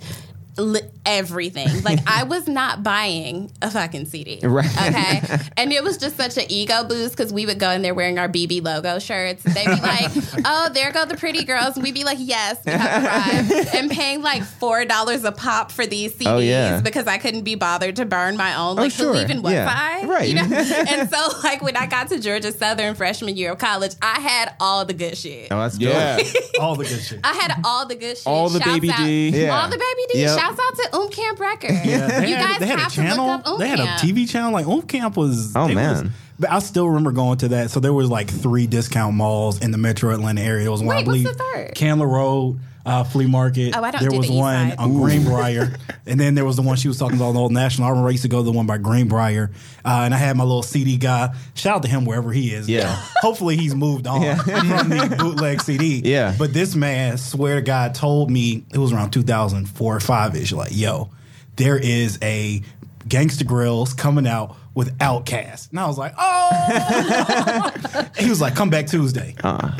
Li- 0.57 0.79
everything 1.05 1.67
like 1.83 1.99
I 2.07 2.23
was 2.23 2.47
not 2.47 2.81
buying 2.81 3.51
a 3.61 3.69
fucking 3.69 4.05
CD, 4.05 4.39
Right. 4.41 4.65
Okay, 4.65 5.37
and 5.57 5.71
it 5.73 5.83
was 5.83 5.97
just 5.97 6.15
such 6.17 6.37
an 6.37 6.45
ego 6.49 6.83
boost 6.85 7.15
because 7.15 7.33
we 7.33 7.45
would 7.45 7.59
go 7.59 7.69
in 7.71 7.81
there 7.81 7.93
wearing 7.93 8.17
our 8.17 8.29
BB 8.29 8.63
logo 8.63 8.97
shirts. 8.99 9.43
They'd 9.43 9.65
be 9.65 9.81
like, 9.81 10.11
"Oh, 10.45 10.69
there 10.73 10.91
go 10.93 11.05
the 11.05 11.17
pretty 11.17 11.43
girls," 11.43 11.75
and 11.75 11.83
we'd 11.83 11.93
be 11.93 12.03
like, 12.05 12.17
"Yes, 12.21 12.57
we 12.65 12.71
have 12.71 13.03
arrived," 13.03 13.69
and 13.75 13.91
paying 13.91 14.21
like 14.21 14.43
four 14.43 14.85
dollars 14.85 15.23
a 15.25 15.31
pop 15.33 15.71
for 15.71 15.85
these 15.85 16.13
CDs 16.15 16.27
Oh, 16.27 16.37
yeah. 16.39 16.79
because 16.81 17.05
I 17.05 17.17
couldn't 17.17 17.43
be 17.43 17.55
bothered 17.55 17.97
to 17.97 18.05
burn 18.05 18.37
my 18.37 18.55
own. 18.55 18.79
Oh, 18.79 18.83
like, 18.83 18.91
sure. 18.93 19.13
who 19.13 19.19
even 19.21 19.41
was 19.41 19.51
Yeah. 19.53 19.67
I? 19.69 20.05
Right. 20.05 20.29
You 20.29 20.35
know? 20.35 20.43
and 20.43 21.09
so 21.09 21.27
like 21.43 21.61
when 21.61 21.75
I 21.75 21.85
got 21.85 22.07
to 22.09 22.19
Georgia 22.19 22.51
Southern 22.53 22.95
freshman 22.95 23.35
year 23.35 23.51
of 23.51 23.57
college, 23.59 23.91
I 24.01 24.19
had 24.21 24.53
all 24.59 24.85
the 24.85 24.93
good 24.93 25.17
shit. 25.17 25.49
Oh, 25.51 25.59
that's 25.59 25.77
good. 25.77 25.89
Yeah. 25.89 26.19
all 26.61 26.75
the 26.75 26.85
good 26.85 27.01
shit. 27.01 27.19
I 27.23 27.33
had 27.33 27.59
all 27.65 27.85
the 27.85 27.95
good 27.95 28.17
shit. 28.17 28.25
All 28.27 28.49
the 28.49 28.59
Shouts 28.59 28.71
Baby 28.73 28.89
out, 28.91 28.97
D. 28.99 29.29
Yeah. 29.29 29.61
All 29.61 29.69
the 29.69 29.77
baby 29.77 30.13
D. 30.13 30.21
Yep. 30.21 30.39
Shouts 30.47 30.59
out 30.59 30.75
to 30.77 30.89
Oomp 30.97 31.11
Camp 31.11 31.39
Records. 31.39 31.85
Yeah, 31.85 32.07
they 32.19 32.29
you 32.29 32.35
had, 32.35 32.49
guys 32.51 32.59
they 32.59 32.67
had 32.67 32.79
have 32.79 32.91
a 32.91 32.95
channel. 32.95 33.15
to 33.15 33.21
look 33.31 33.39
up 33.39 33.45
Oomp 33.45 33.59
they 33.59 33.67
had 33.67 33.79
Camp. 33.79 34.03
a 34.03 34.05
TV 34.05 34.29
channel. 34.29 34.51
Like 34.51 34.65
Oomp 34.65 34.87
Camp 34.87 35.17
was. 35.17 35.55
Oh, 35.55 35.67
they 35.67 35.75
man. 35.75 36.03
was- 36.03 36.11
but 36.37 36.51
I 36.51 36.59
still 36.59 36.87
remember 36.89 37.11
going 37.13 37.37
to 37.39 37.47
that. 37.49 37.71
So 37.71 37.79
there 37.79 37.93
was 37.93 38.09
like 38.09 38.29
three 38.29 38.67
discount 38.67 39.15
malls 39.15 39.61
in 39.61 39.71
the 39.71 39.77
Metro 39.77 40.13
Atlanta 40.13 40.41
area. 40.41 40.65
It 40.67 40.69
was 40.69 40.81
one, 40.81 40.89
Wait, 40.89 40.95
I 40.95 40.97
what's 40.97 41.05
believe, 41.05 41.23
the 41.25 41.33
third? 41.33 41.75
Candler 41.75 42.07
Road. 42.07 42.59
Uh, 42.85 43.03
flea 43.03 43.25
market. 43.25 43.75
Oh, 43.75 43.83
I 43.83 43.89
don't 43.89 44.01
there 44.01 44.11
do 44.11 44.17
was 44.17 44.27
the 44.27 44.33
east 44.33 44.39
one 44.39 44.69
side. 44.69 44.77
on 44.77 44.93
Greenbrier, 44.93 45.75
and 46.05 46.19
then 46.19 46.35
there 46.35 46.45
was 46.45 46.55
the 46.55 46.61
one 46.61 46.77
she 46.77 46.87
was 46.87 46.99
talking 46.99 47.17
about, 47.17 47.31
the 47.31 47.39
Old 47.39 47.51
National. 47.51 47.87
I 47.87 47.89
remember 47.89 48.09
I 48.09 48.11
used 48.11 48.23
to 48.23 48.29
go 48.29 48.37
to 48.37 48.43
the 48.43 48.51
one 48.51 48.67
by 48.67 48.77
Greenbrier, 48.77 49.49
uh, 49.83 50.01
and 50.05 50.13
I 50.13 50.17
had 50.17 50.37
my 50.37 50.43
little 50.43 50.61
CD 50.61 50.95
guy. 50.97 51.33
Shout 51.55 51.77
out 51.77 51.81
to 51.81 51.89
him 51.89 52.05
wherever 52.05 52.31
he 52.31 52.53
is. 52.53 52.69
Yeah. 52.69 52.95
Hopefully 53.21 53.57
he's 53.57 53.73
moved 53.73 54.05
on 54.05 54.21
from 54.37 54.89
the 54.89 55.15
bootleg 55.17 55.61
CD. 55.61 56.01
Yeah. 56.05 56.35
But 56.37 56.53
this 56.53 56.75
man, 56.75 57.17
swear 57.17 57.55
to 57.55 57.61
God, 57.61 57.95
told 57.95 58.29
me 58.29 58.65
it 58.71 58.77
was 58.77 58.93
around 58.93 59.09
2004 59.09 59.95
or 59.95 59.99
5 59.99 60.35
ish. 60.35 60.51
Like, 60.51 60.69
yo, 60.71 61.09
there 61.55 61.77
is 61.77 62.19
a 62.21 62.61
Gangsta 63.07 63.43
Grillz 63.45 63.97
coming 63.97 64.27
out 64.27 64.55
with 64.75 64.95
Outkast. 64.99 65.71
And 65.71 65.79
I 65.79 65.87
was 65.87 65.97
like, 65.97 66.13
oh. 66.17 68.05
he 68.19 68.29
was 68.29 68.41
like, 68.41 68.55
come 68.55 68.69
back 68.69 68.87
Tuesday. 68.87 69.35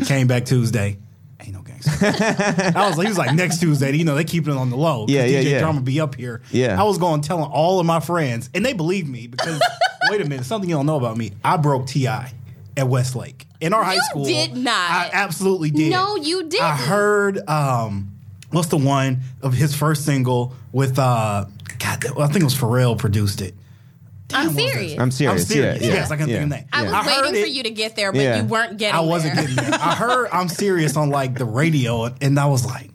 Came 0.05 0.25
back 0.25 0.45
Tuesday. 0.45 0.97
Ain't. 1.87 2.21
I 2.75 2.87
was 2.87 2.97
like, 2.97 3.05
he 3.05 3.11
was 3.11 3.17
like 3.17 3.35
next 3.35 3.59
Tuesday. 3.59 3.95
You 3.95 4.05
know, 4.05 4.15
they 4.15 4.23
keep 4.23 4.47
it 4.47 4.51
on 4.51 4.69
the 4.69 4.77
low. 4.77 5.05
Yeah, 5.07 5.25
yeah, 5.25 5.41
DJ 5.41 5.51
yeah. 5.51 5.59
Drama 5.59 5.81
be 5.81 5.99
up 5.99 6.15
here. 6.15 6.41
Yeah. 6.51 6.79
I 6.79 6.83
was 6.83 6.97
going 6.97 7.21
telling 7.21 7.49
all 7.51 7.79
of 7.79 7.85
my 7.85 7.99
friends, 7.99 8.49
and 8.53 8.65
they 8.65 8.73
believed 8.73 9.09
me 9.09 9.27
because 9.27 9.61
wait 10.09 10.21
a 10.21 10.25
minute, 10.25 10.45
something 10.45 10.69
you 10.69 10.75
don't 10.75 10.85
know 10.85 10.97
about 10.97 11.17
me. 11.17 11.31
I 11.43 11.57
broke 11.57 11.87
T.I. 11.87 12.31
at 12.77 12.87
Westlake 12.87 13.45
in 13.61 13.73
our 13.73 13.83
high 13.83 13.97
school. 13.97 14.25
did 14.25 14.55
not. 14.55 14.73
I 14.73 15.09
absolutely 15.13 15.71
did. 15.71 15.91
No, 15.91 16.15
you 16.15 16.43
didn't. 16.47 16.63
I 16.63 16.75
heard 16.75 17.47
um, 17.49 18.11
what's 18.51 18.67
the 18.69 18.77
one 18.77 19.21
of 19.41 19.53
his 19.53 19.75
first 19.75 20.05
single 20.05 20.53
with 20.71 20.99
uh, 20.99 21.45
God, 21.79 22.05
I 22.05 22.27
think 22.27 22.41
it 22.41 22.43
was 22.43 22.55
Pharrell 22.55 22.97
produced 22.97 23.41
it. 23.41 23.53
I'm 24.33 24.47
what 24.47 24.55
was 24.55 24.65
that? 24.65 24.71
serious. 24.73 24.99
I'm 24.99 25.11
serious. 25.11 25.41
I'm 25.41 25.45
serious. 25.47 25.81
Yeah, 25.81 25.87
yeah, 25.87 25.93
yes, 25.93 26.11
I 26.11 26.17
can 26.17 26.29
yeah. 26.29 26.35
think 26.39 26.43
of 26.45 26.49
that. 26.51 26.67
I 26.73 26.83
was 26.83 26.93
I 26.93 27.03
heard 27.03 27.21
waiting 27.25 27.41
for 27.41 27.47
it- 27.47 27.51
you 27.53 27.63
to 27.63 27.69
get 27.69 27.95
there, 27.95 28.11
but 28.11 28.21
Yeah. 28.21 28.41
you 28.41 28.45
weren't 28.47 28.77
getting 28.77 28.95
I 28.95 29.01
wasn't 29.01 29.35
there. 29.35 29.43
getting 29.47 29.55
there. 29.71 29.79
I 29.79 29.95
heard 29.95 30.29
I'm 30.31 30.49
serious 30.49 30.97
on 30.97 31.09
like 31.09 31.37
the 31.37 31.45
radio, 31.45 32.05
and 32.21 32.39
I 32.39 32.47
was 32.47 32.65
like, 32.65 32.89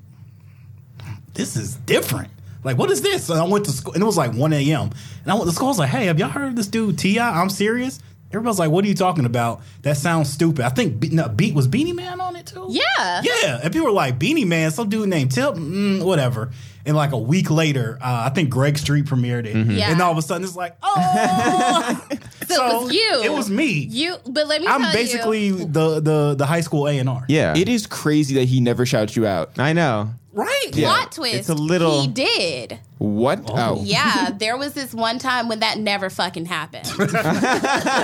this 1.34 1.56
is 1.56 1.76
different. 1.76 2.28
Like, 2.64 2.76
what 2.76 2.90
is 2.90 3.00
this? 3.00 3.30
And 3.30 3.38
I 3.38 3.44
went 3.44 3.64
to 3.66 3.70
school, 3.72 3.94
and 3.94 4.02
it 4.02 4.06
was 4.06 4.16
like 4.16 4.34
1 4.34 4.52
a.m. 4.52 4.90
And 5.22 5.32
I 5.32 5.34
went 5.34 5.46
to 5.48 5.54
school. 5.54 5.68
I 5.68 5.70
was 5.70 5.78
like, 5.78 5.88
hey, 5.90 6.06
have 6.06 6.18
y'all 6.18 6.28
heard 6.28 6.48
of 6.48 6.56
this 6.56 6.66
dude 6.66 6.98
T.I.? 6.98 7.40
I'm 7.40 7.48
serious. 7.48 8.00
Everybody's 8.32 8.58
like, 8.58 8.70
what 8.70 8.84
are 8.84 8.88
you 8.88 8.94
talking 8.94 9.24
about? 9.24 9.62
That 9.82 9.96
sounds 9.96 10.30
stupid. 10.30 10.64
I 10.64 10.68
think 10.68 11.00
Be- 11.00 11.08
no, 11.08 11.28
Beat 11.28 11.54
was 11.54 11.66
Beenie 11.66 11.92
Man 11.94 12.20
on 12.20 12.36
it 12.36 12.46
too. 12.46 12.66
Yeah. 12.68 13.22
Yeah, 13.24 13.60
and 13.62 13.72
people 13.72 13.86
were 13.86 13.92
like, 13.92 14.18
Beenie 14.18 14.44
Man, 14.44 14.70
some 14.70 14.88
dude 14.88 15.08
named 15.08 15.32
Tip, 15.32 15.54
mm, 15.54 16.04
whatever. 16.04 16.50
And 16.86 16.96
like 16.96 17.12
a 17.12 17.18
week 17.18 17.50
later, 17.50 17.98
uh, 18.00 18.24
I 18.26 18.30
think 18.30 18.48
Greg 18.50 18.78
Street 18.78 19.04
premiered 19.04 19.44
it, 19.46 19.54
Yeah. 19.54 19.92
and 19.92 20.00
all 20.00 20.12
of 20.12 20.18
a 20.18 20.22
sudden 20.22 20.44
it's 20.46 20.56
like, 20.56 20.76
oh, 20.82 22.06
So, 22.48 22.66
it 22.80 22.82
was 22.84 22.92
you. 22.94 23.20
It 23.24 23.32
was 23.32 23.48
me. 23.50 23.68
You, 23.90 24.16
but 24.26 24.46
let 24.48 24.60
me 24.60 24.66
I'm 24.66 24.80
tell 24.82 24.92
basically 24.92 25.46
you, 25.46 25.64
the 25.66 26.00
the 26.00 26.34
the 26.36 26.46
high 26.46 26.62
school 26.62 26.88
A 26.88 26.98
and 26.98 27.08
R. 27.08 27.24
Yeah. 27.28 27.54
It 27.56 27.68
is 27.68 27.86
crazy 27.86 28.34
that 28.36 28.44
he 28.48 28.60
never 28.60 28.84
shouts 28.86 29.14
you 29.14 29.26
out. 29.26 29.58
I 29.58 29.72
know. 29.72 30.10
right. 30.32 30.70
plot 30.72 31.12
twist. 31.12 31.34
It's 31.34 31.48
a 31.48 31.54
little- 31.54 32.00
He 32.02 32.08
did. 32.08 32.78
What? 32.98 33.40
Oh, 33.48 33.80
Yeah, 33.82 34.30
there 34.38 34.58
was 34.58 34.74
this 34.74 34.92
one 34.92 35.18
time 35.18 35.48
when 35.48 35.60
that 35.60 35.78
never 35.78 36.10
fucking 36.10 36.44
happened. 36.44 36.84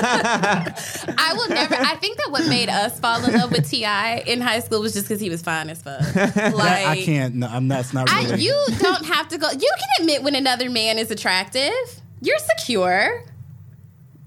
I 0.08 1.34
will 1.36 1.48
never. 1.48 1.74
I 1.74 1.96
think 1.96 2.16
that 2.18 2.28
what 2.30 2.46
made 2.48 2.68
us 2.70 2.98
fall 2.98 3.22
in 3.24 3.34
love 3.34 3.50
with 3.52 3.68
T.I 3.68 4.18
in 4.26 4.40
high 4.40 4.60
school 4.60 4.80
was 4.80 4.92
just 4.94 5.06
because 5.06 5.20
he 5.20 5.28
was 5.30 5.42
fine 5.42 5.68
as 5.70 5.82
fuck. 5.82 6.00
Like 6.14 6.34
That, 6.54 6.86
I 6.86 7.02
can't. 7.02 7.34
No, 7.36 7.46
I'm 7.46 7.68
that's 7.68 7.92
not 7.92 8.10
I, 8.10 8.36
you 8.36 8.54
don't 8.78 9.04
have 9.06 9.28
to 9.28 9.38
go. 9.38 9.50
You 9.50 9.58
can 9.78 9.88
admit 10.02 10.22
when 10.22 10.34
another 10.34 10.70
man 10.70 10.98
is 10.98 11.10
attractive. 11.10 11.72
You're 12.20 12.38
secure. 12.38 13.24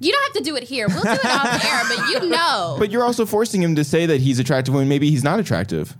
You 0.01 0.11
don't 0.13 0.23
have 0.33 0.33
to 0.33 0.43
do 0.43 0.55
it 0.55 0.63
here. 0.63 0.87
We'll 0.87 1.01
do 1.03 1.09
it 1.11 1.25
off 1.25 1.65
air, 1.65 1.81
but 1.97 2.07
you 2.09 2.29
know. 2.29 2.75
But 2.79 2.89
you're 2.91 3.03
also 3.03 3.25
forcing 3.25 3.61
him 3.61 3.75
to 3.75 3.83
say 3.83 4.05
that 4.05 4.21
he's 4.21 4.39
attractive 4.39 4.73
when 4.73 4.87
maybe 4.87 5.09
he's 5.09 5.23
not 5.23 5.39
attractive. 5.39 5.95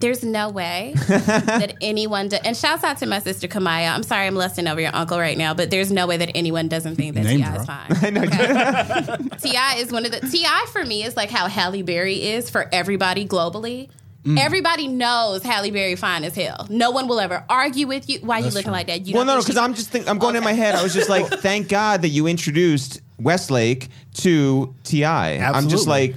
There's 0.00 0.22
no 0.22 0.50
way 0.50 0.92
that 1.08 1.76
anyone. 1.80 2.28
Do- 2.28 2.36
and 2.44 2.54
shouts 2.54 2.84
out 2.84 2.98
to 2.98 3.06
my 3.06 3.20
sister 3.20 3.48
Kamaya. 3.48 3.94
I'm 3.94 4.02
sorry, 4.02 4.26
I'm 4.26 4.34
lusting 4.34 4.66
over 4.68 4.78
your 4.80 4.94
uncle 4.94 5.18
right 5.18 5.38
now, 5.38 5.54
but 5.54 5.70
there's 5.70 5.90
no 5.90 6.06
way 6.06 6.18
that 6.18 6.32
anyone 6.34 6.68
doesn't 6.68 6.96
think 6.96 7.14
that 7.14 7.24
Name 7.24 7.38
T.I 7.38 7.56
is 7.56 7.64
drop. 7.64 7.88
fine. 7.88 8.16
Okay? 8.24 9.16
T.I 9.40 9.76
is 9.76 9.90
one 9.90 10.04
of 10.04 10.10
the 10.12 10.20
T.I 10.20 10.66
for 10.72 10.84
me 10.84 11.04
is 11.04 11.16
like 11.16 11.30
how 11.30 11.48
Halle 11.48 11.80
Berry 11.82 12.22
is 12.22 12.50
for 12.50 12.68
everybody 12.72 13.26
globally. 13.26 13.88
Mm. 14.24 14.38
Everybody 14.38 14.88
knows 14.88 15.42
Halle 15.42 15.70
Berry 15.70 15.96
fine 15.96 16.24
as 16.24 16.34
hell. 16.34 16.66
No 16.70 16.90
one 16.90 17.08
will 17.08 17.20
ever 17.20 17.44
argue 17.48 17.86
with 17.86 18.08
you. 18.08 18.20
Why 18.22 18.36
are 18.36 18.40
you 18.40 18.46
looking 18.46 18.62
true. 18.62 18.72
like 18.72 18.86
that? 18.86 19.06
You 19.06 19.12
Well, 19.14 19.20
don't 19.20 19.26
no, 19.26 19.34
no, 19.34 19.40
because 19.40 19.54
she's- 19.56 19.62
I'm 19.64 19.74
just 19.74 19.90
think 19.90 20.08
I'm 20.08 20.18
going 20.18 20.34
in 20.36 20.42
my 20.42 20.52
head. 20.54 20.74
I 20.74 20.82
was 20.82 20.94
just 20.94 21.10
like, 21.10 21.26
thank 21.40 21.68
God 21.68 22.02
that 22.02 22.08
you 22.08 22.26
introduced 22.26 23.02
Westlake 23.18 23.88
to 24.14 24.74
T.I. 24.84 25.38
I'm 25.38 25.68
just 25.68 25.86
like, 25.86 26.16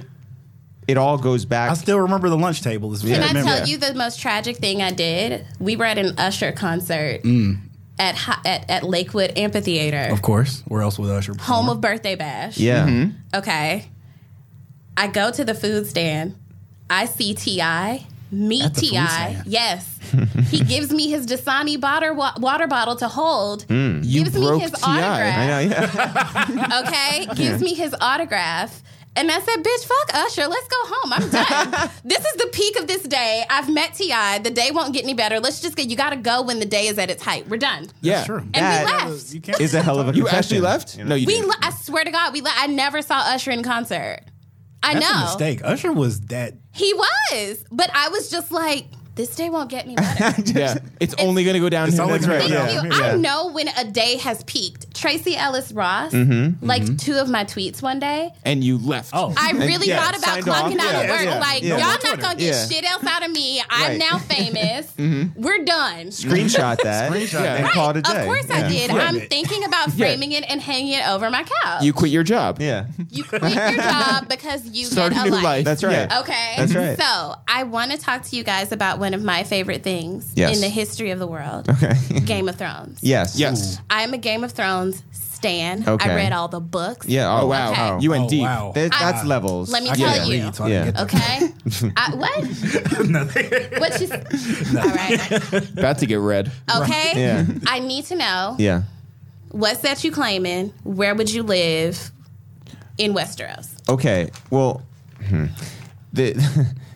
it 0.86 0.96
all 0.96 1.18
goes 1.18 1.44
back. 1.44 1.70
I 1.70 1.74
still 1.74 2.00
remember 2.00 2.30
the 2.30 2.38
lunch 2.38 2.62
table. 2.62 2.92
Is 2.94 3.00
Can 3.02 3.10
vivid 3.10 3.24
I 3.24 3.32
memory. 3.34 3.52
tell 3.52 3.68
you 3.68 3.76
the 3.76 3.92
most 3.92 4.18
tragic 4.20 4.56
thing 4.56 4.80
I 4.80 4.90
did? 4.90 5.44
We 5.60 5.76
were 5.76 5.84
at 5.84 5.98
an 5.98 6.18
Usher 6.18 6.50
concert 6.52 7.22
Mm. 7.24 7.58
at, 7.98 8.16
at 8.46 8.70
at 8.70 8.82
Lakewood 8.84 9.36
Amphitheater, 9.36 10.10
Of 10.10 10.22
course. 10.22 10.62
Where 10.66 10.80
else 10.80 10.98
would 10.98 11.10
Usher? 11.10 11.34
perform? 11.34 11.66
home 11.66 11.68
of 11.68 11.82
Birthday 11.82 12.14
Bash. 12.14 12.56
yeah. 12.56 13.08
Okay. 13.34 13.86
I 14.96 15.08
go 15.08 15.30
to 15.30 15.44
the 15.44 15.54
food 15.54 15.86
stand. 15.86 16.36
I 16.90 17.04
see 17.06 17.34
T.I. 17.34 18.06
Meet 18.30 18.62
At 18.62 18.74
the 18.74 18.80
food 18.82 18.90
T.I. 18.90 19.42
Yes. 19.46 19.98
he 20.50 20.62
gives 20.64 20.92
me 20.92 21.08
his 21.08 21.26
Dasani 21.26 21.80
water 21.80 22.12
wa- 22.12 22.34
water 22.38 22.66
bottle 22.66 22.96
to 22.96 23.08
hold. 23.08 23.62
Hmm. 23.64 24.00
You 24.02 24.24
Gives 24.24 24.34
me 24.36 24.46
broke 24.46 24.60
his 24.62 24.72
T.I. 24.72 25.02
autograph. 25.02 25.38
I 25.38 25.46
know. 25.46 25.58
Yeah. 25.60 26.80
Okay. 26.86 27.26
Gives 27.34 27.62
me 27.62 27.74
his 27.74 27.94
autograph. 28.00 28.82
And 29.16 29.30
I 29.32 29.40
said, 29.40 29.64
bitch, 29.64 29.84
fuck 29.84 30.14
Usher. 30.14 30.46
Let's 30.46 30.68
go 30.68 30.76
home. 30.80 31.12
I'm 31.14 31.30
done. 31.30 31.90
this 32.04 32.24
is 32.24 32.34
the 32.34 32.48
peak 32.52 32.78
of 32.78 32.86
this 32.86 33.02
day. 33.02 33.44
I've 33.50 33.68
met 33.72 33.94
T.I. 33.94 34.38
The 34.40 34.50
day 34.50 34.70
won't 34.70 34.92
get 34.94 35.02
any 35.04 35.14
better. 35.14 35.40
Let's 35.40 35.60
just 35.60 35.74
get, 35.76 35.88
you 35.90 35.96
got 35.96 36.10
to 36.10 36.16
go 36.16 36.42
when 36.42 36.60
the 36.60 36.66
day 36.66 36.86
is 36.86 36.98
at 36.98 37.10
its 37.10 37.22
height. 37.22 37.48
We're 37.48 37.56
done. 37.56 37.86
Yeah. 38.00 38.16
That's 38.16 38.26
true. 38.26 38.38
And 38.38 38.54
That 38.54 38.84
we 39.06 39.10
left. 39.10 39.34
You 39.34 39.40
can't. 39.40 39.60
Is 39.60 39.74
a 39.74 39.82
hell 39.82 39.98
of 39.98 40.08
a 40.08 40.12
You 40.14 40.22
confession. 40.24 40.38
actually 40.38 40.60
left? 40.60 40.98
No, 40.98 41.14
you 41.16 41.26
We, 41.26 41.34
didn't. 41.36 41.48
le- 41.48 41.56
I 41.62 41.70
swear 41.70 42.04
to 42.04 42.10
God, 42.10 42.32
we. 42.32 42.42
Le- 42.42 42.52
I 42.54 42.66
never 42.68 43.02
saw 43.02 43.20
Usher 43.20 43.50
in 43.50 43.62
concert. 43.64 44.20
I 44.82 44.94
That's 44.94 45.10
know 45.10 45.18
a 45.18 45.24
mistake. 45.24 45.60
Usher 45.64 45.92
was 45.92 46.20
that. 46.26 46.54
he 46.72 46.92
was, 46.94 47.64
but 47.70 47.90
I 47.94 48.08
was 48.08 48.30
just 48.30 48.52
like, 48.52 48.86
this 49.18 49.34
day 49.36 49.50
won't 49.50 49.68
get 49.68 49.86
me 49.86 49.94
better. 49.96 50.40
yeah. 50.58 50.78
It's 51.00 51.14
only 51.18 51.44
going 51.44 51.54
to 51.54 51.60
go 51.60 51.68
down. 51.68 51.88
It's 51.88 51.98
only 51.98 52.14
next 52.14 52.26
gonna 52.26 52.38
go 52.38 52.48
Thank 52.48 52.72
Yeah. 52.72 52.82
you. 52.84 52.88
yeah. 52.90 53.12
I 53.12 53.16
know 53.16 53.50
when 53.52 53.68
a 53.68 53.84
day 53.84 54.16
has 54.18 54.42
peaked. 54.44 54.94
Tracee 54.94 55.36
Ellis 55.36 55.70
Ross 55.72 56.12
Mm-hmm. 56.12 56.64
liked 56.66 56.98
two 56.98 57.14
of 57.16 57.28
my 57.28 57.44
tweets 57.44 57.82
one 57.82 57.98
day. 57.98 58.30
And 58.44 58.64
you 58.64 58.78
left. 58.78 59.10
Oh. 59.12 59.34
I 59.36 59.50
really 59.52 59.88
yeah, 59.88 60.00
thought 60.02 60.16
about 60.16 60.34
signed 60.44 60.48
off. 60.48 60.56
clocking 60.72 60.78
out 60.80 60.94
of 61.04 61.10
work. 61.10 61.24
yeah, 61.24 61.38
like, 61.38 61.62
yeah. 61.62 61.68
y'all 61.70 61.78
No 61.80 61.86
not 61.88 62.00
Twitter. 62.00 62.16
gonna 62.22 62.34
get 62.38 62.54
Yeah. 62.54 62.66
shit 62.66 62.84
else 62.90 63.04
out 63.04 63.24
of 63.24 63.30
me. 63.30 63.60
I'm 63.68 63.90
Right. 63.90 63.98
now 63.98 64.18
famous. 64.18 64.92
We're 65.36 65.64
done. 65.64 66.06
Screenshot 66.06 66.78
that 66.82 67.12
Screenshot 67.12 67.34
and 67.44 67.64
that. 67.66 67.72
call 67.72 67.90
it 67.90 67.96
a 67.98 68.02
day. 68.02 68.20
Of 68.20 68.24
course 68.26 68.46
yeah. 68.48 68.56
I 68.56 68.68
did. 68.68 68.90
Flip 68.90 69.02
I'm 69.02 69.16
it. 69.16 69.30
thinking 69.30 69.64
about 69.64 69.92
framing 69.92 70.32
it 70.32 70.44
and 70.48 70.60
hanging 70.60 70.92
it 70.94 71.08
over 71.08 71.28
my 71.30 71.42
couch. 71.44 71.82
You 71.82 71.92
quit 71.92 72.10
your 72.12 72.22
job. 72.22 72.60
Yeah. 72.60 72.86
You 73.10 73.24
quit 73.24 73.42
your 73.42 73.72
job 73.76 74.28
because 74.28 74.64
you 74.66 74.84
Start 74.86 75.12
get 75.12 75.20
a 75.20 75.22
a 75.22 75.24
new 75.26 75.34
life. 75.36 75.44
life. 75.44 75.64
That's 75.64 75.82
right. 75.84 76.12
Okay. 76.12 76.54
That's 76.56 76.74
right. 76.74 76.98
So 76.98 77.34
I 77.48 77.64
want 77.64 77.90
to 77.92 77.98
talk 77.98 78.22
to 78.22 78.36
you 78.36 78.44
guys 78.44 78.72
about 78.72 78.98
one 79.08 79.14
of 79.14 79.24
my 79.24 79.42
favorite 79.42 79.82
things 79.82 80.32
Yes. 80.34 80.54
in 80.54 80.60
the 80.60 80.68
history 80.68 81.12
of 81.12 81.18
the 81.18 81.26
world 81.26 81.66
Okay. 81.70 81.94
Game 82.26 82.46
of 82.46 82.56
Thrones. 82.56 82.98
yes. 83.02 83.38
Yes. 83.38 83.80
I 83.88 84.02
am 84.02 84.12
a 84.12 84.18
Game 84.18 84.44
of 84.44 84.52
Thrones 84.52 85.02
stan. 85.12 85.88
Okay. 85.88 86.10
I 86.10 86.14
read 86.14 86.32
all 86.34 86.48
the 86.48 86.60
books. 86.60 87.06
Yeah. 87.08 87.32
Oh, 87.32 87.42
Oh, 87.42 87.46
wow. 87.46 87.70
Okay. 87.72 87.80
Oh. 87.88 88.00
You 88.00 88.10
went 88.10 88.24
Oh, 88.24 88.28
deep. 88.28 88.42
wow. 88.42 88.72
That- 88.74 88.90
that's 88.92 89.22
I- 89.22 89.26
levels. 89.26 89.70
Let 89.72 89.82
me 89.82 89.88
I 89.90 89.94
tell 89.94 90.12
can't 90.14 90.28
you. 90.28 90.44
read, 90.44 90.54
so 90.54 90.66
Yeah. 90.66 90.92
Okay. 91.04 91.92
I, 91.96 92.14
what? 92.16 92.38
Nothing. 93.08 93.50
What 93.80 93.98
you? 94.00 94.08
All 94.78 94.88
right. 94.90 95.70
About 95.78 95.98
to 96.00 96.06
get 96.06 96.18
red. 96.20 96.52
Okay. 96.76 97.12
Yeah. 97.16 97.46
I 97.66 97.78
need 97.78 98.04
to 98.06 98.14
know 98.16 98.56
Yeah. 98.58 98.82
What's 99.52 99.80
that 99.80 100.04
you 100.04 100.12
claiming. 100.12 100.74
Where 100.84 101.14
would 101.14 101.30
you 101.32 101.42
live 101.42 102.10
in 102.98 103.14
Westeros? 103.14 103.68
Okay. 103.88 104.28
Well, 104.50 104.82
hmm. 105.30 105.46
the 106.12 106.34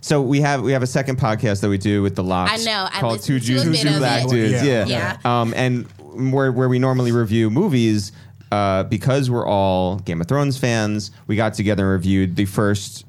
so 0.03 0.21
we 0.21 0.41
have 0.41 0.63
we 0.63 0.73
have 0.73 0.83
a 0.83 0.87
second 0.87 1.19
podcast 1.19 1.61
that 1.63 1.69
we 1.71 1.79
do 1.79 2.03
with 2.03 2.17
the 2.17 2.25
locks. 2.25 2.53
I 2.53 2.57
know, 2.65 2.89
I 2.93 3.01
called 3.01 3.15
listened 3.15 3.41
Two 3.41 3.41
Jews, 3.41 3.65
bit 3.65 3.81
Two 3.81 3.89
of 3.89 3.99
Black. 3.99 4.29
Dudes. 4.29 4.63
Yeah. 4.63 4.85
Yeah. 4.85 5.17
Yeah. 5.25 5.41
Um, 5.41 5.55
and 5.57 5.87
where 6.33 6.53
where 6.53 6.69
we 6.69 6.79
normally 6.79 7.13
review 7.13 7.49
movies, 7.51 8.13
uh, 8.51 8.83
because 8.83 9.31
we're 9.31 9.47
all 9.47 10.01
Game 10.01 10.21
of 10.21 10.27
Thrones 10.27 10.59
fans, 10.59 11.13
we 11.29 11.37
got 11.37 11.55
together 11.55 11.85
and 11.85 11.93
reviewed 11.93 12.37
the 12.37 12.45
first. 12.45 13.07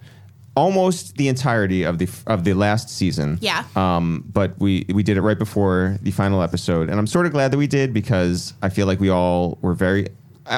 Almost 0.56 1.16
the 1.16 1.30
entirety 1.30 1.82
of 1.82 1.98
the 1.98 2.08
of 2.28 2.44
the 2.44 2.54
last 2.54 2.88
season. 2.88 3.40
Yeah. 3.42 3.64
Um, 3.76 4.24
but 4.32 4.54
we 4.60 4.86
we 4.94 5.02
did 5.02 5.18
it 5.18 5.22
right 5.22 5.40
before 5.40 5.98
the 6.04 6.12
final 6.12 6.44
episode, 6.44 6.92
and 6.92 7.00
I'm 7.00 7.08
sort 7.08 7.26
of 7.26 7.32
glad 7.32 7.50
that 7.52 7.58
we 7.58 7.66
did 7.66 7.92
because 7.92 8.54
I 8.62 8.70
feel 8.70 8.86
like 8.86 9.00
we 9.00 9.10
all 9.10 9.58
were 9.64 9.74
very 9.74 10.10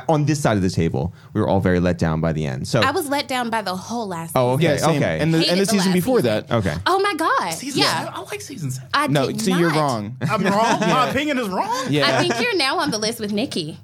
on 0.10 0.26
this 0.26 0.42
side 0.42 0.58
of 0.58 0.64
the 0.64 0.70
table. 0.70 1.14
We 1.34 1.42
were 1.42 1.48
all 1.48 1.60
very 1.60 1.80
let 1.80 1.98
down 1.98 2.22
by 2.22 2.34
the 2.34 2.46
end. 2.46 2.68
So 2.68 2.82
I 2.82 2.92
was 2.92 3.08
let 3.10 3.28
down 3.28 3.50
by 3.50 3.62
the 3.62 3.76
whole 3.76 4.08
last. 4.08 4.32
Oh, 4.36 4.58
season. 4.58 4.72
okay. 4.74 4.80
Yeah, 4.82 4.98
okay. 4.98 5.20
And 5.22 5.34
the, 5.34 5.38
Hated 5.40 5.52
and 5.52 5.60
the 5.62 5.66
the 5.66 5.72
season 5.72 5.94
before 5.94 6.20
season. 6.20 6.46
that. 6.48 6.52
okay. 6.56 6.76
Oh 6.86 7.00
my 7.00 7.14
god! 7.16 7.52
Season 7.54 7.82
yeah, 7.82 8.00
seven? 8.06 8.14
I 8.16 8.22
like 8.22 8.42
season 8.42 8.72
seven. 8.72 8.90
I 8.94 9.08
No, 9.08 9.28
did 9.28 9.42
see, 9.42 9.52
not. 9.52 9.60
you're 9.60 9.72
wrong. 9.72 10.18
I'm 10.22 10.44
wrong. 10.44 10.80
My 10.80 11.10
opinion 11.10 11.38
is 11.40 11.48
wrong. 11.50 11.86
Yeah. 11.90 12.08
I 12.08 12.22
think 12.22 12.40
you're 12.42 12.56
now 12.58 12.80
on 12.80 12.92
the 12.92 12.98
list 12.98 13.20
with 13.20 13.32
Nikki. 13.32 13.78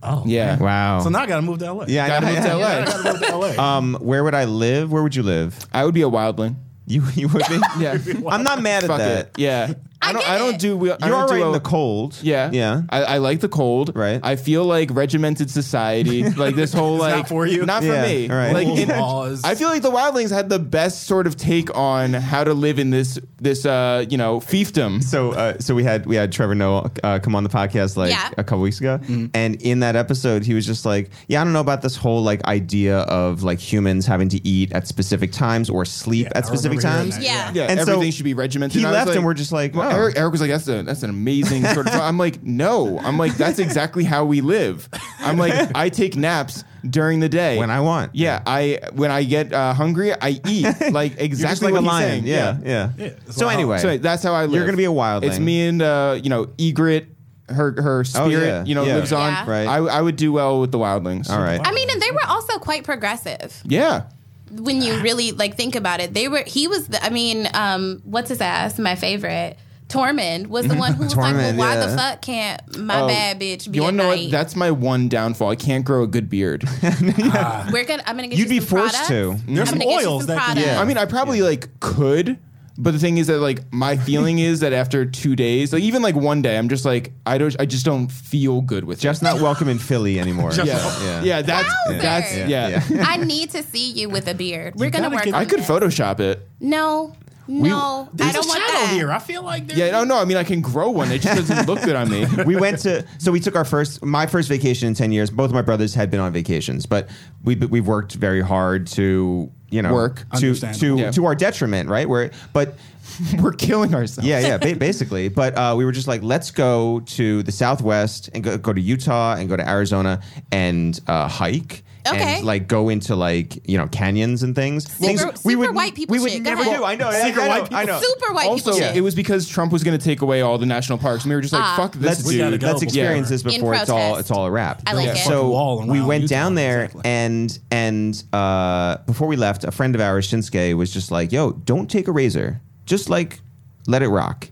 Oh. 0.00 0.22
Yeah. 0.26 0.58
Wow. 0.60 1.00
So 1.00 1.08
now 1.08 1.20
I 1.22 1.26
got 1.26 1.36
to 1.36 1.42
move 1.42 1.58
to 1.58 1.72
LA. 1.72 1.86
yeah, 1.88 2.04
I 2.04 2.08
Gotta 2.08 2.26
know. 2.26 2.32
move 2.34 2.42
to 2.44 2.52
I 2.52 2.84
got 2.84 3.02
to 3.02 3.12
move 3.12 3.20
to 3.26 3.36
LA. 3.36 3.76
Um, 3.76 3.94
where 4.00 4.22
would 4.22 4.34
I 4.34 4.44
live? 4.44 4.92
Where 4.92 5.02
would 5.02 5.16
you 5.16 5.24
live? 5.24 5.58
I 5.72 5.84
would 5.84 5.94
be 5.94 6.02
a 6.02 6.08
wildling. 6.08 6.54
You 6.86 7.02
you 7.14 7.26
would 7.28 7.42
be. 7.48 7.58
Yeah. 7.80 7.98
I'm 8.28 8.44
not 8.44 8.62
mad 8.62 8.84
at 8.84 8.88
Fuck 8.88 8.98
that. 8.98 9.26
it. 9.26 9.32
Yeah. 9.38 9.72
I 10.00 10.12
don't. 10.12 10.22
get 10.22 10.30
I 10.30 10.38
don't 10.38 10.54
it. 10.54 10.60
do. 10.60 10.76
I 10.78 10.84
You're 10.86 10.96
don't 10.98 11.12
all 11.12 11.28
do 11.28 11.46
in 11.46 11.52
the 11.52 11.60
cold. 11.60 12.18
Yeah, 12.22 12.50
Yeah. 12.52 12.82
I, 12.88 13.02
I 13.04 13.18
like 13.18 13.40
the 13.40 13.48
cold. 13.48 13.92
Right. 13.96 14.20
I 14.22 14.36
feel 14.36 14.64
like 14.64 14.90
regimented 14.92 15.50
society, 15.50 16.22
like 16.30 16.54
this 16.54 16.72
whole 16.72 16.94
It's 16.96 17.00
like 17.02 17.16
not 17.16 17.28
for 17.28 17.46
you? 17.46 17.66
not 17.66 17.82
for 17.82 17.88
me. 18.02 18.30
all 18.30 18.36
right. 18.36 18.52
Like 18.52 18.66
Rules, 18.68 18.78
in- 18.80 18.88
laws. 18.88 19.44
I 19.44 19.54
feel 19.54 19.68
like 19.68 19.82
the 19.82 19.90
Wildlings 19.90 20.30
had 20.30 20.48
the 20.48 20.58
best 20.60 21.04
sort 21.04 21.26
of 21.26 21.36
take 21.36 21.76
on 21.76 22.12
how 22.14 22.44
to 22.44 22.54
live 22.54 22.78
in 22.78 22.90
this 22.90 23.18
this 23.40 23.66
uh 23.66 24.04
you 24.08 24.16
know 24.18 24.40
fiefdom. 24.40 25.02
So 25.02 25.32
uh, 25.32 25.58
so 25.58 25.74
we 25.74 25.84
had 25.84 26.06
we 26.06 26.16
had 26.16 26.32
Trevor 26.32 26.54
Noah 26.54 26.90
uh, 27.02 27.18
come 27.18 27.34
on 27.34 27.42
the 27.42 27.50
podcast 27.50 27.96
like 27.96 28.10
Yeah. 28.10 28.30
a 28.38 28.44
couple 28.44 28.60
weeks 28.62 28.78
ago, 28.80 28.98
Mm-hmm. 29.02 29.26
and 29.34 29.60
in 29.62 29.80
that 29.80 29.96
episode 29.96 30.44
he 30.44 30.54
was 30.54 30.64
just 30.66 30.86
like, 30.86 31.10
yeah, 31.26 31.40
I 31.40 31.44
don't 31.44 31.52
know 31.52 31.60
about 31.60 31.82
this 31.82 31.96
whole 31.96 32.22
like 32.22 32.44
idea 32.44 32.98
of 33.00 33.42
like 33.42 33.58
humans 33.58 34.06
having 34.06 34.28
to 34.30 34.46
eat 34.46 34.72
at 34.72 34.86
specific 34.86 35.32
times 35.32 35.68
or 35.70 35.84
sleep 35.84 36.26
Yeah, 36.26 36.38
at 36.38 36.44
I 36.44 36.46
specific 36.46 36.78
remember 36.78 36.98
hearing 36.98 37.10
times. 37.12 37.24
that, 37.26 37.54
Yeah. 37.54 37.62
Yeah, 37.64 37.70
And 37.70 37.80
so 37.80 37.92
everything 37.92 38.12
should 38.12 38.24
be 38.24 38.34
regimented. 38.34 38.78
He 38.80 38.84
I 38.86 38.90
was 38.90 38.94
left 38.94 39.08
like- 39.08 39.16
and 39.16 39.24
we're 39.26 39.34
just 39.34 39.52
like, 39.52 39.74
Well, 39.74 39.87
oh. 39.88 39.96
Eric, 39.96 40.16
Eric 40.18 40.32
was 40.32 40.40
like, 40.40 40.50
"That's 40.50 40.68
a 40.68 40.82
that's 40.82 41.02
an 41.02 41.10
amazing 41.10 41.64
sort 41.66 41.86
of." 41.88 41.94
I'm 41.94 42.18
like, 42.18 42.42
"No, 42.42 42.98
I'm 43.00 43.18
like 43.18 43.36
that's 43.36 43.58
exactly 43.58 44.04
how 44.04 44.24
we 44.24 44.40
live." 44.40 44.88
I'm 45.20 45.36
like, 45.38 45.70
I 45.74 45.88
take 45.88 46.16
naps 46.16 46.64
during 46.88 47.20
the 47.20 47.28
day 47.28 47.58
when 47.58 47.70
I 47.70 47.80
want. 47.80 48.14
Yeah, 48.14 48.42
I 48.46 48.78
when 48.92 49.10
I 49.10 49.24
get 49.24 49.52
uh, 49.52 49.74
hungry, 49.74 50.12
I 50.12 50.40
eat 50.46 50.66
like 50.92 51.20
exactly 51.20 51.72
like 51.72 51.74
what 51.74 51.78
a 51.78 51.82
he's 51.82 51.88
lion. 51.88 52.08
saying. 52.10 52.26
Yeah, 52.26 52.58
yeah. 52.64 52.90
Yeah, 52.96 53.04
it's 53.26 53.36
So 53.36 53.46
like- 53.46 53.54
anyway, 53.56 53.78
So 53.78 53.98
that's 53.98 54.22
how 54.22 54.32
I 54.34 54.42
live. 54.46 54.52
You're 54.54 54.64
gonna 54.64 54.76
be 54.76 54.84
a 54.84 54.88
wildling. 54.88 55.24
It's 55.24 55.38
me 55.38 55.66
and 55.68 55.82
uh, 55.82 56.18
you 56.22 56.30
know 56.30 56.46
Ygritte, 56.46 57.06
her 57.48 57.80
her 57.82 58.04
spirit, 58.04 58.26
Oh, 58.26 58.28
yeah. 58.28 58.64
you 58.64 58.74
know, 58.74 58.84
Yeah. 58.84 58.96
lives 58.96 59.12
on. 59.12 59.32
Yeah. 59.32 59.50
Right. 59.50 59.66
I, 59.66 59.76
I 59.78 60.00
would 60.02 60.16
do 60.16 60.32
well 60.32 60.60
with 60.60 60.70
the 60.72 60.78
wildlings. 60.78 61.28
All 61.30 61.40
right. 61.40 61.60
I 61.62 61.72
mean, 61.72 61.88
and 61.90 62.00
they 62.00 62.10
were 62.10 62.24
also 62.28 62.58
quite 62.58 62.84
progressive. 62.84 63.60
Yeah. 63.64 64.02
when 64.50 64.80
you 64.80 65.00
really 65.02 65.32
like 65.32 65.56
think 65.56 65.74
about 65.76 66.00
it, 66.00 66.14
they 66.14 66.26
were. 66.28 66.42
He 66.46 66.68
was. 66.68 66.86
The, 66.88 67.04
I 67.04 67.10
mean, 67.10 67.46
um, 67.54 68.00
what's 68.04 68.28
his 68.30 68.40
ass? 68.40 68.78
My 68.78 68.94
favorite. 68.94 69.58
Tormund 69.88 70.48
was 70.48 70.64
the 70.66 70.72
mm-hmm. 70.72 70.80
one 70.80 70.92
who 70.94 71.04
was 71.04 71.16
like, 71.16 71.34
"Well, 71.34 71.54
why 71.56 71.74
yeah. 71.74 71.86
the 71.86 71.96
fuck 71.96 72.20
can't 72.20 72.78
my 72.78 73.00
Oh, 73.00 73.08
bad 73.08 73.40
bitch 73.40 73.70
be 73.70 73.76
You 73.76 73.82
a 73.82 73.84
want 73.86 73.94
to 73.94 74.02
know 74.02 74.08
knight?" 74.10 74.22
what? 74.24 74.30
That's 74.30 74.54
my 74.54 74.70
one 74.70 75.08
downfall. 75.08 75.48
I 75.50 75.56
can't 75.56 75.84
grow 75.84 76.02
a 76.02 76.06
good 76.06 76.28
beard. 76.28 76.64
yeah. 76.82 76.94
Ah. 77.32 77.70
We're 77.72 77.84
gonna. 77.84 78.02
I'm 78.06 78.16
gonna 78.16 78.28
get 78.28 78.38
You'd 78.38 78.50
you 78.50 78.60
be 78.60 78.66
forced 78.66 78.94
products. 78.94 79.08
to. 79.08 79.30
I'm 79.48 79.54
There's 79.54 79.68
some 79.70 79.78
gonna 79.78 79.90
get 79.90 80.02
you 80.02 80.08
oils 80.08 80.26
some 80.26 80.36
that 80.36 80.46
can- 80.46 80.56
Yeah. 80.58 80.80
I 80.80 80.84
mean, 80.84 80.98
I 80.98 81.06
probably 81.06 81.40
like 81.40 81.80
could, 81.80 82.38
but 82.76 82.90
the 82.92 82.98
thing 82.98 83.16
is 83.18 83.28
that 83.28 83.38
like 83.38 83.72
my 83.72 83.96
feeling 83.96 84.38
is 84.38 84.60
that 84.60 84.74
after 84.74 85.06
two 85.06 85.34
days, 85.34 85.72
like 85.72 85.82
even 85.82 86.02
like 86.02 86.14
one 86.16 86.42
day, 86.42 86.58
I'm 86.58 86.68
just 86.68 86.84
like 86.84 87.12
I 87.24 87.38
don't, 87.38 87.56
I 87.58 87.64
just 87.64 87.86
don't 87.86 88.12
feel 88.12 88.60
good 88.60 88.84
with 88.84 89.00
Jeff's 89.00 89.22
it. 89.22 89.24
not 89.24 89.40
welcome 89.40 89.68
in 89.68 89.78
Philly 89.78 90.20
anymore. 90.20 90.50
Yeah, 90.58 90.64
yeah. 91.02 91.22
yeah, 91.22 91.42
that's 91.42 91.68
Wowzer. 91.86 91.98
that's 92.02 92.36
Yeah, 92.36 92.46
yeah. 92.68 92.82
yeah. 92.90 93.04
I 93.08 93.16
need 93.16 93.50
to 93.50 93.62
see 93.62 93.90
you 93.92 94.10
with 94.10 94.28
a 94.28 94.34
beard. 94.34 94.74
We're 94.76 94.90
gonna 94.90 95.08
work. 95.08 95.24
get- 95.24 95.32
on 95.34 95.40
I 95.40 95.44
could 95.46 95.60
this. 95.60 95.68
Photoshop 95.68 96.20
it. 96.20 96.46
No, 96.60 97.14
no, 97.48 98.08
I 98.12 98.16
There's 98.16 98.32
don't 98.34 98.44
a 98.44 98.48
want 98.48 98.60
shadow 98.60 98.72
that. 98.86 98.92
here. 98.92 99.10
I 99.10 99.18
feel 99.18 99.42
like 99.42 99.66
there's 99.66 99.78
Yeah, 99.78 99.90
no, 99.90 100.04
no. 100.04 100.18
I 100.18 100.24
mean, 100.26 100.36
I 100.36 100.44
can 100.44 100.60
grow 100.60 100.90
one. 100.90 101.10
It 101.10 101.22
just 101.22 101.48
doesn't 101.48 101.66
look 101.72 101.82
good 101.82 101.96
on 101.96 102.10
me. 102.10 102.26
we 102.44 102.54
went 102.56 102.78
to 102.80 103.04
so 103.18 103.32
we 103.32 103.40
took 103.40 103.56
our 103.56 103.64
first 103.64 104.04
my 104.04 104.26
first 104.26 104.48
vacation 104.48 104.88
in 104.88 104.94
10 104.94 105.12
years 105.12 105.30
both 105.30 105.46
of 105.50 105.54
my 105.54 105.62
brothers 105.62 105.94
had 105.94 106.10
been 106.10 106.20
on 106.20 106.32
vacations 106.32 106.86
but 106.86 107.08
we 107.42 107.54
we've 107.56 107.86
worked 107.86 108.12
very 108.14 108.42
hard 108.42 108.86
to 108.88 109.50
you 109.70 109.82
know 109.82 109.92
Work. 109.94 110.24
to 110.38 110.54
to 110.54 110.96
Yeah. 110.98 111.10
to 111.12 111.24
our 111.26 111.34
detriment 111.34 111.88
right 111.88 112.08
where 112.08 112.30
but 112.52 112.74
We're 113.42 113.52
killing 113.52 113.94
ourselves. 113.94 114.28
yeah 114.28 114.40
yeah 114.40 114.58
ba- 114.58 114.76
basically 114.76 115.28
but 115.42 115.56
uh, 115.56 115.74
we 115.76 115.84
were 115.84 115.92
just 115.92 116.08
like 116.08 116.22
let's 116.22 116.50
go 116.50 117.00
to 117.00 117.42
the 117.42 117.52
southwest 117.52 118.30
and 118.34 118.42
go, 118.44 118.56
go 118.58 118.72
to 118.72 118.80
utah 118.80 119.34
and 119.36 119.48
go 119.48 119.56
to 119.56 119.68
arizona 119.68 120.20
and 120.52 121.00
uh, 121.06 121.28
hike 121.28 121.82
Okay. 122.06 122.36
and 122.38 122.46
like 122.46 122.68
go 122.68 122.88
into 122.88 123.14
like 123.16 123.68
you 123.68 123.76
know 123.76 123.86
canyons 123.88 124.42
and 124.42 124.54
things 124.54 124.86
things 124.86 125.20
super 125.42 125.72
white 125.72 125.94
people 125.94 126.14
we 126.14 126.20
would 126.20 126.30
shit. 126.30 126.42
Go 126.42 126.50
never 126.50 126.62
ahead. 126.62 126.76
do 126.78 126.84
i 126.84 126.94
know 126.94 127.10
Secret 127.10 127.42
I 127.42 127.46
know, 127.46 127.48
white 127.50 127.62
people. 127.64 127.76
I 127.76 127.84
know 127.84 128.00
Super 128.00 128.32
white 128.32 128.46
Also, 128.46 128.72
people. 128.72 128.86
shit. 128.88 128.96
it 128.96 129.00
was 129.02 129.14
because 129.14 129.46
Trump 129.46 129.72
was 129.72 129.84
going 129.84 129.98
to 129.98 130.02
take 130.02 130.22
away 130.22 130.40
all 130.40 130.56
the 130.56 130.64
national 130.64 130.96
parks, 130.98 131.24
and 131.24 131.30
we 131.30 131.34
were 131.34 131.42
just 131.42 131.52
like, 131.52 131.62
Ah. 131.62 131.74
"Fuck 131.76 131.92
this 131.94 132.02
let's 132.04 132.24
We 132.26 132.36
dude." 132.38 132.60
go 132.60 132.68
let's 132.68 132.80
before- 132.80 132.84
experience 132.84 133.28
this 133.28 133.42
before 133.42 133.74
it's 133.74 133.90
all 133.90 134.16
it's 134.16 134.30
all 134.30 134.46
a 134.46 134.50
wrap. 134.50 134.80
I 134.86 134.94
like 134.94 135.06
Yeah. 135.06 135.12
it. 135.12 135.16
So 135.26 135.84
we 135.84 136.00
went 136.00 136.22
Utah, 136.22 136.34
down 136.34 136.54
there, 136.54 136.84
exactly. 136.84 137.02
and 137.10 137.58
and 137.70 138.24
uh, 138.32 138.98
before 139.04 139.28
we 139.28 139.36
left, 139.36 139.64
a 139.64 139.70
friend 139.70 139.94
of 139.94 140.00
ours, 140.00 140.30
Shinsuke, 140.30 140.74
was 140.78 140.90
just 140.90 141.10
like, 141.10 141.30
"Yo, 141.32 141.50
don't 141.52 141.90
take 141.90 142.08
a 142.08 142.12
razor. 142.12 142.60
Just 142.88 143.08
like 143.08 143.40
let 143.86 144.02
it 144.02 144.08
rock." 144.08 144.48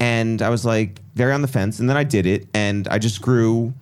And 0.00 0.42
I 0.42 0.50
was 0.50 0.64
like, 0.64 1.00
very 1.14 1.32
on 1.32 1.42
the 1.42 1.48
fence, 1.48 1.78
and 1.78 1.88
then 1.88 1.96
I 1.96 2.04
did 2.04 2.26
it, 2.26 2.48
and 2.52 2.88
I 2.88 2.98
just 2.98 3.22
grew 3.22 3.72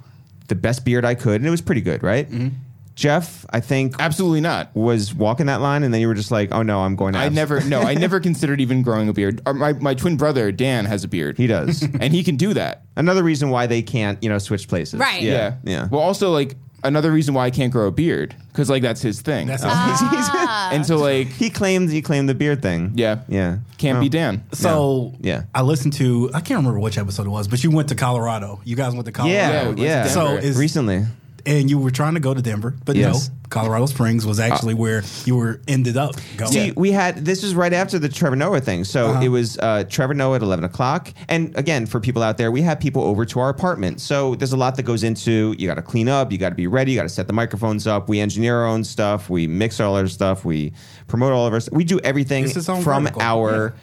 the 0.48 0.54
best 0.54 0.84
beard 0.84 1.04
I 1.04 1.14
could, 1.14 1.36
and 1.36 1.46
it 1.46 1.50
was 1.50 1.62
pretty 1.62 1.80
good, 1.80 2.02
right? 2.02 2.30
Mm-hmm. 2.30 2.48
Jeff, 2.94 3.46
I 3.48 3.60
think, 3.60 3.96
Absolutely 3.98 4.42
not. 4.42 4.74
was 4.76 5.14
walking 5.14 5.46
that 5.46 5.62
line, 5.62 5.82
and 5.82 5.94
then 5.94 6.02
you 6.02 6.08
were 6.08 6.14
just 6.14 6.30
like, 6.30 6.52
"Oh 6.52 6.62
no, 6.62 6.80
I'm 6.80 6.94
going 6.94 7.14
to." 7.14 7.18
I 7.18 7.24
abs-" 7.24 7.34
never, 7.34 7.60
no, 7.64 7.80
I 7.80 7.94
never 7.94 8.20
considered 8.20 8.60
even 8.60 8.82
growing 8.82 9.08
a 9.08 9.14
beard. 9.14 9.40
My, 9.46 9.72
my 9.72 9.94
twin 9.94 10.18
brother 10.18 10.52
Dan 10.52 10.84
has 10.84 11.02
a 11.02 11.08
beard. 11.08 11.38
He 11.38 11.46
does. 11.46 11.82
and 12.00 12.12
he 12.12 12.22
can 12.22 12.36
do 12.36 12.52
that. 12.52 12.82
Another 12.94 13.22
reason 13.22 13.48
why 13.48 13.66
they 13.66 13.80
can't, 13.80 14.22
you 14.22 14.28
know, 14.28 14.38
switch 14.38 14.68
places. 14.68 15.00
Right. 15.00 15.22
Yeah. 15.22 15.56
Yeah. 15.64 15.88
Well, 15.90 16.02
also 16.02 16.30
like 16.32 16.56
another 16.84 17.10
reason 17.12 17.34
why 17.34 17.46
I 17.46 17.50
can't 17.50 17.72
grow 17.72 17.86
a 17.88 17.90
beard 17.92 18.34
because 18.52 18.68
like 18.70 18.82
that's 18.82 19.00
his 19.02 19.20
thing. 19.20 19.46
That's 19.46 19.62
his 19.62 19.70
Ah. 19.72 20.70
and 20.72 20.84
so 20.86 20.96
like 20.98 21.28
he 21.28 21.50
claims 21.50 21.90
he 21.92 22.02
claimed 22.02 22.28
the 22.28 22.34
beard 22.34 22.62
thing. 22.62 22.92
yeah, 22.94 23.20
Yeah. 23.28 23.58
can't 23.78 23.98
Oh. 23.98 24.00
be 24.00 24.08
Dan. 24.08 24.42
So 24.52 25.14
Yeah. 25.20 25.42
I 25.54 25.62
listened 25.62 25.92
to 25.94 26.30
I 26.34 26.40
can't 26.40 26.58
remember 26.58 26.80
which 26.80 26.98
episode 26.98 27.26
it 27.26 27.30
was, 27.30 27.48
but 27.48 27.62
you 27.64 27.70
went 27.70 27.88
to 27.90 27.94
Colorado. 27.94 28.60
You 28.64 28.76
guys 28.76 28.92
went 28.94 29.06
to 29.06 29.12
Colorado. 29.12 29.36
Yeah, 29.38 29.50
Yeah, 29.50 29.60
we 29.62 29.66
went 29.68 29.78
yeah. 29.80 30.04
Denver. 30.04 30.10
So 30.10 30.36
is 30.36 30.56
recently. 30.58 31.04
And 31.46 31.68
you 31.70 31.78
were 31.78 31.90
trying 31.90 32.14
to 32.14 32.20
go 32.20 32.32
to 32.34 32.40
Denver, 32.42 32.74
but 32.84 32.96
Yes. 32.96 33.28
no, 33.28 33.34
Colorado 33.50 33.86
Springs 33.86 34.24
was 34.24 34.40
actually 34.40 34.74
where 34.74 35.02
you 35.24 35.36
were 35.36 35.60
ended 35.68 35.96
up 35.96 36.14
going. 36.36 36.52
See, 36.52 36.72
we 36.76 36.92
had 36.92 37.24
this 37.24 37.42
was 37.42 37.54
right 37.54 37.72
after 37.72 37.98
the 37.98 38.08
Trevor 38.08 38.36
Noah 38.36 38.60
thing. 38.60 38.84
So 38.84 39.08
Uh-huh. 39.10 39.20
it 39.22 39.28
was 39.28 39.58
uh, 39.58 39.84
Trevor 39.88 40.14
Noah 40.14 40.36
at 40.36 40.42
eleven 40.42 40.64
o'clock. 40.64 41.12
And 41.28 41.56
again, 41.56 41.86
for 41.86 42.00
people 42.00 42.22
out 42.22 42.38
there, 42.38 42.50
we 42.50 42.62
have 42.62 42.80
people 42.80 43.02
over 43.02 43.24
to 43.26 43.40
our 43.40 43.48
apartment. 43.50 44.00
So 44.00 44.34
there's 44.34 44.52
a 44.52 44.56
lot 44.56 44.76
that 44.76 44.84
goes 44.84 45.02
into. 45.02 45.54
You 45.58 45.66
got 45.66 45.74
to 45.74 45.82
clean 45.82 46.08
up. 46.08 46.32
You 46.32 46.38
got 46.38 46.50
to 46.50 46.54
be 46.54 46.66
ready. 46.66 46.92
You 46.92 46.98
got 46.98 47.02
to 47.04 47.08
set 47.08 47.26
the 47.26 47.32
microphones 47.32 47.86
up. 47.86 48.08
We 48.08 48.20
engineer 48.20 48.56
our 48.58 48.66
own 48.66 48.84
stuff. 48.84 49.28
We 49.28 49.46
mix 49.46 49.80
all 49.80 49.96
our 49.96 50.06
stuff. 50.06 50.44
We 50.44 50.72
promote 51.08 51.32
all 51.32 51.46
of 51.46 51.52
our. 51.52 51.60
stuff. 51.60 51.74
We 51.74 51.84
do 51.84 51.98
everything 52.00 52.44
It's 52.44 52.56
its 52.56 52.68
own 52.68 52.82
from 52.82 53.02
vertical. 53.04 53.22
our. 53.22 53.74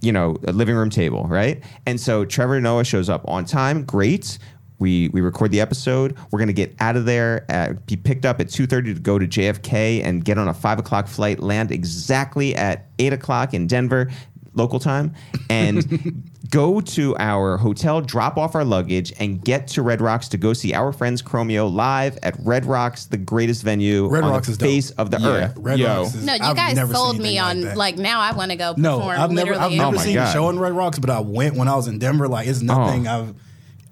You 0.00 0.12
know, 0.12 0.36
a 0.46 0.52
living 0.52 0.76
room 0.76 0.90
table, 0.90 1.24
right? 1.26 1.60
And 1.84 2.00
so 2.00 2.24
Trevor 2.24 2.60
Noah 2.60 2.84
shows 2.84 3.08
up 3.08 3.24
on 3.26 3.44
time. 3.44 3.82
Great. 3.82 4.38
We 4.78 5.08
we 5.08 5.20
record 5.20 5.50
the 5.50 5.60
episode. 5.60 6.16
We're 6.30 6.38
gonna 6.38 6.52
get 6.52 6.74
out 6.80 6.96
of 6.96 7.04
there, 7.04 7.44
at, 7.50 7.84
be 7.86 7.96
picked 7.96 8.24
up 8.24 8.40
at 8.40 8.48
two 8.48 8.66
thirty 8.66 8.94
to 8.94 9.00
go 9.00 9.18
to 9.18 9.26
JFK 9.26 10.04
and 10.04 10.24
get 10.24 10.38
on 10.38 10.48
a 10.48 10.54
five 10.54 10.78
o'clock 10.78 11.08
flight. 11.08 11.40
Land 11.40 11.72
exactly 11.72 12.54
at 12.54 12.86
eight 12.98 13.12
o'clock 13.12 13.54
in 13.54 13.66
Denver, 13.66 14.10
local 14.54 14.78
time, 14.78 15.14
and 15.50 16.22
go 16.50 16.80
to 16.80 17.16
our 17.18 17.56
hotel, 17.56 18.00
drop 18.00 18.36
off 18.38 18.54
our 18.54 18.64
luggage, 18.64 19.12
and 19.18 19.44
get 19.44 19.66
to 19.68 19.82
Red 19.82 20.00
Rocks 20.00 20.28
to 20.28 20.36
go 20.38 20.52
see 20.52 20.72
our 20.74 20.92
friends 20.92 21.22
Chromeo 21.22 21.70
live 21.72 22.16
at 22.22 22.36
Red 22.40 22.64
Rocks, 22.64 23.06
the 23.06 23.18
greatest 23.18 23.62
venue 23.64 24.06
Red 24.08 24.24
on 24.24 24.30
Rocks 24.30 24.46
the 24.46 24.52
is 24.52 24.58
dope. 24.58 24.68
face 24.68 24.90
of 24.92 25.10
the 25.10 25.18
Yeah. 25.18 25.26
earth. 25.28 25.54
Red 25.56 25.78
Yo. 25.80 26.02
Rocks 26.02 26.14
is, 26.14 26.24
No, 26.24 26.34
you 26.34 26.40
I've 26.42 26.56
guys 26.56 26.76
never 26.76 26.94
sold 26.94 27.18
me 27.18 27.38
on 27.38 27.58
anything 27.58 27.76
like, 27.76 27.98
now 27.98 28.20
I 28.20 28.32
want 28.32 28.50
to 28.52 28.56
go 28.56 28.74
No. 28.76 29.02
I've 29.02 29.30
never, 29.30 29.54
I've 29.54 29.72
never 29.72 29.96
Oh 29.96 30.00
seen 30.00 30.14
God. 30.14 30.28
a 30.28 30.32
show 30.32 30.48
in 30.50 30.58
Red 30.58 30.72
Rocks, 30.72 30.98
but 30.98 31.10
I 31.10 31.20
went 31.20 31.56
when 31.56 31.68
I 31.68 31.74
was 31.76 31.88
in 31.88 31.98
Denver. 31.98 32.28
Like 32.28 32.46
it's 32.46 32.62
oh. 32.62 32.64
nothing. 32.64 33.06
I've, 33.08 33.34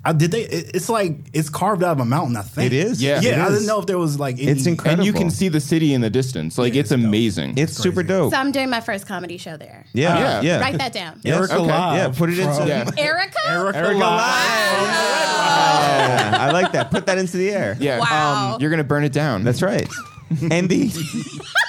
I 0.09 0.13
did 0.13 0.31
they. 0.31 0.43
It, 0.43 0.71
it's 0.75 0.89
like 0.89 1.17
it's 1.33 1.49
carved 1.51 1.83
out 1.83 1.93
of 1.93 2.01
a 2.01 2.05
mountain. 2.05 2.37
I 2.37 2.43
think 2.43 2.67
It 2.73 2.73
is. 2.73 3.03
Yeah. 3.03 3.21
Yeah, 3.21 3.31
It 3.31 3.39
I 3.39 3.47
is. 3.49 3.53
didn't 3.55 3.67
know 3.67 3.81
if 3.81 3.87
there 3.87 3.99
was 3.99 4.19
like 4.19 4.37
any, 4.39 4.47
It's 4.53 4.67
incredible. 4.67 5.01
And 5.03 5.07
you 5.07 5.13
can 5.13 5.31
see 5.31 5.49
the 5.49 5.61
city 5.61 5.93
in 5.95 6.01
the 6.01 6.11
distance. 6.11 6.57
Like 6.59 6.75
Yeah, 6.75 6.81
it's 6.81 6.93
it's 6.93 7.01
dope. 7.01 7.07
amazing. 7.09 7.59
It's 7.59 7.73
super 7.77 8.03
dope. 8.03 8.33
So 8.33 8.39
I'm 8.39 8.53
doing 8.53 8.71
my 8.71 8.81
first 8.81 9.07
comedy 9.07 9.37
show 9.39 9.57
there. 9.57 9.85
yeah, 9.93 10.19
Yeah. 10.19 10.41
yeah. 10.43 10.61
Write 10.61 10.79
that 10.79 10.93
down. 10.93 11.21
Yes. 11.25 11.37
Erica 11.37 11.55
Okay. 11.57 11.67
Live 11.67 11.97
Yeah, 11.99 12.19
put 12.19 12.31
it 12.31 12.39
into 12.39 12.55
from- 12.55 12.69
Yeah. 12.69 12.91
Erica. 12.99 13.39
Erica, 13.49 13.79
Erica 13.79 13.99
Live. 13.99 15.17
Yeah, 15.17 16.37
I 16.41 16.51
like 16.53 16.73
that. 16.73 16.91
Put 16.91 17.07
that 17.07 17.19
into 17.19 17.37
the 17.37 17.51
air. 17.51 17.77
yeah. 17.81 17.99
Wow. 17.99 18.55
Um, 18.55 18.61
you're 18.61 18.71
gonna 18.71 18.85
burn 18.85 19.05
it 19.05 19.13
down. 19.13 19.45
That's 19.45 19.63
right. 19.63 19.89
And 20.51 20.69
the 20.69 20.91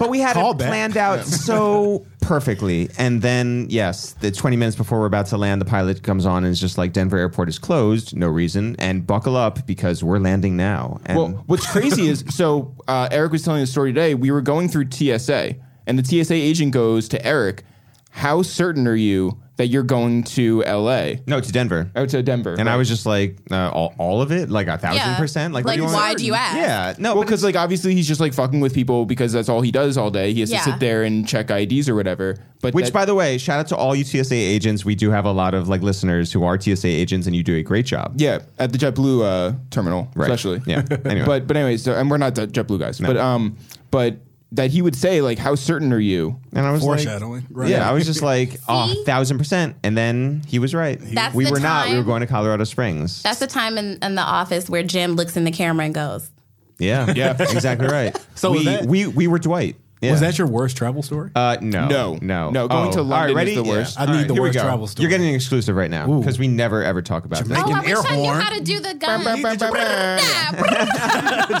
But 0.00 0.08
we 0.10 0.18
had 0.18 0.32
Call 0.32 0.52
it 0.52 0.58
back. 0.58 0.68
planned 0.68 0.96
out 0.96 1.24
so 1.26 2.06
perfectly. 2.22 2.88
And 2.96 3.20
then 3.20 3.66
yes, 3.68 4.14
the 4.14 4.30
20 4.30 4.56
minutes 4.56 4.74
before 4.76 4.98
we're 4.98 5.04
about 5.06 5.26
to 5.26 5.36
land, 5.36 5.60
the 5.60 5.66
pilot 5.66 6.02
comes 6.02 6.24
on 6.24 6.42
and 6.42 6.50
is 6.50 6.58
just 6.58 6.78
like 6.78 6.94
Denver 6.94 7.18
airport 7.18 7.50
is 7.50 7.58
closed, 7.58 8.16
no 8.16 8.26
reason, 8.28 8.76
and 8.78 9.06
buckle 9.06 9.36
up 9.36 9.66
because 9.66 10.02
we're 10.02 10.18
landing 10.18 10.56
now. 10.56 11.00
And 11.04 11.18
Well, 11.18 11.44
what's 11.46 11.70
crazy 11.70 12.08
is 12.08 12.24
so 12.30 12.74
uh, 12.88 13.08
Eric 13.12 13.32
was 13.32 13.42
telling 13.42 13.60
the 13.60 13.66
story 13.66 13.92
today. 13.92 14.14
We 14.14 14.30
were 14.30 14.40
going 14.40 14.68
through 14.70 14.90
TSA, 14.90 15.54
and 15.86 15.98
the 15.98 16.04
TSA 16.24 16.32
agent 16.34 16.72
goes 16.72 17.06
to 17.10 17.24
Eric, 17.24 17.64
"How 18.10 18.42
certain 18.42 18.86
are 18.86 18.94
you 18.96 19.38
that 19.56 19.66
you're 19.66 19.82
going 19.82 20.22
to 20.22 20.62
LA 20.66 21.16
no, 21.26 21.38
to 21.38 21.52
Denver. 21.52 21.90
Oh, 21.94 22.06
to 22.06 22.22
Denver?" 22.22 22.54
And 22.58 22.68
I 22.68 22.76
was 22.76 22.88
just 22.88 23.04
like, 23.04 23.36
uh, 23.50 23.68
all, 23.70 23.94
all 23.98 24.22
of 24.22 24.32
it, 24.32 24.48
like 24.50 24.68
a 24.68 24.78
thousand 24.78 24.96
Yeah. 24.96 25.18
percent. 25.18 25.52
Like, 25.52 25.64
what 25.64 25.72
Like, 25.72 25.76
do 25.76 25.82
you 25.82 25.84
want- 25.84 25.96
why 25.96 26.14
do 26.14 26.24
you 26.24 26.34
ask? 26.34 26.56
Yeah, 26.56 26.94
no, 26.98 27.10
well, 27.10 27.16
but 27.22 27.26
because 27.26 27.44
like 27.44 27.56
obviously 27.56 27.94
he's 27.94 28.08
just 28.08 28.20
like 28.20 28.32
fucking 28.32 28.60
with 28.60 28.72
people 28.74 29.04
because 29.04 29.32
that's 29.32 29.48
all 29.50 29.60
he 29.60 29.70
does 29.70 29.96
all 29.98 30.10
day. 30.10 30.32
He 30.32 30.40
has 30.40 30.50
Yeah. 30.50 30.58
to 30.58 30.64
sit 30.64 30.80
there 30.80 31.02
and 31.02 31.28
check 31.28 31.50
IDs 31.50 31.88
or 31.90 31.94
whatever. 31.94 32.36
But 32.62 32.74
Which, 32.74 32.86
that- 32.86 32.92
by 32.94 33.04
the 33.04 33.14
way, 33.14 33.36
shout 33.38 33.58
out 33.60 33.68
to 33.68 33.76
all 33.76 33.94
you 33.94 34.04
TSA 34.04 34.34
agents. 34.34 34.84
We 34.84 34.94
do 34.94 35.10
have 35.10 35.24
a 35.26 35.32
lot 35.32 35.52
of 35.54 35.68
like 35.68 35.82
listeners 35.82 36.32
who 36.32 36.42
are 36.44 36.58
TSA 36.58 36.88
agents, 36.88 37.26
and 37.26 37.36
you 37.36 37.42
do 37.42 37.54
a 37.56 37.62
great 37.62 37.84
job. 37.86 38.14
yeah, 38.16 38.38
at 38.58 38.72
the 38.72 38.78
JetBlue 38.78 39.22
uh, 39.24 39.56
terminal, 39.70 40.08
Right. 40.14 40.30
especially. 40.30 40.62
Yeah. 40.66 40.82
Anyway. 41.04 41.26
but 41.26 41.46
but 41.46 41.56
anyway, 41.56 41.76
so 41.76 41.92
and 41.94 42.10
we're 42.10 42.16
not 42.18 42.34
the 42.34 42.46
JetBlue 42.46 42.78
guys, 42.78 42.98
but 42.98 43.16
um, 43.18 43.56
but 43.90 44.16
that 44.52 44.70
he 44.70 44.82
would 44.82 44.96
say 44.96 45.20
like, 45.20 45.38
"How 45.38 45.54
certain 45.54 45.92
are 45.92 45.98
you?" 46.00 46.38
And 46.52 46.66
I 46.66 46.72
was 46.72 46.82
like, 46.82 46.98
Foreshadowing. 47.02 47.46
Right. 47.50 47.70
yeah, 47.70 47.88
I 47.88 47.92
was 47.92 48.04
just 48.06 48.22
like, 48.32 48.58
oh, 48.68 48.88
See? 48.92 49.04
thousand 49.04 49.38
percent. 49.38 49.76
And 49.84 49.96
then 49.96 50.42
he 50.46 50.58
was 50.58 50.74
right. 50.74 50.98
That's 51.00 51.34
we 51.34 51.44
the 51.44 51.52
were 51.52 51.60
not. 51.60 51.86
We 51.88 51.92
were 51.94 51.98
time- 52.00 52.06
going 52.06 52.20
to 52.22 52.26
Colorado 52.26 52.64
Springs. 52.64 53.22
That's 53.22 53.38
the 53.40 53.46
time 53.46 53.78
in, 53.78 53.98
in 54.02 54.14
the 54.16 54.22
office 54.22 54.68
where 54.68 54.82
Jim 54.82 55.12
looks 55.16 55.36
in 55.36 55.44
the 55.44 55.52
camera 55.52 55.84
and 55.84 55.94
goes, 55.94 56.30
yeah, 56.78 57.12
Yeah. 57.14 57.36
exactly 57.40 57.86
right. 57.88 58.16
So 58.34 58.52
we, 58.52 58.64
that- 58.64 58.86
we 58.86 59.06
we 59.06 59.26
were 59.26 59.38
Dwight. 59.38 59.76
Yeah. 60.00 60.12
Was 60.12 60.20
that 60.20 60.38
your 60.38 60.46
worst 60.46 60.78
travel 60.78 61.02
story? 61.02 61.30
Uh, 61.34 61.58
no, 61.60 61.86
No. 61.86 62.18
no, 62.22 62.50
No, 62.50 62.68
going 62.68 62.90
to 62.92 63.00
all 63.00 63.04
London 63.04 63.30
is 63.30 63.36
ready? 63.36 63.54
the 63.54 63.62
worst. 63.64 64.00
I 64.00 64.06
All 64.06 64.14
need 64.14 64.28
the 64.28 64.34
worst 64.34 64.58
travel 64.58 64.86
story. 64.86 65.02
You're 65.04 65.10
getting 65.10 65.28
an 65.28 65.34
exclusive 65.34 65.76
right 65.76 65.90
now 65.90 66.20
because 66.20 66.38
we 66.38 66.48
never 66.48 66.82
ever 66.82 67.02
talk 67.02 67.26
about 67.26 67.42
Jamaican 67.42 67.64
"Oh, 67.64 67.66
this. 67.68 67.76
I 67.76 67.80
wish 67.80 67.90
air 67.90 67.98
I 68.12 68.16
knew 68.16 68.22
horn. 68.24 68.40
how 68.40 68.50
to 68.50 68.60
do 68.62 68.80
the 68.80 68.94
gun." 68.94 69.20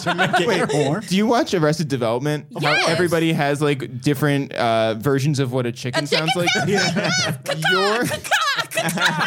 Jamaican 0.02 0.50
air 0.50 0.66
horn. 0.66 1.02
Do 1.06 1.16
you 1.16 1.26
watch 1.26 1.52
Arrested 1.52 1.88
Development? 1.88 2.46
Yes. 2.58 2.86
How 2.86 2.92
everybody 2.92 3.32
has 3.34 3.60
like 3.60 4.00
different 4.00 4.52
uh, 4.54 4.94
versions 4.94 5.38
of 5.38 5.52
what 5.52 5.66
a 5.66 5.72
chicken, 5.72 6.04
A 6.04 6.06
chicken 6.06 6.28
sounds 6.28 6.36
like. 6.36 6.48
your 7.70 8.04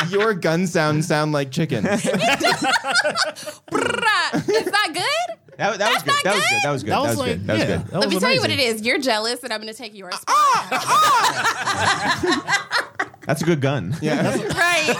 your 0.09 0.33
gun 0.33 0.65
sounds 0.65 1.05
sound 1.07 1.31
like 1.33 1.51
chicken. 1.51 1.85
Is 1.85 2.03
that 3.71 4.89
good? 4.93 5.37
That, 5.57 5.77
that 5.79 5.93
was 5.93 6.03
good. 6.03 6.13
not 6.13 6.23
That 6.23 6.35
was 6.35 6.43
good? 6.43 6.49
good. 6.49 6.61
That 6.63 6.71
was 6.71 6.83
good. 6.83 6.91
That 6.91 6.95
That 6.95 7.01
was 7.01 7.09
was 7.09 7.17
like, 7.17 7.27
good. 7.27 7.47
That 7.47 7.53
was 7.53 7.59
yeah, 7.61 7.67
good. 7.67 7.85
that 7.87 7.93
Let 7.99 8.05
was 8.05 8.13
me 8.15 8.19
tell 8.19 8.33
you 8.33 8.41
what 8.41 8.49
it 8.49 8.53
amazing. 8.55 8.75
is. 8.75 8.81
You're 8.85 8.99
jealous, 8.99 9.43
and 9.43 9.53
I'm 9.53 9.61
going 9.61 9.71
to 9.73 9.77
take 9.77 9.93
yours. 9.95 10.15
Ah, 10.27 10.67
ah! 10.71 12.69
That's 13.25 13.41
a 13.41 13.45
good 13.45 13.61
gun. 13.61 13.95
Yeah. 14.01 14.21
right. 14.35 14.95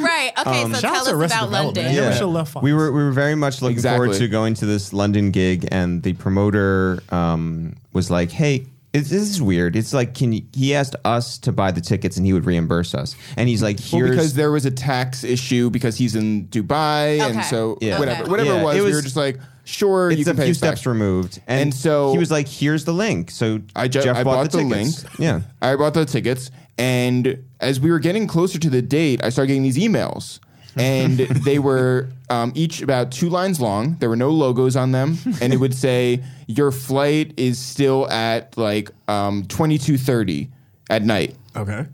right. 0.00 0.32
Okay, 0.38 0.62
um, 0.62 0.72
so 0.74 0.80
Shout 0.80 0.80
tell 0.80 0.94
out 0.94 1.00
us 1.02 1.08
Arrested 1.08 1.36
about 1.38 1.46
Development. 1.46 1.76
London. 1.76 1.94
You 1.94 2.00
ever 2.02 2.14
show 2.16 2.28
Left 2.28 2.52
Fox? 2.52 2.62
We 2.62 2.72
were 2.72 2.92
we 2.92 3.02
were 3.02 3.10
very 3.10 3.34
much 3.34 3.62
looking 3.62 3.80
forward 3.80 4.12
to 4.14 4.28
going 4.28 4.54
to 4.54 4.66
this 4.66 4.92
London 4.92 5.32
gig, 5.32 5.66
and 5.72 6.02
the 6.04 6.12
promoter 6.12 7.02
um, 7.10 7.74
was 7.92 8.10
like, 8.10 8.30
"Hey." 8.30 8.66
It's, 8.96 9.10
this 9.10 9.28
is 9.30 9.40
weird. 9.42 9.76
It's 9.76 9.92
like, 9.92 10.14
can 10.14 10.32
you, 10.32 10.42
he 10.54 10.74
asked 10.74 10.96
us 11.04 11.38
to 11.38 11.52
buy 11.52 11.70
the 11.70 11.80
tickets 11.80 12.16
and 12.16 12.24
he 12.26 12.32
would 12.32 12.44
reimburse 12.46 12.94
us. 12.94 13.14
And 13.36 13.48
he's 13.48 13.62
like, 13.62 13.78
Well, 13.92 14.08
because 14.08 14.34
there 14.34 14.50
was 14.50 14.64
a 14.66 14.70
tax 14.70 15.22
issue 15.24 15.70
because 15.70 15.96
he's 15.98 16.14
in 16.16 16.48
Dubai, 16.48 17.20
Okay. 17.20 17.34
and 17.34 17.44
so 17.44 17.78
Yeah. 17.80 17.98
whatever, 17.98 18.22
Okay. 18.22 18.30
whatever 18.30 18.50
Yeah, 18.54 18.60
it 18.60 18.64
was, 18.64 18.76
it 18.76 18.80
we 18.80 18.86
was- 18.86 18.94
were 18.96 19.02
just 19.02 19.16
like, 19.16 19.38
sure, 19.64 20.10
you 20.10 20.18
it's 20.18 20.28
a 20.28 20.30
can 20.30 20.36
pay 20.38 20.44
few 20.44 20.50
us 20.52 20.58
back. 20.58 20.68
steps 20.76 20.86
removed. 20.86 21.40
And, 21.46 21.60
And 21.60 21.74
so- 21.74 22.12
he 22.12 22.18
was 22.18 22.30
like, 22.30 22.48
here's 22.48 22.84
the 22.84 22.94
link. 22.94 23.30
So 23.30 23.60
I 23.74 23.88
ju- 23.88 24.02
Jeff 24.02 24.16
I 24.16 24.24
bought, 24.24 24.34
bought 24.44 24.50
the, 24.52 24.58
the 24.58 24.68
tickets. 24.74 25.04
link. 25.04 25.18
Yeah. 25.18 25.40
I 25.60 25.76
bought 25.76 25.94
the 25.94 26.04
tickets, 26.04 26.50
and 26.78 27.42
as 27.60 27.80
we 27.80 27.90
were 27.90 27.98
getting 27.98 28.26
closer 28.26 28.58
to 28.58 28.70
the 28.70 28.82
date, 28.82 29.22
I 29.24 29.30
started 29.30 29.48
getting 29.48 29.62
these 29.62 29.78
emails, 29.78 30.38
and 30.76 31.18
they 31.18 31.58
were 31.58 32.08
um, 32.30 32.52
each 32.54 32.82
about 32.82 33.10
two 33.10 33.28
lines 33.28 33.60
long. 33.60 33.96
There 33.98 34.08
were 34.08 34.16
no 34.16 34.30
logos 34.30 34.76
on 34.76 34.92
them, 34.92 35.16
and 35.40 35.52
it 35.52 35.56
would 35.56 35.74
say 35.86 36.22
your 36.46 36.70
flight 36.70 37.32
is 37.36 37.58
still 37.58 38.08
at 38.10 38.56
like 38.56 38.90
um, 39.08 39.44
twenty 39.46 39.78
two 39.78 39.96
thirty 39.98 40.50
at 40.90 41.02
night. 41.02 41.34
Okay. 41.56 41.86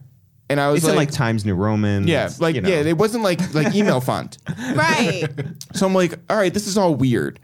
And 0.50 0.60
I 0.60 0.68
was 0.68 0.78
It's 0.78 0.84
like, 0.84 0.92
in 0.92 0.96
like 0.98 1.10
Times 1.10 1.46
New 1.46 1.54
Roman. 1.54 2.06
yeah, 2.06 2.28
like 2.38 2.56
you 2.56 2.60
know. 2.60 2.68
yeah, 2.68 2.80
it 2.82 2.98
wasn't 2.98 3.24
like 3.24 3.54
like 3.54 3.74
email 3.74 4.00
font. 4.02 4.36
Right. 4.74 5.24
So 5.72 5.86
I'm 5.86 5.94
like, 5.94 6.18
all 6.28 6.36
right, 6.36 6.52
this 6.52 6.66
is 6.66 6.76
all 6.76 6.94
weird. 6.94 7.40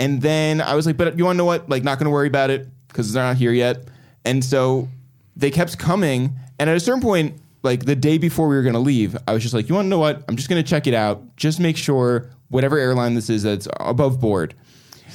And 0.00 0.20
then 0.20 0.60
I 0.60 0.74
was 0.74 0.86
like, 0.86 0.96
but 0.96 1.16
you 1.16 1.24
want 1.26 1.36
to 1.36 1.38
know 1.38 1.44
what? 1.44 1.68
Like, 1.68 1.84
not 1.84 1.98
going 1.98 2.06
to 2.06 2.10
worry 2.10 2.26
about 2.26 2.50
it 2.50 2.66
because 2.88 3.12
they're 3.12 3.22
not 3.22 3.36
here 3.36 3.52
yet. 3.52 3.84
And 4.24 4.42
so 4.44 4.88
they 5.36 5.50
kept 5.50 5.78
coming. 5.78 6.32
And 6.58 6.68
at 6.68 6.76
a 6.76 6.80
certain 6.80 7.02
point, 7.02 7.39
like 7.62 7.84
the 7.84 7.96
day 7.96 8.18
before 8.18 8.48
we 8.48 8.56
were 8.56 8.62
going 8.62 8.74
to 8.74 8.78
leave, 8.80 9.16
I 9.28 9.32
was 9.32 9.42
just 9.42 9.54
like, 9.54 9.68
you 9.68 9.74
want 9.74 9.86
to 9.86 9.90
know 9.90 9.98
what? 9.98 10.24
I'm 10.28 10.36
just 10.36 10.48
going 10.48 10.62
to 10.62 10.68
check 10.68 10.86
it 10.86 10.94
out. 10.94 11.36
Just 11.36 11.60
make 11.60 11.76
sure 11.76 12.30
whatever 12.48 12.78
airline 12.78 13.14
this 13.14 13.30
is 13.30 13.42
that's 13.42 13.68
above 13.78 14.20
board. 14.20 14.54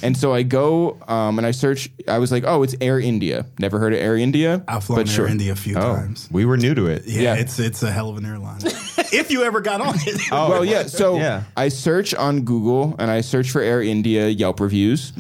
And 0.02 0.16
so 0.18 0.34
I 0.34 0.44
go 0.44 1.00
um, 1.08 1.38
and 1.40 1.48
I 1.48 1.52
search. 1.52 1.90
I 2.08 2.20
was 2.20 2.30
like, 2.30 2.44
oh, 2.46 2.64
it's 2.64 2.76
Air 2.82 3.00
India. 3.00 3.46
Never 3.60 3.80
heard 3.80 3.94
of 3.94 4.00
Air 4.00 4.18
India. 4.18 4.62
I've 4.68 4.84
flown 4.84 5.00
but 5.00 5.08
Air 5.08 5.14
sure. 5.16 5.28
India 5.28 5.54
a 5.54 5.56
few 5.56 5.78
Oh, 5.78 5.96
times. 5.96 6.28
we 6.30 6.44
were 6.44 6.58
new 6.58 6.76
to 6.76 6.88
it. 6.88 7.04
Yeah, 7.06 7.22
Yeah. 7.22 7.36
it's 7.36 7.58
it's 7.60 7.82
a 7.82 7.90
hell 7.90 8.10
of 8.10 8.18
an 8.18 8.26
airline. 8.26 8.60
if 8.64 9.32
you 9.32 9.44
ever 9.44 9.62
got 9.62 9.80
on 9.80 9.96
it. 9.96 10.22
Oh, 10.34 10.50
well, 10.50 10.66
yeah. 10.66 10.88
So 10.88 11.16
Yeah. 11.18 11.44
I 11.56 11.70
search 11.70 12.14
on 12.14 12.42
Google 12.42 12.96
and 13.00 13.10
I 13.10 13.22
search 13.22 13.52
for 13.52 13.62
Air 13.62 13.82
India 13.82 14.28
Yelp 14.28 14.60
reviews. 14.60 15.14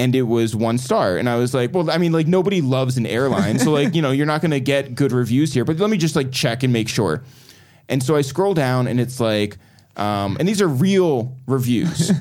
And 0.00 0.16
it 0.16 0.22
was 0.22 0.56
one 0.56 0.78
star. 0.78 1.18
And 1.18 1.28
I 1.28 1.36
was 1.36 1.52
like, 1.52 1.74
well, 1.74 1.90
I 1.90 1.98
mean, 1.98 2.10
like 2.10 2.26
nobody 2.26 2.62
loves 2.62 2.96
an 2.96 3.04
airline. 3.04 3.58
so, 3.58 3.70
like, 3.70 3.94
you 3.94 4.00
know, 4.00 4.12
you're 4.12 4.24
not 4.24 4.40
going 4.40 4.50
to 4.50 4.60
get 4.60 4.94
good 4.94 5.12
reviews 5.12 5.52
here, 5.52 5.62
but 5.66 5.76
let 5.76 5.90
me 5.90 5.98
just 5.98 6.16
like 6.16 6.32
check 6.32 6.62
and 6.62 6.72
make 6.72 6.88
sure. 6.88 7.22
And 7.86 8.02
so 8.02 8.16
I 8.16 8.22
scroll 8.22 8.54
down 8.54 8.86
and 8.86 8.98
it's 8.98 9.20
like, 9.20 9.58
um, 9.96 10.38
and 10.40 10.48
these 10.48 10.62
are 10.62 10.68
real 10.68 11.36
reviews. 11.46 12.12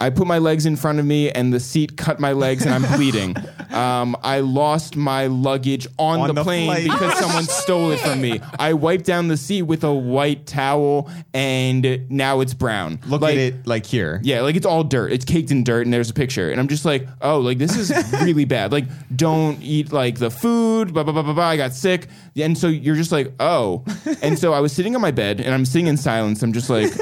I 0.00 0.10
put 0.10 0.26
my 0.26 0.38
legs 0.38 0.66
in 0.66 0.76
front 0.76 0.98
of 0.98 1.06
me 1.06 1.30
and 1.30 1.52
the 1.52 1.60
seat 1.60 1.96
cut 1.96 2.20
my 2.20 2.32
legs 2.32 2.64
and 2.66 2.74
I'm 2.74 2.96
bleeding. 2.96 3.36
Um, 3.74 4.16
I 4.22 4.38
lost 4.38 4.94
my 4.94 5.26
luggage 5.26 5.88
on, 5.98 6.20
On 6.20 6.28
the, 6.28 6.34
the 6.34 6.44
plane 6.44 6.66
flight. 6.66 6.84
because 6.84 7.18
someone 7.18 7.42
stole 7.42 7.90
it 7.90 7.98
from 7.98 8.20
me. 8.20 8.40
I 8.56 8.72
wiped 8.72 9.04
down 9.04 9.26
the 9.26 9.36
seat 9.36 9.62
with 9.62 9.82
a 9.82 9.92
white 9.92 10.46
towel 10.46 11.10
and 11.32 12.08
now 12.08 12.38
it's 12.38 12.54
brown. 12.54 13.00
Look 13.08 13.22
like, 13.22 13.32
at 13.32 13.38
it 13.38 13.66
like 13.66 13.84
here. 13.84 14.20
Yeah, 14.22 14.42
like 14.42 14.54
it's 14.54 14.64
all 14.64 14.84
dirt. 14.84 15.10
It's 15.10 15.24
caked 15.24 15.50
in 15.50 15.64
dirt 15.64 15.86
and 15.86 15.92
there's 15.92 16.08
a 16.08 16.14
picture. 16.14 16.52
And 16.52 16.60
I'm 16.60 16.68
just 16.68 16.84
like, 16.84 17.08
oh, 17.20 17.40
like 17.40 17.58
this 17.58 17.76
is 17.76 17.90
really 18.22 18.44
bad. 18.44 18.70
Like, 18.70 18.84
don't 19.16 19.60
eat 19.60 19.92
like 19.92 20.20
the 20.20 20.30
food, 20.30 20.94
blah, 20.94 21.02
blah, 21.02 21.12
blah, 21.12 21.22
blah, 21.22 21.32
blah. 21.32 21.48
I 21.48 21.56
got 21.56 21.72
sick. 21.72 22.06
And 22.36 22.56
so 22.56 22.68
you're 22.68 22.94
just 22.94 23.10
like, 23.10 23.32
oh. 23.40 23.84
And 24.22 24.38
so 24.38 24.52
I 24.52 24.60
was 24.60 24.72
sitting 24.72 24.94
on 24.94 25.00
my 25.00 25.10
bed 25.10 25.40
and 25.40 25.52
I'm 25.52 25.64
sitting 25.64 25.88
in 25.88 25.96
silence. 25.96 26.44
I'm 26.44 26.52
just 26.52 26.70
like, 26.70 26.92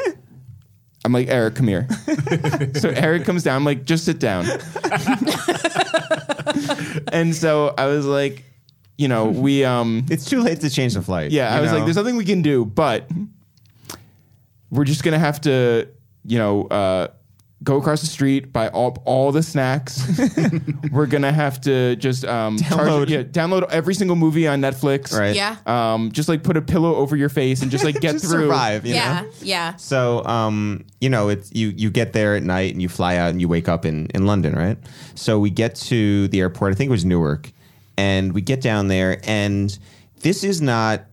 I'm 1.05 1.13
like, 1.13 1.29
Eric, 1.29 1.57
come 1.57 1.69
here. 1.69 1.87
so 2.75 2.91
Eric 2.91 3.25
comes 3.25 3.43
down. 3.43 3.57
I'm 3.57 3.65
like, 3.65 3.85
just 3.85 4.05
sit 4.05 4.21
down. 4.21 4.45
and 7.13 7.35
so 7.35 7.75
I 7.77 7.87
was 7.87 8.07
like, 8.07 8.45
you 8.99 9.09
know, 9.09 9.27
we, 9.27 9.65
um, 9.65 10.07
It's 10.11 10.25
too 10.25 10.41
late 10.43 10.61
to 10.61 10.71
change 10.71 10.95
the 10.95 11.03
flight. 11.03 11.33
yeah, 11.33 11.55
I 11.55 11.61
was 11.61 11.71
know? 11.71 11.79
like, 11.79 11.87
there's 11.87 11.97
nothing 11.97 12.17
we 12.17 12.25
can 12.25 12.43
do, 12.43 12.65
but 12.65 13.09
we're 14.71 14.85
just 14.85 15.03
gonna 15.03 15.19
have 15.19 15.41
to, 15.43 15.89
you 16.25 16.39
know, 16.39 16.65
uh, 16.67 17.09
go 17.63 17.77
across 17.77 18.01
the 18.01 18.07
street, 18.07 18.53
buy 18.53 18.69
all 18.69 19.03
all 19.05 19.33
the 19.33 19.43
snacks. 19.43 20.03
we're 20.93 21.07
gonna 21.07 21.33
have 21.33 21.61
to 21.63 21.97
just 21.97 22.25
um, 22.25 22.57
Download. 22.57 22.77
charge, 22.77 23.11
yeah, 23.11 23.23
download 23.23 23.69
every 23.71 23.95
single 23.95 24.17
movie 24.17 24.47
on 24.47 24.61
Netflix. 24.61 25.17
Right. 25.17 25.35
Yeah. 25.37 25.57
Um, 25.67 26.13
just 26.13 26.29
like 26.29 26.43
put 26.43 26.57
a 26.57 26.63
pillow 26.63 26.95
over 26.97 27.17
your 27.17 27.29
face 27.29 27.63
and 27.63 27.71
just 27.71 27.85
like 27.85 28.01
get 28.01 28.13
Just 28.13 28.27
through. 28.27 28.43
survive. 28.43 28.87
You 28.87 28.95
yeah. 28.95 29.23
Know? 29.23 29.31
Yeah. 29.41 29.77
So, 29.77 30.25
um, 30.25 30.85
you 31.01 31.09
know, 31.09 31.29
it's 31.29 31.53
you 31.55 31.69
you 31.69 31.91
get 31.91 32.13
there 32.13 32.37
at 32.37 32.43
night 32.43 32.73
and 32.73 32.83
you 32.83 32.89
fly 32.89 33.17
out 33.17 33.31
and 33.31 33.41
you 33.41 33.49
wake 33.49 33.69
up 33.69 33.85
in 33.85 34.07
in 34.15 34.27
London, 34.27 34.55
right? 34.55 34.79
So 35.15 35.39
we 35.39 35.51
get 35.51 35.75
to 35.77 36.29
the 36.29 36.41
airport. 36.41 36.73
I 36.73 36.75
think 36.77 36.89
it 36.89 36.93
was 36.93 37.05
Newark, 37.05 37.51
and 37.97 38.33
we 38.33 38.41
get 38.41 38.61
down 38.61 38.89
there, 38.89 39.21
and 39.25 39.77
this 40.21 40.45
is 40.45 40.61
not 40.63 41.05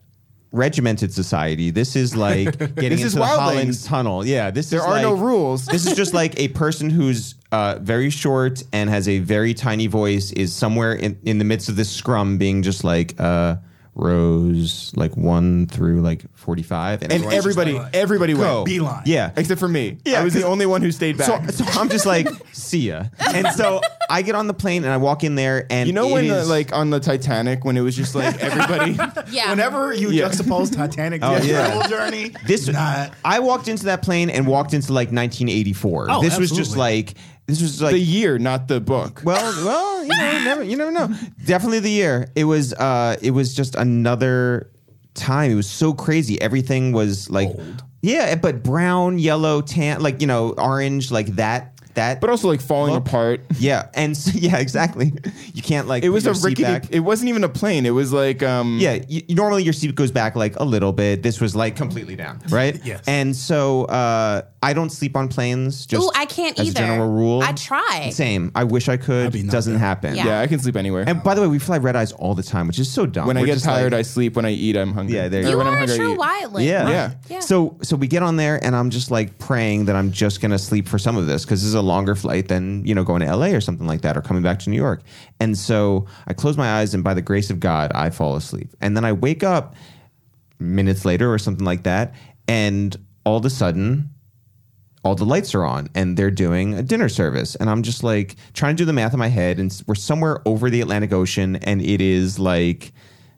regimented 0.51 1.13
society. 1.13 1.69
This 1.69 1.95
is 1.95 2.15
like 2.15 2.57
getting 2.75 2.99
into 2.99 3.09
the. 3.09 3.25
Hollands 3.25 3.85
Tunnel. 3.85 4.25
Yeah, 4.25 4.51
this 4.51 4.69
There 4.69 4.79
is 4.79 4.85
are 4.85 4.91
like- 4.91 5.01
no 5.03 5.13
rules. 5.13 5.65
This 5.65 5.85
is 5.85 5.95
just 5.95 6.13
like 6.13 6.39
a 6.39 6.47
person 6.49 6.89
who's 6.89 7.35
uh, 7.51 7.77
very 7.81 8.09
short 8.09 8.63
and 8.73 8.89
has 8.89 9.07
a 9.07 9.19
very 9.19 9.53
tiny 9.53 9.87
voice 9.87 10.31
is 10.33 10.53
somewhere 10.53 10.93
in, 10.93 11.19
in 11.23 11.37
the 11.39 11.45
midst 11.45 11.69
of 11.69 11.75
this 11.75 11.89
scrum 11.89 12.37
being 12.37 12.61
just 12.63 12.83
like 12.83 13.19
uh, 13.19 13.55
rows 13.99 14.91
like 14.95 15.15
one 15.17 15.67
through 15.67 16.01
like 16.01 16.25
45 16.35 17.03
And 17.03 17.11
everyone's 17.11 17.33
just 17.35 17.45
everybody, 17.45 17.73
like, 17.73 17.95
everybody 17.95 18.33
Go. 18.33 18.55
went. 18.57 18.65
Beeline. 18.65 19.03
yeah 19.05 19.31
Except 19.37 19.59
for 19.59 19.67
me. 19.67 19.97
Yeah, 20.05 20.21
I 20.21 20.23
was 20.23 20.33
the 20.33 20.45
only 20.45 20.65
one 20.65 20.81
who 20.81 20.91
stayed 20.91 21.17
back. 21.17 21.49
so 21.51 21.63
I'm 21.79 21.89
just 21.89 22.05
like, 22.05 22.27
see 22.51 22.89
ya. 22.89 23.05
And 23.33 23.47
so 23.49 23.81
I 24.09 24.21
get 24.21 24.35
on 24.35 24.47
the 24.47 24.53
plane 24.53 24.83
and 24.83 24.91
I 24.93 24.97
walk 24.97 25.23
in 25.23 25.35
there 25.35 25.65
and 25.69 25.87
you 25.87 25.93
know 25.93 26.09
it 26.09 26.13
when 26.13 26.27
the, 26.27 26.45
like 26.45 26.73
on 26.73 26.89
the 26.89 26.99
Titanic 26.99 27.63
when 27.65 27.77
it 27.77 27.81
was 27.81 27.95
just 27.95 28.15
like 28.15 28.37
everybody 28.39 28.93
Yeah. 29.31 29.49
Whenever 29.51 29.93
you 29.93 30.09
Yeah. 30.11 30.29
juxtapose 30.29 30.73
Titanic 30.75 31.21
Oh, 31.23 31.39
to 31.39 31.45
yeah. 31.45 31.87
journey, 31.87 32.31
this 32.47 32.67
not 32.67 33.13
I 33.23 33.39
walked 33.39 33.67
into 33.67 33.85
that 33.85 34.01
plane 34.01 34.29
and 34.29 34.47
walked 34.47 34.73
into 34.73 34.93
like 34.93 35.07
1984. 35.09 36.07
Oh, 36.09 36.21
this 36.21 36.37
was 36.37 36.51
just 36.51 36.75
like 36.77 37.13
this 37.49 37.61
was 37.61 37.81
like 37.81 37.93
the 37.93 37.99
year, 37.99 38.37
not 38.39 38.67
the 38.67 38.79
book. 38.79 39.21
well, 39.25 39.65
well, 39.65 40.03
you 40.03 40.09
know, 40.09 40.43
never, 40.43 40.63
you 40.63 40.77
never 40.77 40.91
know. 40.91 41.09
Definitely 41.45 41.79
the 41.79 41.91
year. 41.91 42.29
It 42.35 42.45
was, 42.45 42.73
uh, 42.73 43.17
it 43.21 43.31
was 43.31 43.53
just 43.55 43.75
another 43.75 44.69
time. 45.13 45.51
It 45.51 45.55
was 45.55 45.69
so 45.69 45.93
crazy. 45.93 46.41
Everything 46.41 46.91
was 46.93 47.29
like, 47.29 47.49
Old. 47.49 47.83
yeah, 48.01 48.35
but 48.35 48.63
brown, 48.63 49.19
yellow, 49.19 49.61
tan, 49.61 50.01
like 50.01 50.21
you 50.21 50.27
know, 50.27 50.51
orange, 50.51 51.11
like 51.11 51.27
that, 51.35 51.78
that. 51.95 52.21
But 52.21 52.29
also 52.29 52.47
like 52.47 52.61
falling 52.61 52.93
Look. 52.93 53.07
apart. 53.07 53.41
yeah, 53.59 53.89
and 53.93 54.15
so, 54.15 54.31
yeah, 54.35 54.57
exactly. 54.57 55.13
You 55.53 55.63
can't 55.63 55.87
like. 55.87 56.03
It 56.03 56.09
was 56.09 56.25
a 56.25 56.31
your 56.31 56.41
rickety. 56.41 56.63
back. 56.63 56.85
It 56.91 56.99
wasn't 57.01 57.29
even 57.29 57.43
a 57.43 57.49
plane. 57.49 57.85
It 57.85 57.89
was 57.89 58.13
like 58.13 58.41
um 58.43 58.77
Yeah, 58.79 58.99
you, 59.07 59.23
normally 59.35 59.63
your 59.63 59.73
seat 59.73 59.93
goes 59.95 60.11
back 60.11 60.35
like 60.35 60.55
a 60.57 60.63
little 60.63 60.93
bit. 60.93 61.21
This 61.23 61.41
was 61.41 61.55
like 61.55 61.75
completely 61.75 62.15
down, 62.15 62.39
right? 62.49 62.79
Yes. 62.85 63.03
And 63.07 63.35
so 63.35 63.85
uh, 63.85 64.43
I 64.63 64.73
don't 64.73 64.89
sleep 64.89 65.17
on 65.17 65.27
planes. 65.27 65.85
Just 65.85 66.03
Ooh, 66.05 66.11
I 66.15 66.25
can't 66.25 66.57
as 66.59 66.67
either. 66.67 66.79
a 66.83 66.87
general 66.87 67.09
rule. 67.11 67.41
I 67.41 67.51
try. 67.53 68.09
Same. 68.11 68.51
I 68.55 68.63
wish 68.63 68.87
I 68.89 68.95
could. 68.97 69.33
be 69.33 69.43
Doesn't 69.43 69.75
out. 69.75 69.79
happen. 69.79 70.15
Yeah. 70.15 70.25
Yeah, 70.27 70.39
I 70.41 70.47
can 70.47 70.59
sleep 70.59 70.75
anywhere. 70.77 71.03
And 71.07 71.21
by 71.23 71.33
the 71.35 71.41
way, 71.41 71.47
we 71.47 71.59
fly 71.59 71.77
red 71.77 71.95
eyes 71.95 72.11
all 72.13 72.35
the 72.35 72.43
time, 72.43 72.67
which 72.67 72.79
is 72.79 72.89
so 72.89 73.05
dumb. 73.05 73.27
when 73.27 73.35
I 73.37 73.41
We're 73.41 73.47
get 73.47 73.59
tired, 73.59 73.91
like- 73.91 73.99
I 73.99 74.01
sleep. 74.03 74.35
When 74.35 74.45
I 74.45 74.51
eat, 74.51 74.77
I'm 74.77 74.93
hungry. 74.93 75.15
Yeah, 75.15 75.27
there 75.27 75.41
you 75.41 75.49
You 75.49 75.57
when 75.57 75.67
I'm 75.67 75.73
are 75.73 75.77
hungry, 75.79 75.97
true 75.97 76.13
eat. 76.13 76.19
wildling. 76.19 76.65
yeah. 76.65 76.89
Yeah. 76.89 77.11
Yeah. 77.29 77.39
So 77.41 77.77
so 77.81 77.95
we 77.97 78.07
get 78.07 78.23
on 78.23 78.35
there, 78.37 78.63
and 78.63 78.75
I'm 78.75 78.89
just 78.91 79.11
like 79.11 79.37
praying 79.39 79.85
that 79.85 79.95
I'm 79.95 80.11
just 80.11 80.41
gonna 80.41 80.59
sleep 80.59 80.87
for 80.87 80.99
some 80.99 81.17
of 81.17 81.25
this 81.25 81.43
because 81.43 81.61
this 81.61 81.69
is 81.69 81.75
a 81.79 81.81
longer 81.81 82.15
flight 82.15 82.47
than 82.47 82.85
you 82.85 82.93
know 82.93 83.03
going 83.03 83.21
to 83.21 83.35
LA 83.35 83.47
or 83.47 83.61
something 83.61 83.87
like 83.87 84.01
that, 84.01 84.17
or 84.17 84.21
coming 84.21 84.43
back 84.43 84.59
to 84.59 84.69
New 84.69 84.77
York. 84.77 85.01
And 85.39 85.57
so 85.57 86.05
I 86.27 86.33
close 86.33 86.57
my 86.57 86.79
eyes, 86.79 86.93
and 86.93 87.03
by 87.03 87.13
the 87.13 87.21
grace 87.21 87.49
of 87.49 87.59
God, 87.59 87.91
I 87.93 88.09
fall 88.09 88.35
asleep. 88.35 88.69
And 88.81 88.95
then 88.95 89.05
I 89.05 89.13
wake 89.13 89.43
up 89.43 89.75
minutes 90.59 91.05
later 91.05 91.31
or 91.31 91.39
something 91.39 91.65
like 91.65 91.83
that, 91.83 92.13
and 92.47 92.95
all 93.25 93.37
of 93.37 93.45
a 93.45 93.49
sudden. 93.49 94.09
All 95.01 95.15
the 95.15 95.23
lights 95.23 95.55
are 95.55 95.63
on 95.63 95.87
and 95.95 96.17
they're 96.17 96.29
doing 96.29 96.73
a 96.73 96.83
dinner 96.83 97.07
service. 97.07 97.55
And 97.55 97.69
I'm 97.69 97.83
just 97.83 98.03
like 98.03 98.35
trying 98.51 98.75
to 98.75 98.81
do 98.81 98.85
the 98.85 98.91
math 98.91 99.13
in 99.13 99.19
my 99.19 99.29
head. 99.29 99.57
And 99.57 99.73
we're 99.87 99.95
somewhere 99.95 100.41
over 100.45 100.69
the 100.69 100.81
Atlantic 100.81 101.13
Ocean 101.13 101.55
and 101.55 101.81
it 101.81 102.01
is 102.01 102.37
like 102.37 102.91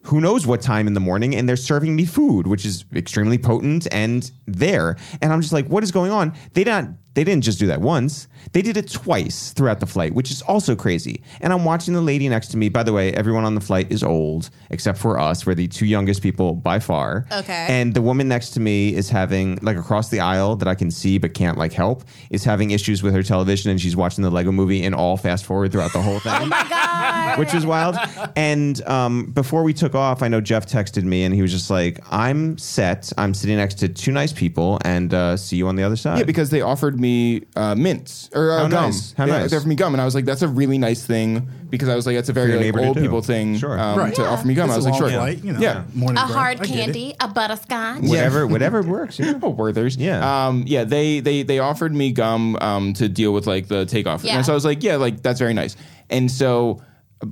who 0.04 0.20
knows 0.20 0.48
what 0.48 0.62
time 0.62 0.88
in 0.88 0.94
the 0.94 1.00
morning 1.00 1.36
and 1.36 1.48
they're 1.48 1.56
serving 1.56 1.96
me 1.96 2.06
food 2.06 2.48
which 2.48 2.66
is 2.66 2.86
extremely 2.96 3.38
potent 3.38 3.88
and 3.92 4.32
there 4.46 4.98
and 5.22 5.32
i'm 5.32 5.42
just 5.42 5.54
like 5.54 5.68
what 5.68 5.84
is 5.84 5.92
going 5.92 6.12
on 6.12 6.34
they 6.54 6.64
not 6.64 6.86
they 7.14 7.24
didn't 7.24 7.44
just 7.44 7.60
do 7.60 7.68
that 7.68 7.82
once 7.82 8.28
they 8.54 8.62
did 8.62 8.78
it 8.78 8.90
twice 8.90 9.52
throughout 9.54 9.80
the 9.80 9.86
flight 9.86 10.14
which 10.14 10.32
is 10.32 10.42
also 10.44 10.76
crazy 10.76 11.22
and 11.42 11.52
i'm 11.54 11.66
watching 11.66 11.94
the 11.94 12.02
lady 12.02 12.28
next 12.30 12.50
to 12.50 12.58
me 12.58 12.70
by 12.70 12.84
the 12.84 12.94
way 12.94 13.14
everyone 13.14 13.44
on 13.46 13.56
the 13.56 13.62
flight 13.62 13.92
is 13.92 14.04
old 14.04 14.50
except 14.70 14.98
for 14.98 15.20
us 15.20 15.46
we're 15.46 15.56
the 15.56 15.68
two 15.68 15.86
youngest 15.86 16.22
people 16.22 16.54
by 16.54 16.80
far 16.80 17.26
Okay. 17.32 17.68
and 17.70 17.94
the 17.94 18.02
woman 18.02 18.28
next 18.28 18.52
to 18.52 18.60
me 18.60 18.94
is 18.94 19.10
having 19.10 19.58
like 19.62 19.78
across 19.78 20.10
the 20.10 20.20
aisle 20.20 20.56
that 20.58 20.68
i 20.68 20.76
can 20.76 20.92
see 20.92 21.18
but 21.18 21.34
can't 21.34 21.58
like 21.58 21.74
help 21.74 22.04
is 22.30 22.44
having 22.44 22.72
issues 22.72 23.02
with 23.04 23.14
her 23.14 23.24
television 23.24 23.72
and 23.72 23.80
she's 23.82 23.96
watching 23.96 24.24
the 24.24 24.30
lego 24.32 24.52
movie 24.52 24.84
in 24.84 24.94
all 24.94 25.18
fast 25.18 25.46
forward 25.46 25.72
throughout 25.72 25.94
the 25.94 26.02
whole 26.02 26.20
thing 26.28 26.32
Oh 26.42 26.46
my 26.46 26.66
god. 26.70 27.38
which 27.40 27.54
was 27.54 27.66
wild. 27.66 27.96
And 28.36 28.82
um, 28.88 29.26
before 29.28 29.64
we 29.64 29.74
took 29.74 29.96
off, 29.96 30.24
I 30.24 30.28
know 30.28 30.42
Jeff 30.42 30.66
texted 30.66 31.04
me 31.04 31.24
and 31.24 31.34
he 31.36 31.42
was 31.42 31.52
just 31.52 31.70
like, 31.70 32.00
"I'm 32.12 32.58
set. 32.58 33.12
I'm 33.18 33.34
sitting 33.34 33.58
next 33.58 33.76
to 33.80 33.90
two 33.90 34.12
nice 34.12 34.34
people, 34.34 34.80
and 34.84 35.14
uh, 35.14 35.38
see 35.38 35.56
you 35.58 35.68
on 35.68 35.76
the 35.76 35.84
other 35.84 35.96
side." 35.96 36.18
Yeah, 36.20 36.24
because 36.24 36.50
they 36.50 36.62
offered 36.62 37.00
me 37.00 37.44
uh, 37.56 37.76
mints 37.76 38.30
or 38.34 38.52
uh, 38.52 38.58
How 38.60 38.68
gum. 38.68 38.84
nice. 38.86 39.14
How 39.14 39.26
Yeah, 39.26 39.40
nice. 39.40 39.52
They 39.52 39.58
offered 39.58 39.68
me 39.68 39.76
gum, 39.76 39.94
and 39.94 40.02
I 40.02 40.06
was 40.06 40.16
like, 40.16 40.26
"That's 40.26 40.42
a 40.42 40.48
really 40.48 40.78
nice 40.78 41.06
thing." 41.06 41.48
Because 41.70 41.90
I 41.90 41.96
was 41.96 42.06
like, 42.06 42.16
"That's 42.16 42.30
a 42.30 42.34
very 42.34 42.52
your 42.52 42.62
like, 42.62 42.74
to 42.74 42.88
old 42.88 42.96
do. 42.98 43.02
people 43.02 43.22
thing 43.22 43.58
Sure. 43.58 43.80
um, 43.80 43.98
Right. 43.98 44.14
to 44.16 44.22
Yeah. 44.22 44.30
offer 44.30 44.48
me 44.48 44.54
gum." 44.54 44.66
It's 44.70 44.74
I 44.74 44.78
was 44.78 44.86
a 44.86 44.90
like, 44.90 45.02
long 45.02 45.10
"Sure, 45.12 45.18
flight, 45.20 45.44
you 45.44 45.54
know, 45.54 45.60
yeah." 45.60 45.84
morning 45.94 46.22
A 46.24 46.26
bread. 46.28 46.36
hard 46.38 46.58
I 46.62 46.66
get 46.66 46.70
it. 46.70 46.80
candy, 46.86 47.16
a 47.20 47.28
butterscotch. 47.28 48.02
whatever, 48.04 48.48
whatever 48.48 48.82
works. 48.82 49.20
Yeah. 49.20 49.34
Oh, 49.44 49.50
Werther's. 49.50 49.98
Yeah. 49.98 50.48
Um, 50.48 50.64
yeah, 50.68 50.84
they 50.84 51.20
they 51.20 51.44
they 51.44 51.60
offered 51.60 51.94
me 51.94 52.12
gum 52.12 52.58
um, 52.62 52.94
to 52.94 53.10
deal 53.10 53.34
with 53.34 53.48
like 53.48 53.68
the 53.68 53.86
takeoff. 53.86 54.24
Yeah. 54.24 54.38
And 54.38 54.46
so 54.46 54.54
I 54.54 54.56
was 54.56 54.66
like, 54.66 54.84
yeah, 54.84 54.96
like 54.98 55.22
that's 55.22 55.40
very 55.40 55.54
nice. 55.54 55.76
And 56.10 56.30
so 56.32 56.82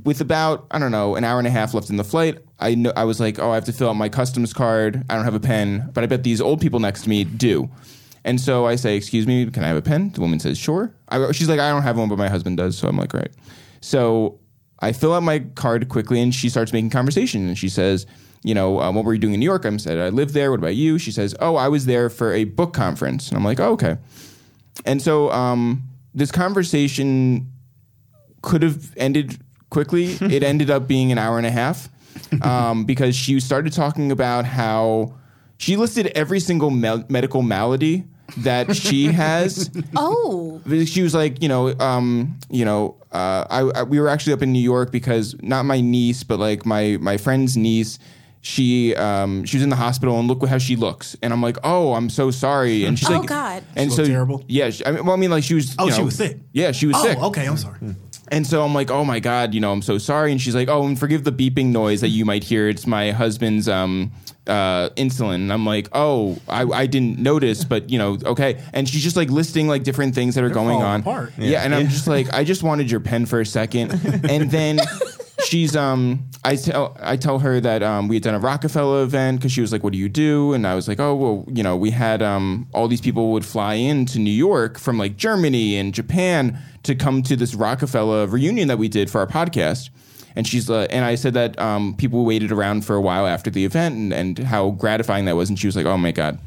with 0.03 0.21
about 0.21 0.67
I 0.71 0.79
don't 0.79 0.91
know 0.91 1.15
an 1.15 1.23
hour 1.23 1.39
and 1.39 1.47
a 1.47 1.51
half 1.51 1.73
left 1.73 1.89
in 1.89 1.95
the 1.97 2.03
flight, 2.03 2.37
I 2.59 2.75
know 2.75 2.91
I 2.95 3.05
was 3.05 3.19
like, 3.19 3.39
oh, 3.39 3.51
I 3.51 3.55
have 3.55 3.65
to 3.65 3.73
fill 3.73 3.89
out 3.89 3.95
my 3.95 4.09
customs 4.09 4.53
card. 4.53 5.03
I 5.09 5.15
don't 5.15 5.23
have 5.25 5.33
a 5.35 5.39
pen, 5.39 5.89
but 5.93 6.03
I 6.03 6.07
bet 6.07 6.23
these 6.23 6.41
old 6.41 6.61
people 6.61 6.79
next 6.79 7.03
to 7.03 7.09
me 7.09 7.23
do. 7.23 7.69
And 8.23 8.39
so 8.39 8.65
I 8.65 8.75
say, 8.75 8.95
excuse 8.95 9.25
me, 9.25 9.49
can 9.49 9.63
I 9.63 9.67
have 9.67 9.77
a 9.77 9.81
pen? 9.81 10.11
The 10.11 10.21
woman 10.21 10.39
says, 10.39 10.57
sure. 10.57 10.93
I, 11.09 11.31
she's 11.31 11.49
like, 11.49 11.59
I 11.59 11.69
don't 11.71 11.83
have 11.83 11.97
one, 11.97 12.09
but 12.09 12.17
my 12.17 12.29
husband 12.29 12.57
does. 12.57 12.77
So 12.77 12.87
I'm 12.87 12.97
like, 12.97 13.13
right. 13.13 13.31
So 13.81 14.39
I 14.79 14.91
fill 14.91 15.13
out 15.13 15.23
my 15.23 15.39
card 15.55 15.87
quickly, 15.89 16.21
and 16.21 16.33
she 16.33 16.49
starts 16.49 16.73
making 16.73 16.89
conversation. 16.89 17.47
And 17.47 17.57
she 17.57 17.69
says, 17.69 18.05
you 18.43 18.53
know, 18.53 18.79
um, 18.79 18.95
what 18.95 19.05
were 19.05 19.13
you 19.13 19.19
doing 19.19 19.33
in 19.33 19.39
New 19.39 19.45
York? 19.45 19.65
I 19.65 19.75
said, 19.77 19.97
I 19.97 20.09
live 20.09 20.33
there. 20.33 20.51
What 20.51 20.59
about 20.59 20.75
you? 20.75 20.97
She 20.97 21.11
says, 21.11 21.35
oh, 21.39 21.55
I 21.55 21.67
was 21.67 21.85
there 21.85 22.09
for 22.09 22.33
a 22.33 22.45
book 22.45 22.73
conference. 22.73 23.29
And 23.29 23.37
I'm 23.37 23.43
like, 23.43 23.59
oh, 23.59 23.73
okay. 23.73 23.97
And 24.85 25.01
so 25.01 25.31
um, 25.31 25.83
this 26.13 26.31
conversation 26.31 27.51
could 28.41 28.63
have 28.63 28.95
ended 28.97 29.39
quickly. 29.69 30.13
it 30.21 30.43
ended 30.43 30.69
up 30.69 30.87
being 30.87 31.11
an 31.11 31.17
hour 31.17 31.37
and 31.37 31.45
a 31.45 31.51
half 31.51 31.89
um, 32.41 32.85
because 32.85 33.15
she 33.15 33.39
started 33.39 33.73
talking 33.73 34.11
about 34.11 34.45
how 34.45 35.13
she 35.59 35.75
listed 35.77 36.07
every 36.15 36.39
single 36.39 36.71
me- 36.71 37.03
medical 37.09 37.43
malady 37.43 38.05
that 38.37 38.75
she 38.75 39.05
has. 39.11 39.69
Oh, 39.95 40.59
she 40.85 41.03
was 41.03 41.13
like, 41.13 41.43
you 41.43 41.49
know, 41.49 41.77
um, 41.79 42.39
you 42.49 42.65
know, 42.65 42.95
uh, 43.11 43.45
I, 43.49 43.59
I 43.79 43.83
we 43.83 43.99
were 43.99 44.07
actually 44.07 44.33
up 44.33 44.41
in 44.41 44.51
New 44.51 44.61
York 44.63 44.91
because 44.91 45.35
not 45.43 45.65
my 45.65 45.81
niece, 45.81 46.23
but 46.23 46.39
like 46.39 46.65
my 46.65 46.97
my 46.99 47.17
friend's 47.17 47.55
niece. 47.55 47.99
She 48.41 48.95
um 48.95 49.43
she 49.43 49.57
was 49.57 49.63
in 49.65 49.69
the 49.69 49.75
hospital 49.75 50.17
and 50.17 50.25
look 50.29 50.45
how 50.47 50.59
she 50.59 50.77
looks 50.77 51.13
and 51.21 51.33
I'm 51.33 51.41
like 51.41 51.57
oh 51.65 51.93
I'm 51.93 52.09
so 52.09 52.31
sorry 52.31 52.85
and 52.85 52.97
she's 52.97 53.09
Oh, 53.09 53.19
like 53.19 53.27
God. 53.27 53.63
and 53.75 53.89
She 53.91 53.95
so 53.97 54.01
looked 54.03 54.11
terrible? 54.13 54.45
yeah 54.47 54.69
she, 54.69 54.85
I 54.85 54.91
mean 54.93 55.03
well 55.05 55.13
I 55.13 55.19
mean 55.19 55.29
like 55.29 55.43
she 55.43 55.55
was 55.55 55.75
Oh, 55.77 55.87
you 55.87 55.91
she 55.91 56.01
was 56.03 56.15
sick. 56.15 56.37
yeah 56.53 56.71
she 56.71 56.85
was 56.87 56.95
Oh, 56.97 57.03
sick 57.03 57.17
okay. 57.19 57.45
I'm 57.45 57.57
sorry. 57.57 57.79
And 58.31 58.45
so 58.45 58.63
I'm 58.63 58.73
like, 58.73 58.91
oh 58.91 59.03
my 59.03 59.19
God, 59.19 59.53
you 59.53 59.59
know, 59.59 59.71
I'm 59.71 59.81
so 59.81 59.97
sorry. 59.97 60.31
And 60.31 60.41
she's 60.41 60.55
like, 60.55 60.67
oh, 60.67 60.85
and 60.85 60.99
forgive 60.99 61.23
the 61.23 61.31
beeping 61.31 61.67
noise 61.67 62.01
that 62.01 62.09
you 62.09 62.25
might 62.25 62.43
hear. 62.43 62.67
It's 62.69 62.85
my 62.87 63.11
husband's 63.11 63.67
um, 63.67 64.11
uh, 64.47 64.89
insulin. 64.91 65.35
And 65.35 65.53
I'm 65.53 65.65
like, 65.65 65.89
oh, 65.93 66.37
I, 66.47 66.63
I 66.63 66.85
didn't 66.87 67.19
notice, 67.19 67.63
but 67.63 67.89
you 67.89 67.97
know, 67.97 68.17
okay. 68.25 68.61
And 68.73 68.87
she's 68.87 69.03
just 69.03 69.15
like 69.15 69.29
listing 69.29 69.67
like 69.67 69.83
different 69.83 70.15
things 70.15 70.35
that 70.35 70.43
are 70.43 70.49
going 70.49 70.69
falling 70.79 70.83
on. 70.85 70.99
apart. 71.01 71.33
Yeah. 71.37 71.61
and 71.61 71.73
I'm 71.73 71.87
just 71.87 72.07
like, 72.07 72.31
I 72.33 72.43
just 72.43 72.63
wanted 72.63 72.89
your 72.91 72.99
pen 72.99 73.25
for 73.25 73.39
a 73.39 73.45
second. 73.45 73.99
And 74.29 74.51
then 74.51 74.79
she's 75.45 75.75
um 75.75 76.29
I 76.43 76.55
tell 76.55 76.97
I 76.99 77.17
tell 77.17 77.39
her 77.39 77.59
that 77.59 77.83
um 77.83 78.07
we 78.07 78.15
had 78.15 78.23
done 78.23 78.35
a 78.35 78.39
Rockefeller 78.39 79.03
event 79.03 79.39
because 79.39 79.51
she 79.51 79.61
was 79.61 79.71
like, 79.71 79.83
"What 79.83 79.93
do 79.93 79.99
you 79.99 80.09
do?" 80.09 80.53
And 80.53 80.65
I 80.65 80.75
was 80.75 80.87
like, 80.87 80.99
"Oh 80.99 81.15
well, 81.15 81.45
you 81.47 81.63
know, 81.63 81.75
we 81.75 81.91
had 81.91 82.21
um 82.21 82.67
all 82.73 82.87
these 82.87 83.01
people 83.01 83.31
would 83.33 83.45
fly 83.45 83.75
into 83.75 84.19
New 84.19 84.31
York 84.31 84.79
from 84.79 84.97
like 84.97 85.17
Germany 85.17 85.77
and 85.77 85.93
Japan 85.93 86.59
to 86.83 86.95
come 86.95 87.23
to 87.23 87.35
this 87.35 87.55
Rockefeller 87.55 88.27
reunion 88.27 88.67
that 88.67 88.77
we 88.77 88.87
did 88.87 89.09
for 89.09 89.19
our 89.19 89.27
podcast." 89.27 89.89
And 90.35 90.47
she's 90.47 90.69
uh, 90.69 90.87
and 90.89 91.03
I 91.03 91.15
said 91.15 91.33
that 91.33 91.59
um, 91.59 91.95
people 91.95 92.23
waited 92.23 92.51
around 92.51 92.85
for 92.85 92.95
a 92.95 93.01
while 93.01 93.27
after 93.27 93.49
the 93.49 93.65
event 93.65 93.95
and, 93.95 94.13
and 94.13 94.39
how 94.39 94.71
gratifying 94.71 95.25
that 95.25 95.35
was. 95.35 95.49
And 95.49 95.59
she 95.59 95.67
was 95.67 95.75
like, 95.75 95.85
"Oh 95.85 95.97
my 95.97 96.11
god, 96.11 96.39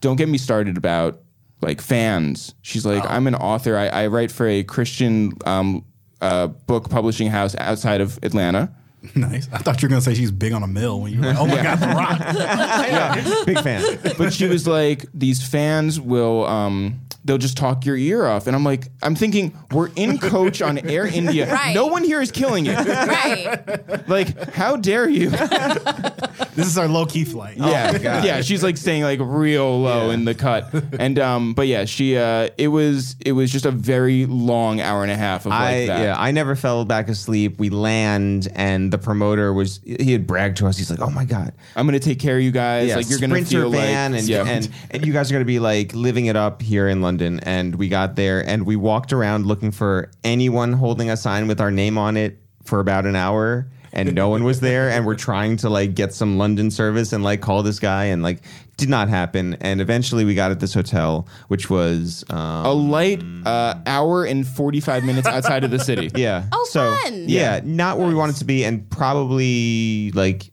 don't 0.00 0.16
get 0.16 0.28
me 0.28 0.38
started 0.38 0.76
about 0.76 1.20
like 1.62 1.80
fans." 1.80 2.54
She's 2.62 2.84
like, 2.84 3.08
"I'm 3.08 3.26
an 3.26 3.34
author. 3.34 3.76
I, 3.76 3.86
I 3.88 4.06
write 4.08 4.32
for 4.32 4.46
a 4.46 4.64
Christian 4.64 5.32
um, 5.46 5.84
uh, 6.20 6.46
book 6.48 6.88
publishing 6.90 7.28
house 7.30 7.54
outside 7.56 8.00
of 8.00 8.18
Atlanta." 8.22 8.70
Nice. 9.14 9.48
I 9.52 9.58
thought 9.58 9.80
you 9.80 9.86
were 9.86 9.90
gonna 9.90 10.00
say 10.02 10.14
she's 10.14 10.32
big 10.32 10.52
on 10.52 10.64
a 10.64 10.66
mill 10.66 11.00
when 11.00 11.12
you 11.12 11.20
were 11.20 11.26
like, 11.28 11.36
oh 11.38 11.46
my 11.46 11.62
god, 11.62 11.78
the 11.78 11.86
rock. 11.86 13.46
Big 13.46 13.60
fan. 13.60 14.00
but 14.18 14.32
she 14.32 14.46
was 14.48 14.66
like, 14.66 15.06
these 15.14 15.46
fans 15.46 16.00
will, 16.00 16.44
um, 16.46 17.00
they'll 17.28 17.38
just 17.38 17.58
talk 17.58 17.84
your 17.84 17.96
ear 17.96 18.26
off. 18.26 18.46
And 18.46 18.56
I'm 18.56 18.64
like, 18.64 18.88
I'm 19.02 19.14
thinking, 19.14 19.56
we're 19.70 19.90
in 19.94 20.18
coach 20.18 20.62
on 20.62 20.78
Air 20.78 21.06
India. 21.06 21.46
Right. 21.58 21.74
No 21.74 21.86
one 21.86 22.04
here 22.04 22.20
is 22.20 22.30
killing 22.30 22.66
it. 22.66 22.76
right. 22.76 24.08
like, 24.08 24.54
how 24.54 24.76
dare 24.76 25.08
you? 25.08 25.30
This 26.54 26.66
is 26.66 26.76
our 26.76 26.88
low 26.88 27.06
key 27.06 27.24
flight. 27.24 27.56
yeah. 27.56 27.92
my 27.92 27.98
God. 27.98 28.24
Yeah. 28.24 28.40
She's 28.40 28.64
like 28.64 28.76
saying 28.76 29.04
like 29.04 29.20
real 29.22 29.80
low 29.80 30.10
in 30.10 30.24
the 30.24 30.34
cut. 30.34 30.72
And, 30.98 31.16
um, 31.20 31.54
but 31.54 31.68
yeah, 31.68 31.84
she, 31.84 32.16
uh, 32.16 32.48
it 32.58 32.66
was, 32.68 33.14
it 33.24 33.30
was 33.32 33.52
just 33.52 33.64
a 33.64 33.70
very 33.70 34.26
long 34.26 34.80
hour 34.80 35.02
and 35.02 35.12
a 35.12 35.16
half 35.16 35.46
of 35.46 35.50
like 35.50 35.60
I 35.60 35.86
that. 35.86 36.02
yeah, 36.02 36.14
I 36.18 36.30
never 36.32 36.56
fell 36.56 36.84
back 36.84 37.08
asleep. 37.08 37.58
We 37.58 37.70
land, 37.70 38.48
and 38.54 38.92
the 38.92 38.98
promoter 38.98 39.52
was 39.52 39.80
he 39.84 40.12
had 40.12 40.26
bragged 40.26 40.58
to 40.58 40.66
us. 40.66 40.76
He's 40.76 40.90
like, 40.90 41.00
"Oh 41.00 41.10
my 41.10 41.24
god, 41.24 41.52
I'm 41.76 41.86
going 41.86 41.98
to 41.98 42.04
take 42.04 42.18
care 42.18 42.36
of 42.36 42.42
you 42.42 42.50
guys. 42.50 42.88
yeah, 42.88 42.96
like, 42.96 43.10
you're 43.10 43.18
going 43.18 43.30
to 43.30 43.36
Sprinter 43.36 43.62
feel 43.62 43.70
van, 43.70 44.12
like, 44.12 44.20
and, 44.20 44.28
yeah. 44.28 44.44
and 44.44 44.68
and 44.90 45.06
you 45.06 45.12
guys 45.12 45.30
are 45.30 45.34
going 45.34 45.44
to 45.44 45.46
be 45.46 45.58
like 45.58 45.94
living 45.94 46.26
it 46.26 46.36
up 46.36 46.62
here 46.62 46.88
in 46.88 47.00
London." 47.02 47.17
And 47.22 47.74
we 47.76 47.88
got 47.88 48.16
there, 48.16 48.46
and 48.46 48.66
we 48.66 48.76
walked 48.76 49.12
around 49.12 49.46
looking 49.46 49.70
for 49.70 50.10
anyone 50.24 50.72
holding 50.72 51.10
a 51.10 51.16
sign 51.16 51.48
with 51.48 51.60
our 51.60 51.70
name 51.70 51.98
on 51.98 52.16
it 52.16 52.38
for 52.64 52.80
about 52.80 53.06
an 53.06 53.16
hour. 53.16 53.68
And 53.90 54.14
no 54.14 54.28
one 54.28 54.44
was 54.44 54.60
there, 54.60 54.90
and 54.90 55.06
we're 55.06 55.14
trying 55.16 55.56
to 55.58 55.70
like 55.70 55.94
get 55.94 56.12
some 56.12 56.36
London 56.36 56.70
service 56.70 57.12
and 57.14 57.24
like 57.24 57.40
call 57.40 57.62
this 57.62 57.78
guy, 57.80 58.04
and 58.04 58.22
like 58.22 58.42
did 58.76 58.90
not 58.90 59.08
happen. 59.08 59.54
And 59.60 59.80
eventually, 59.80 60.26
we 60.26 60.34
got 60.34 60.50
at 60.50 60.60
this 60.60 60.74
hotel, 60.74 61.26
which 61.48 61.70
was 61.70 62.22
um, 62.28 62.66
a 62.66 62.72
light 62.72 63.22
uh, 63.46 63.76
hour 63.86 64.24
and 64.24 64.46
45 64.46 65.04
minutes 65.04 65.26
outside 65.26 65.64
of 65.64 65.70
the 65.70 65.78
city. 65.78 66.10
Yeah. 66.18 66.44
Oh, 66.52 66.66
so, 66.70 66.94
fun. 67.02 67.28
Yeah, 67.28 67.60
not 67.64 67.98
where 67.98 68.06
we 68.06 68.14
wanted 68.14 68.36
to 68.36 68.44
be, 68.44 68.64
and 68.64 68.88
probably 68.90 70.10
like 70.12 70.50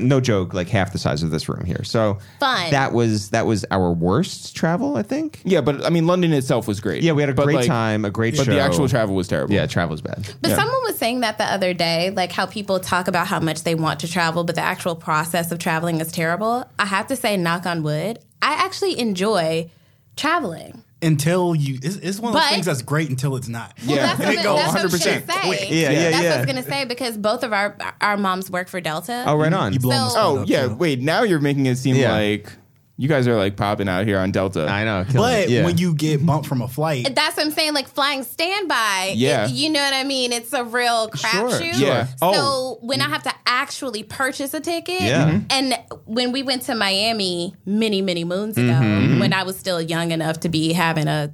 no 0.00 0.20
joke, 0.20 0.54
like 0.54 0.68
half 0.68 0.92
the 0.92 0.98
size 0.98 1.22
of 1.22 1.30
this 1.30 1.48
room 1.48 1.64
here. 1.64 1.82
So 1.84 2.18
Fun. 2.40 2.70
That 2.70 2.92
was 2.92 3.30
that 3.30 3.46
was 3.46 3.64
our 3.70 3.90
worst 3.92 4.54
travel, 4.54 4.96
I 4.96 5.02
think. 5.02 5.40
Yeah, 5.44 5.60
but 5.60 5.84
I 5.84 5.90
mean, 5.90 6.06
London 6.06 6.32
itself 6.32 6.66
was 6.68 6.80
great. 6.80 7.02
Yeah, 7.02 7.12
we 7.12 7.22
had 7.22 7.28
a 7.30 7.34
But, 7.34 7.44
great 7.44 7.56
like, 7.56 7.66
time, 7.66 8.04
a 8.04 8.10
great 8.10 8.36
But 8.36 8.46
show. 8.46 8.52
the 8.52 8.60
actual 8.60 8.88
travel 8.88 9.14
was 9.14 9.28
terrible. 9.28 9.54
yeah, 9.54 9.66
travel 9.66 9.92
was 9.92 10.00
bad. 10.02 10.26
But 10.40 10.50
Yeah. 10.50 10.56
someone 10.56 10.82
was 10.84 10.96
saying 10.98 11.20
that 11.20 11.38
the 11.38 11.44
other 11.44 11.74
day, 11.74 12.10
like 12.10 12.32
how 12.32 12.46
people 12.46 12.80
talk 12.80 13.08
about 13.08 13.26
how 13.26 13.40
much 13.40 13.62
they 13.64 13.74
want 13.74 14.00
to 14.00 14.08
travel, 14.08 14.44
but 14.44 14.54
the 14.54 14.60
actual 14.62 14.94
process 14.96 15.50
of 15.52 15.58
traveling 15.58 16.00
is 16.00 16.10
terrible. 16.12 16.64
I 16.78 16.86
have 16.86 17.06
to 17.08 17.16
say, 17.16 17.36
knock 17.36 17.66
on 17.66 17.82
wood, 17.82 18.18
I 18.42 18.52
actually 18.54 18.98
enjoy 18.98 19.70
traveling. 20.16 20.82
Until 21.02 21.54
you, 21.54 21.78
it's, 21.82 21.96
it's 21.96 22.18
one 22.18 22.30
of 22.30 22.34
those 22.34 22.42
But- 22.44 22.50
things 22.54 22.66
that's 22.66 22.80
great 22.82 23.10
until 23.10 23.36
it's 23.36 23.48
not. 23.48 23.74
Well, 23.86 23.96
Yeah. 23.96 24.06
that's, 24.06 24.18
And 24.20 24.28
what, 24.28 24.34
it 24.34 24.38
I- 24.40 24.42
goes 24.42 24.58
that's 24.58 24.72
what 24.72 24.80
I 24.80 24.84
was 24.84 24.94
100% 24.94 25.04
gonna 25.04 25.20
say. 25.42 25.46
quick. 25.48 25.70
Yeah, 25.70 25.76
yeah, 25.76 25.90
That's 25.90 26.14
what 26.14 26.20
I 26.20 26.22
yeah. 26.24 26.36
was 26.38 26.46
gonna 26.46 26.62
say 26.62 26.84
because 26.86 27.18
both 27.18 27.42
of 27.42 27.52
our 27.52 27.76
our 28.00 28.16
moms 28.16 28.50
work 28.50 28.68
for 28.68 28.80
Delta. 28.80 29.24
Oh, 29.26 29.36
right 29.36 29.52
on. 29.52 29.72
You 29.74 29.78
blow 29.78 30.08
So- 30.08 30.14
the 30.14 30.20
Oh 30.20 30.42
up, 30.42 30.48
yeah. 30.48 30.68
too. 30.68 30.74
Wait, 30.76 31.00
now 31.02 31.22
you're 31.22 31.38
making 31.40 31.66
it 31.66 31.76
seem 31.76 31.96
Yeah. 31.96 32.12
like 32.12 32.50
you 32.98 33.08
guys 33.08 33.28
are 33.28 33.36
like 33.36 33.56
popping 33.56 33.88
out 33.88 34.06
here 34.06 34.18
on 34.18 34.30
Delta. 34.32 34.66
I 34.66 34.84
know. 34.84 35.04
killing 35.04 35.16
But 35.16 35.38
it. 35.44 35.50
Yeah. 35.50 35.64
when 35.64 35.76
you 35.78 35.94
get 35.94 36.24
bumped 36.24 36.48
from 36.48 36.62
a 36.62 36.68
flight, 36.68 37.14
That's 37.14 37.36
what 37.36 37.44
I'm 37.46 37.52
saying. 37.52 37.74
Like 37.74 37.88
flying 37.88 38.22
standby. 38.22 39.12
Yeah. 39.16 39.44
it- 39.46 39.50
you 39.52 39.70
know 39.70 39.80
what 39.82 39.92
I 39.94 40.04
mean. 40.04 40.32
It's 40.32 40.52
a 40.52 40.64
real 40.64 41.08
crapshoot. 41.10 41.58
Sure, 41.74 41.86
Yeah. 41.86 42.06
So 42.06 42.16
Oh. 42.22 42.78
when 42.80 43.00
I 43.02 43.08
have 43.08 43.22
to 43.24 43.32
actually 43.46 44.02
purchase 44.02 44.54
a 44.54 44.60
ticket, 44.60 45.02
Yeah. 45.02 45.30
Mhm. 45.30 45.44
and 45.50 45.78
when 46.06 46.32
we 46.32 46.42
went 46.42 46.62
to 46.62 46.74
Miami 46.74 47.54
many 47.66 48.00
many 48.02 48.24
moons 48.24 48.56
ago, 48.56 48.66
Mm-hmm. 48.72 49.18
when 49.20 49.32
I 49.32 49.42
was 49.42 49.58
still 49.58 49.80
young 49.82 50.10
enough 50.10 50.40
to 50.40 50.48
be 50.48 50.72
having 50.72 51.06
a 51.08 51.32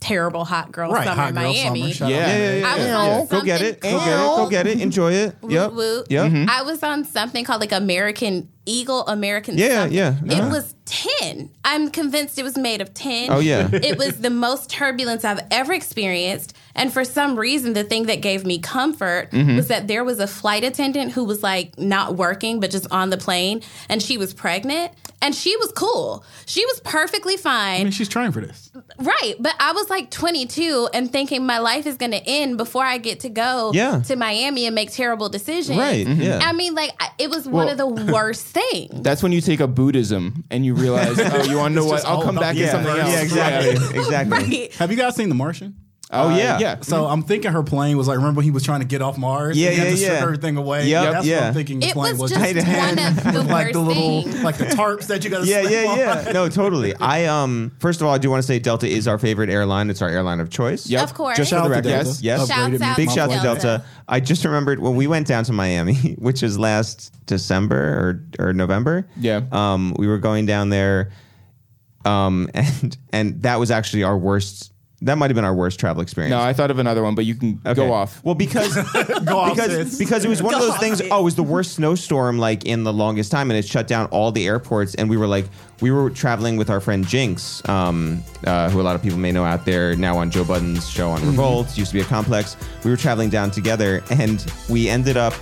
terrible 0.00 0.44
hot 0.44 0.70
girl 0.70 0.90
right? 0.92 1.06
summer 1.06 1.22
Hot 1.22 1.28
in 1.30 1.34
girl 1.34 1.44
Miami. 1.52 1.80
summer. 1.80 1.94
Shout 1.94 2.10
Yeah. 2.10 2.16
out. 2.16 2.28
yeah, 2.28 2.36
yeah, 2.36 2.54
yeah, 2.60 2.66
I 2.68 2.76
was 2.76 2.86
yeah. 2.86 2.96
on 2.96 3.26
Go 3.26 3.42
get 3.42 3.58
something 3.60 3.74
it. 3.74 3.80
Go 3.80 3.90
get 3.98 4.08
it. 4.08 4.36
Go 4.36 4.48
get 4.50 4.66
it. 4.66 4.80
Enjoy 4.80 5.12
it. 5.12 5.36
Yep. 5.48 5.70
Woot 5.72 5.74
woot. 5.74 6.06
Yep. 6.10 6.48
I 6.50 6.62
was 6.62 6.82
on 6.82 7.04
something 7.04 7.44
called 7.44 7.60
like 7.60 7.72
American 7.72 8.48
Eagle, 8.66 9.06
American. 9.06 9.58
Yeah, 9.58 9.80
something. 9.82 9.96
yeah. 9.98 10.14
It 10.24 10.40
Uh-huh. 10.40 10.50
was 10.50 10.74
tin. 10.86 11.50
I'm 11.64 11.90
convinced 11.90 12.38
it 12.38 12.42
was 12.44 12.56
made 12.56 12.80
of 12.80 12.94
tin. 12.94 13.30
Oh, 13.30 13.40
yeah. 13.40 13.68
it 13.72 13.98
was 13.98 14.18
the 14.20 14.30
most 14.30 14.70
turbulence 14.70 15.24
I've 15.24 15.40
ever 15.50 15.72
experienced, 15.72 16.53
and 16.74 16.92
for 16.92 17.04
some 17.04 17.38
reason, 17.38 17.72
the 17.72 17.84
thing 17.84 18.04
that 18.06 18.20
gave 18.20 18.44
me 18.44 18.58
comfort 18.58 19.30
Mm-hmm. 19.30 19.56
was 19.56 19.68
that 19.68 19.88
there 19.88 20.04
was 20.04 20.18
a 20.20 20.26
flight 20.26 20.64
attendant 20.64 21.12
who 21.12 21.24
was 21.24 21.42
like 21.42 21.78
not 21.78 22.16
working, 22.16 22.60
but 22.60 22.70
just 22.70 22.86
on 22.90 23.10
the 23.10 23.16
plane, 23.16 23.62
and 23.88 24.02
she 24.02 24.16
was 24.18 24.32
pregnant, 24.34 24.92
and 25.22 25.34
she 25.34 25.56
was 25.56 25.72
cool. 25.72 26.24
She 26.46 26.64
was 26.66 26.80
perfectly 26.80 27.34
I 27.34 27.38
fine. 27.38 27.82
mean, 27.84 27.92
she's 27.92 28.08
trying 28.08 28.32
for 28.32 28.40
this. 28.40 28.70
Right, 28.98 29.34
but 29.40 29.54
I 29.58 29.72
was 29.72 29.88
like 29.90 30.10
22 30.10 30.88
and 30.92 31.10
thinking 31.10 31.46
my 31.46 31.58
life 31.58 31.86
is 31.86 31.96
going 31.96 32.10
to 32.12 32.22
end 32.26 32.56
before 32.58 32.84
I 32.84 32.98
get 32.98 33.20
to 33.20 33.28
go 33.30 33.70
Yeah. 33.74 34.00
to 34.06 34.16
Miami 34.16 34.66
and 34.66 34.74
make 34.74 34.92
terrible 34.92 35.28
decisions. 35.28 35.78
Right, 35.78 36.06
mhm. 36.06 36.22
yeah. 36.22 36.40
I 36.42 36.52
mean, 36.52 36.74
like 36.74 36.90
it 37.18 37.30
was 37.30 37.46
one 37.48 37.68
of 37.68 37.78
the 37.78 37.86
worst 38.12 38.44
things. 38.46 39.00
That's 39.02 39.22
when 39.22 39.32
you 39.32 39.40
take 39.40 39.60
up 39.60 39.74
Buddhism 39.74 40.44
and 40.50 40.64
you 40.66 40.74
realize, 40.74 41.18
oh, 41.18 41.44
you 41.44 41.56
want 41.56 41.72
to 41.72 41.76
know 41.80 41.92
It's 41.94 42.04
what? 42.04 42.06
I'll 42.06 42.22
come 42.22 42.36
back 42.36 42.54
the 42.54 42.62
to 42.62 42.70
something 42.70 42.90
else. 42.96 43.10
Yeah, 43.12 43.22
exactly. 43.22 43.70
exactly. 44.00 44.38
Right. 44.60 44.74
Have 44.74 44.90
you 44.90 44.96
guys 44.96 45.16
seen 45.16 45.28
The 45.28 45.34
Martian? 45.34 45.76
Oh, 46.14 46.28
Uh, 46.30 46.36
yeah. 46.36 46.58
yeah. 46.58 46.80
So 46.82 47.06
I'm 47.06 47.22
thinking 47.22 47.52
her 47.52 47.62
plane 47.62 47.96
was 47.96 48.08
like, 48.08 48.16
remember 48.16 48.38
when 48.38 48.44
he 48.44 48.50
was 48.50 48.62
trying 48.62 48.80
to 48.80 48.86
get 48.86 49.02
off 49.02 49.18
Mars? 49.18 49.56
Yeah, 49.58 49.68
and 49.70 49.74
he 49.76 49.80
had 49.80 49.88
yeah, 49.90 49.96
strip 49.96 50.12
yeah. 50.12 50.22
everything 50.22 50.56
away. 50.56 50.86
Yep, 50.88 51.12
That's 51.12 51.26
yeah. 51.26 51.36
what 51.40 51.44
I'm 51.48 51.54
thinking 51.54 51.80
the 51.80 51.86
It 51.88 51.92
plane 51.92 52.12
was 52.12 52.20
was. 52.20 52.30
just 52.32 52.66
hand 52.66 52.98
one 52.98 53.08
of 53.18 53.24
the 53.34 53.38
with 53.40 53.50
like 53.50 53.72
the 53.72 53.78
little, 53.80 54.22
things. 54.22 54.42
like 54.42 54.56
the 54.58 54.64
tarps 54.66 55.06
that 55.08 55.24
you 55.24 55.30
got 55.30 55.40
to 55.44 55.46
yeah, 55.46 55.62
yeah, 55.62 55.90
on. 55.90 55.98
yeah. 55.98 56.32
No, 56.32 56.48
totally. 56.48 56.94
I 57.00 57.26
um. 57.26 57.72
First 57.78 58.00
of 58.00 58.06
all, 58.06 58.14
I 58.14 58.18
do 58.18 58.30
want 58.30 58.42
to 58.42 58.46
say 58.46 58.58
Delta 58.58 58.86
is 58.86 59.06
our 59.08 59.18
favorite 59.18 59.50
airline. 59.50 59.90
It's 59.90 60.02
our 60.02 60.08
airline 60.08 60.40
of 60.40 60.50
choice. 60.50 60.86
Yep. 60.88 61.02
Of 61.02 61.14
course. 61.14 61.36
Just 61.36 61.50
for 61.50 61.56
Shout 61.56 61.62
the 61.64 61.64
out 61.66 61.70
record, 61.84 61.88
Delta. 61.88 62.18
yes. 62.22 62.48
Shouts 62.48 62.96
Big 62.96 63.10
shout 63.10 63.30
out 63.30 63.36
to 63.36 63.42
Delta. 63.42 63.60
Delta. 63.62 63.84
I 64.08 64.20
just 64.20 64.44
remembered 64.44 64.80
when 64.80 64.96
we 64.96 65.06
went 65.06 65.26
down 65.26 65.44
to 65.44 65.52
Miami, 65.52 65.94
which 66.18 66.42
is 66.42 66.58
last 66.58 67.12
December 67.26 68.20
or 68.38 68.46
or 68.48 68.52
November. 68.52 69.06
Yeah. 69.16 69.40
Um, 69.52 69.94
we 69.98 70.06
were 70.06 70.18
going 70.18 70.46
down 70.46 70.68
there, 70.68 71.10
um, 72.04 72.48
and 72.54 72.96
and 73.12 73.42
that 73.42 73.58
was 73.58 73.70
actually 73.70 74.02
our 74.02 74.16
worst. 74.18 74.72
That 75.02 75.18
might 75.18 75.28
have 75.30 75.34
been 75.34 75.44
our 75.44 75.54
worst 75.54 75.78
travel 75.80 76.02
experience. 76.02 76.30
No, 76.30 76.40
I 76.40 76.52
thought 76.54 76.70
of 76.70 76.78
another 76.78 77.02
one, 77.02 77.14
but 77.14 77.26
you 77.26 77.34
can 77.34 77.60
Okay. 77.66 77.74
go 77.74 77.92
off. 77.92 78.22
Well, 78.24 78.34
because 78.34 78.74
Go 79.24 79.50
because 79.50 79.66
sis. 79.70 79.98
because 79.98 80.24
it 80.24 80.28
was 80.28 80.42
one 80.42 80.54
of 80.54 80.60
those 80.60 80.78
things. 80.78 80.98
sis. 80.98 81.08
Oh, 81.10 81.20
it 81.20 81.24
was 81.24 81.34
the 81.34 81.42
worst 81.42 81.74
snowstorm 81.74 82.38
like 82.38 82.64
in 82.64 82.84
the 82.84 82.92
longest 82.92 83.30
time, 83.30 83.50
and 83.50 83.58
it 83.58 83.66
shut 83.66 83.86
down 83.86 84.06
all 84.06 84.32
the 84.32 84.46
airports. 84.46 84.94
And 84.94 85.10
we 85.10 85.16
were 85.16 85.26
like, 85.26 85.46
we 85.80 85.90
were 85.90 86.08
traveling 86.10 86.56
with 86.56 86.70
our 86.70 86.80
friend 86.80 87.06
Jinx, 87.06 87.60
um, 87.68 88.22
uh, 88.46 88.70
who 88.70 88.80
a 88.80 88.82
lot 88.82 88.94
of 88.94 89.02
people 89.02 89.18
may 89.18 89.32
know 89.32 89.44
out 89.44 89.64
there 89.66 89.94
now 89.96 90.16
on 90.16 90.30
Joe 90.30 90.44
Budden's 90.44 90.88
show 90.88 91.10
on 91.10 91.20
Revolt. 91.26 91.76
Used 91.76 91.90
to 91.90 91.94
be 91.98 92.00
a 92.00 92.04
complex. 92.04 92.56
We 92.84 92.90
were 92.90 92.96
traveling 92.96 93.28
down 93.30 93.50
together, 93.50 94.02
and 94.10 94.44
we 94.70 94.88
ended 94.88 95.16
up 95.18 95.34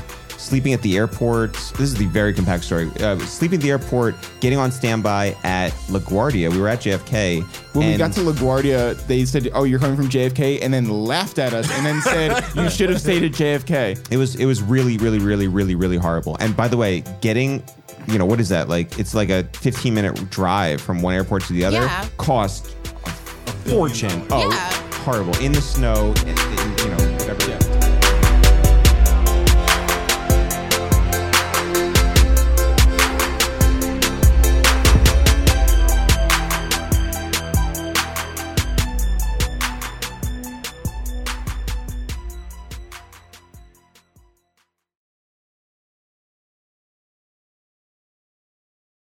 sleeping 0.42 0.72
at 0.72 0.82
the 0.82 0.96
airport. 0.96 1.52
This 1.54 1.80
is 1.80 1.94
the 1.94 2.06
very 2.06 2.32
compact 2.34 2.64
story. 2.64 2.90
Uh, 3.00 3.18
sleeping 3.20 3.56
at 3.58 3.62
the 3.62 3.70
airport, 3.70 4.14
getting 4.40 4.58
on 4.58 4.70
standby 4.72 5.36
at 5.44 5.70
LaGuardia. 5.88 6.50
We 6.50 6.58
were 6.58 6.68
at 6.68 6.80
JFK. 6.80 7.42
When 7.74 7.90
we 7.90 7.96
got 7.96 8.12
to 8.14 8.20
LaGuardia, 8.20 9.06
they 9.06 9.24
said, 9.24 9.48
"Oh, 9.54 9.64
you're 9.64 9.78
coming 9.78 9.96
from 9.96 10.08
JFK," 10.08 10.60
and 10.62 10.72
then 10.74 10.88
laughed 10.88 11.38
at 11.38 11.52
us, 11.54 11.70
and 11.72 11.86
then 11.86 12.00
said, 12.02 12.44
"You 12.56 12.68
should 12.68 12.90
have 12.90 13.00
stayed 13.00 13.22
at 13.22 13.32
JFK." 13.32 14.10
It 14.10 14.16
was 14.16 14.36
it 14.36 14.44
was 14.46 14.62
really 14.62 14.98
really 14.98 15.18
really 15.18 15.48
really 15.48 15.74
really 15.74 15.96
horrible. 15.96 16.36
And 16.40 16.56
by 16.56 16.68
the 16.68 16.76
way, 16.76 17.02
getting 17.20 17.62
you 18.08 18.18
know 18.18 18.26
what 18.26 18.40
is 18.40 18.48
that 18.48 18.68
like? 18.68 18.98
It's 18.98 19.14
like 19.14 19.30
a 19.30 19.44
15 19.54 19.94
minute 19.94 20.28
drive 20.30 20.80
from 20.80 21.02
one 21.02 21.14
airport 21.14 21.44
to 21.44 21.52
the 21.52 21.64
other. 21.64 21.82
Yeah. 21.82 22.06
Cost 22.18 22.74
a 23.06 23.10
fortune. 23.70 24.26
Oh, 24.30 24.50
Yeah. 24.50 24.72
horrible 25.04 25.36
in 25.38 25.52
the 25.52 25.60
snow. 25.60 26.12
in- 26.22 26.28
in- 26.28 26.81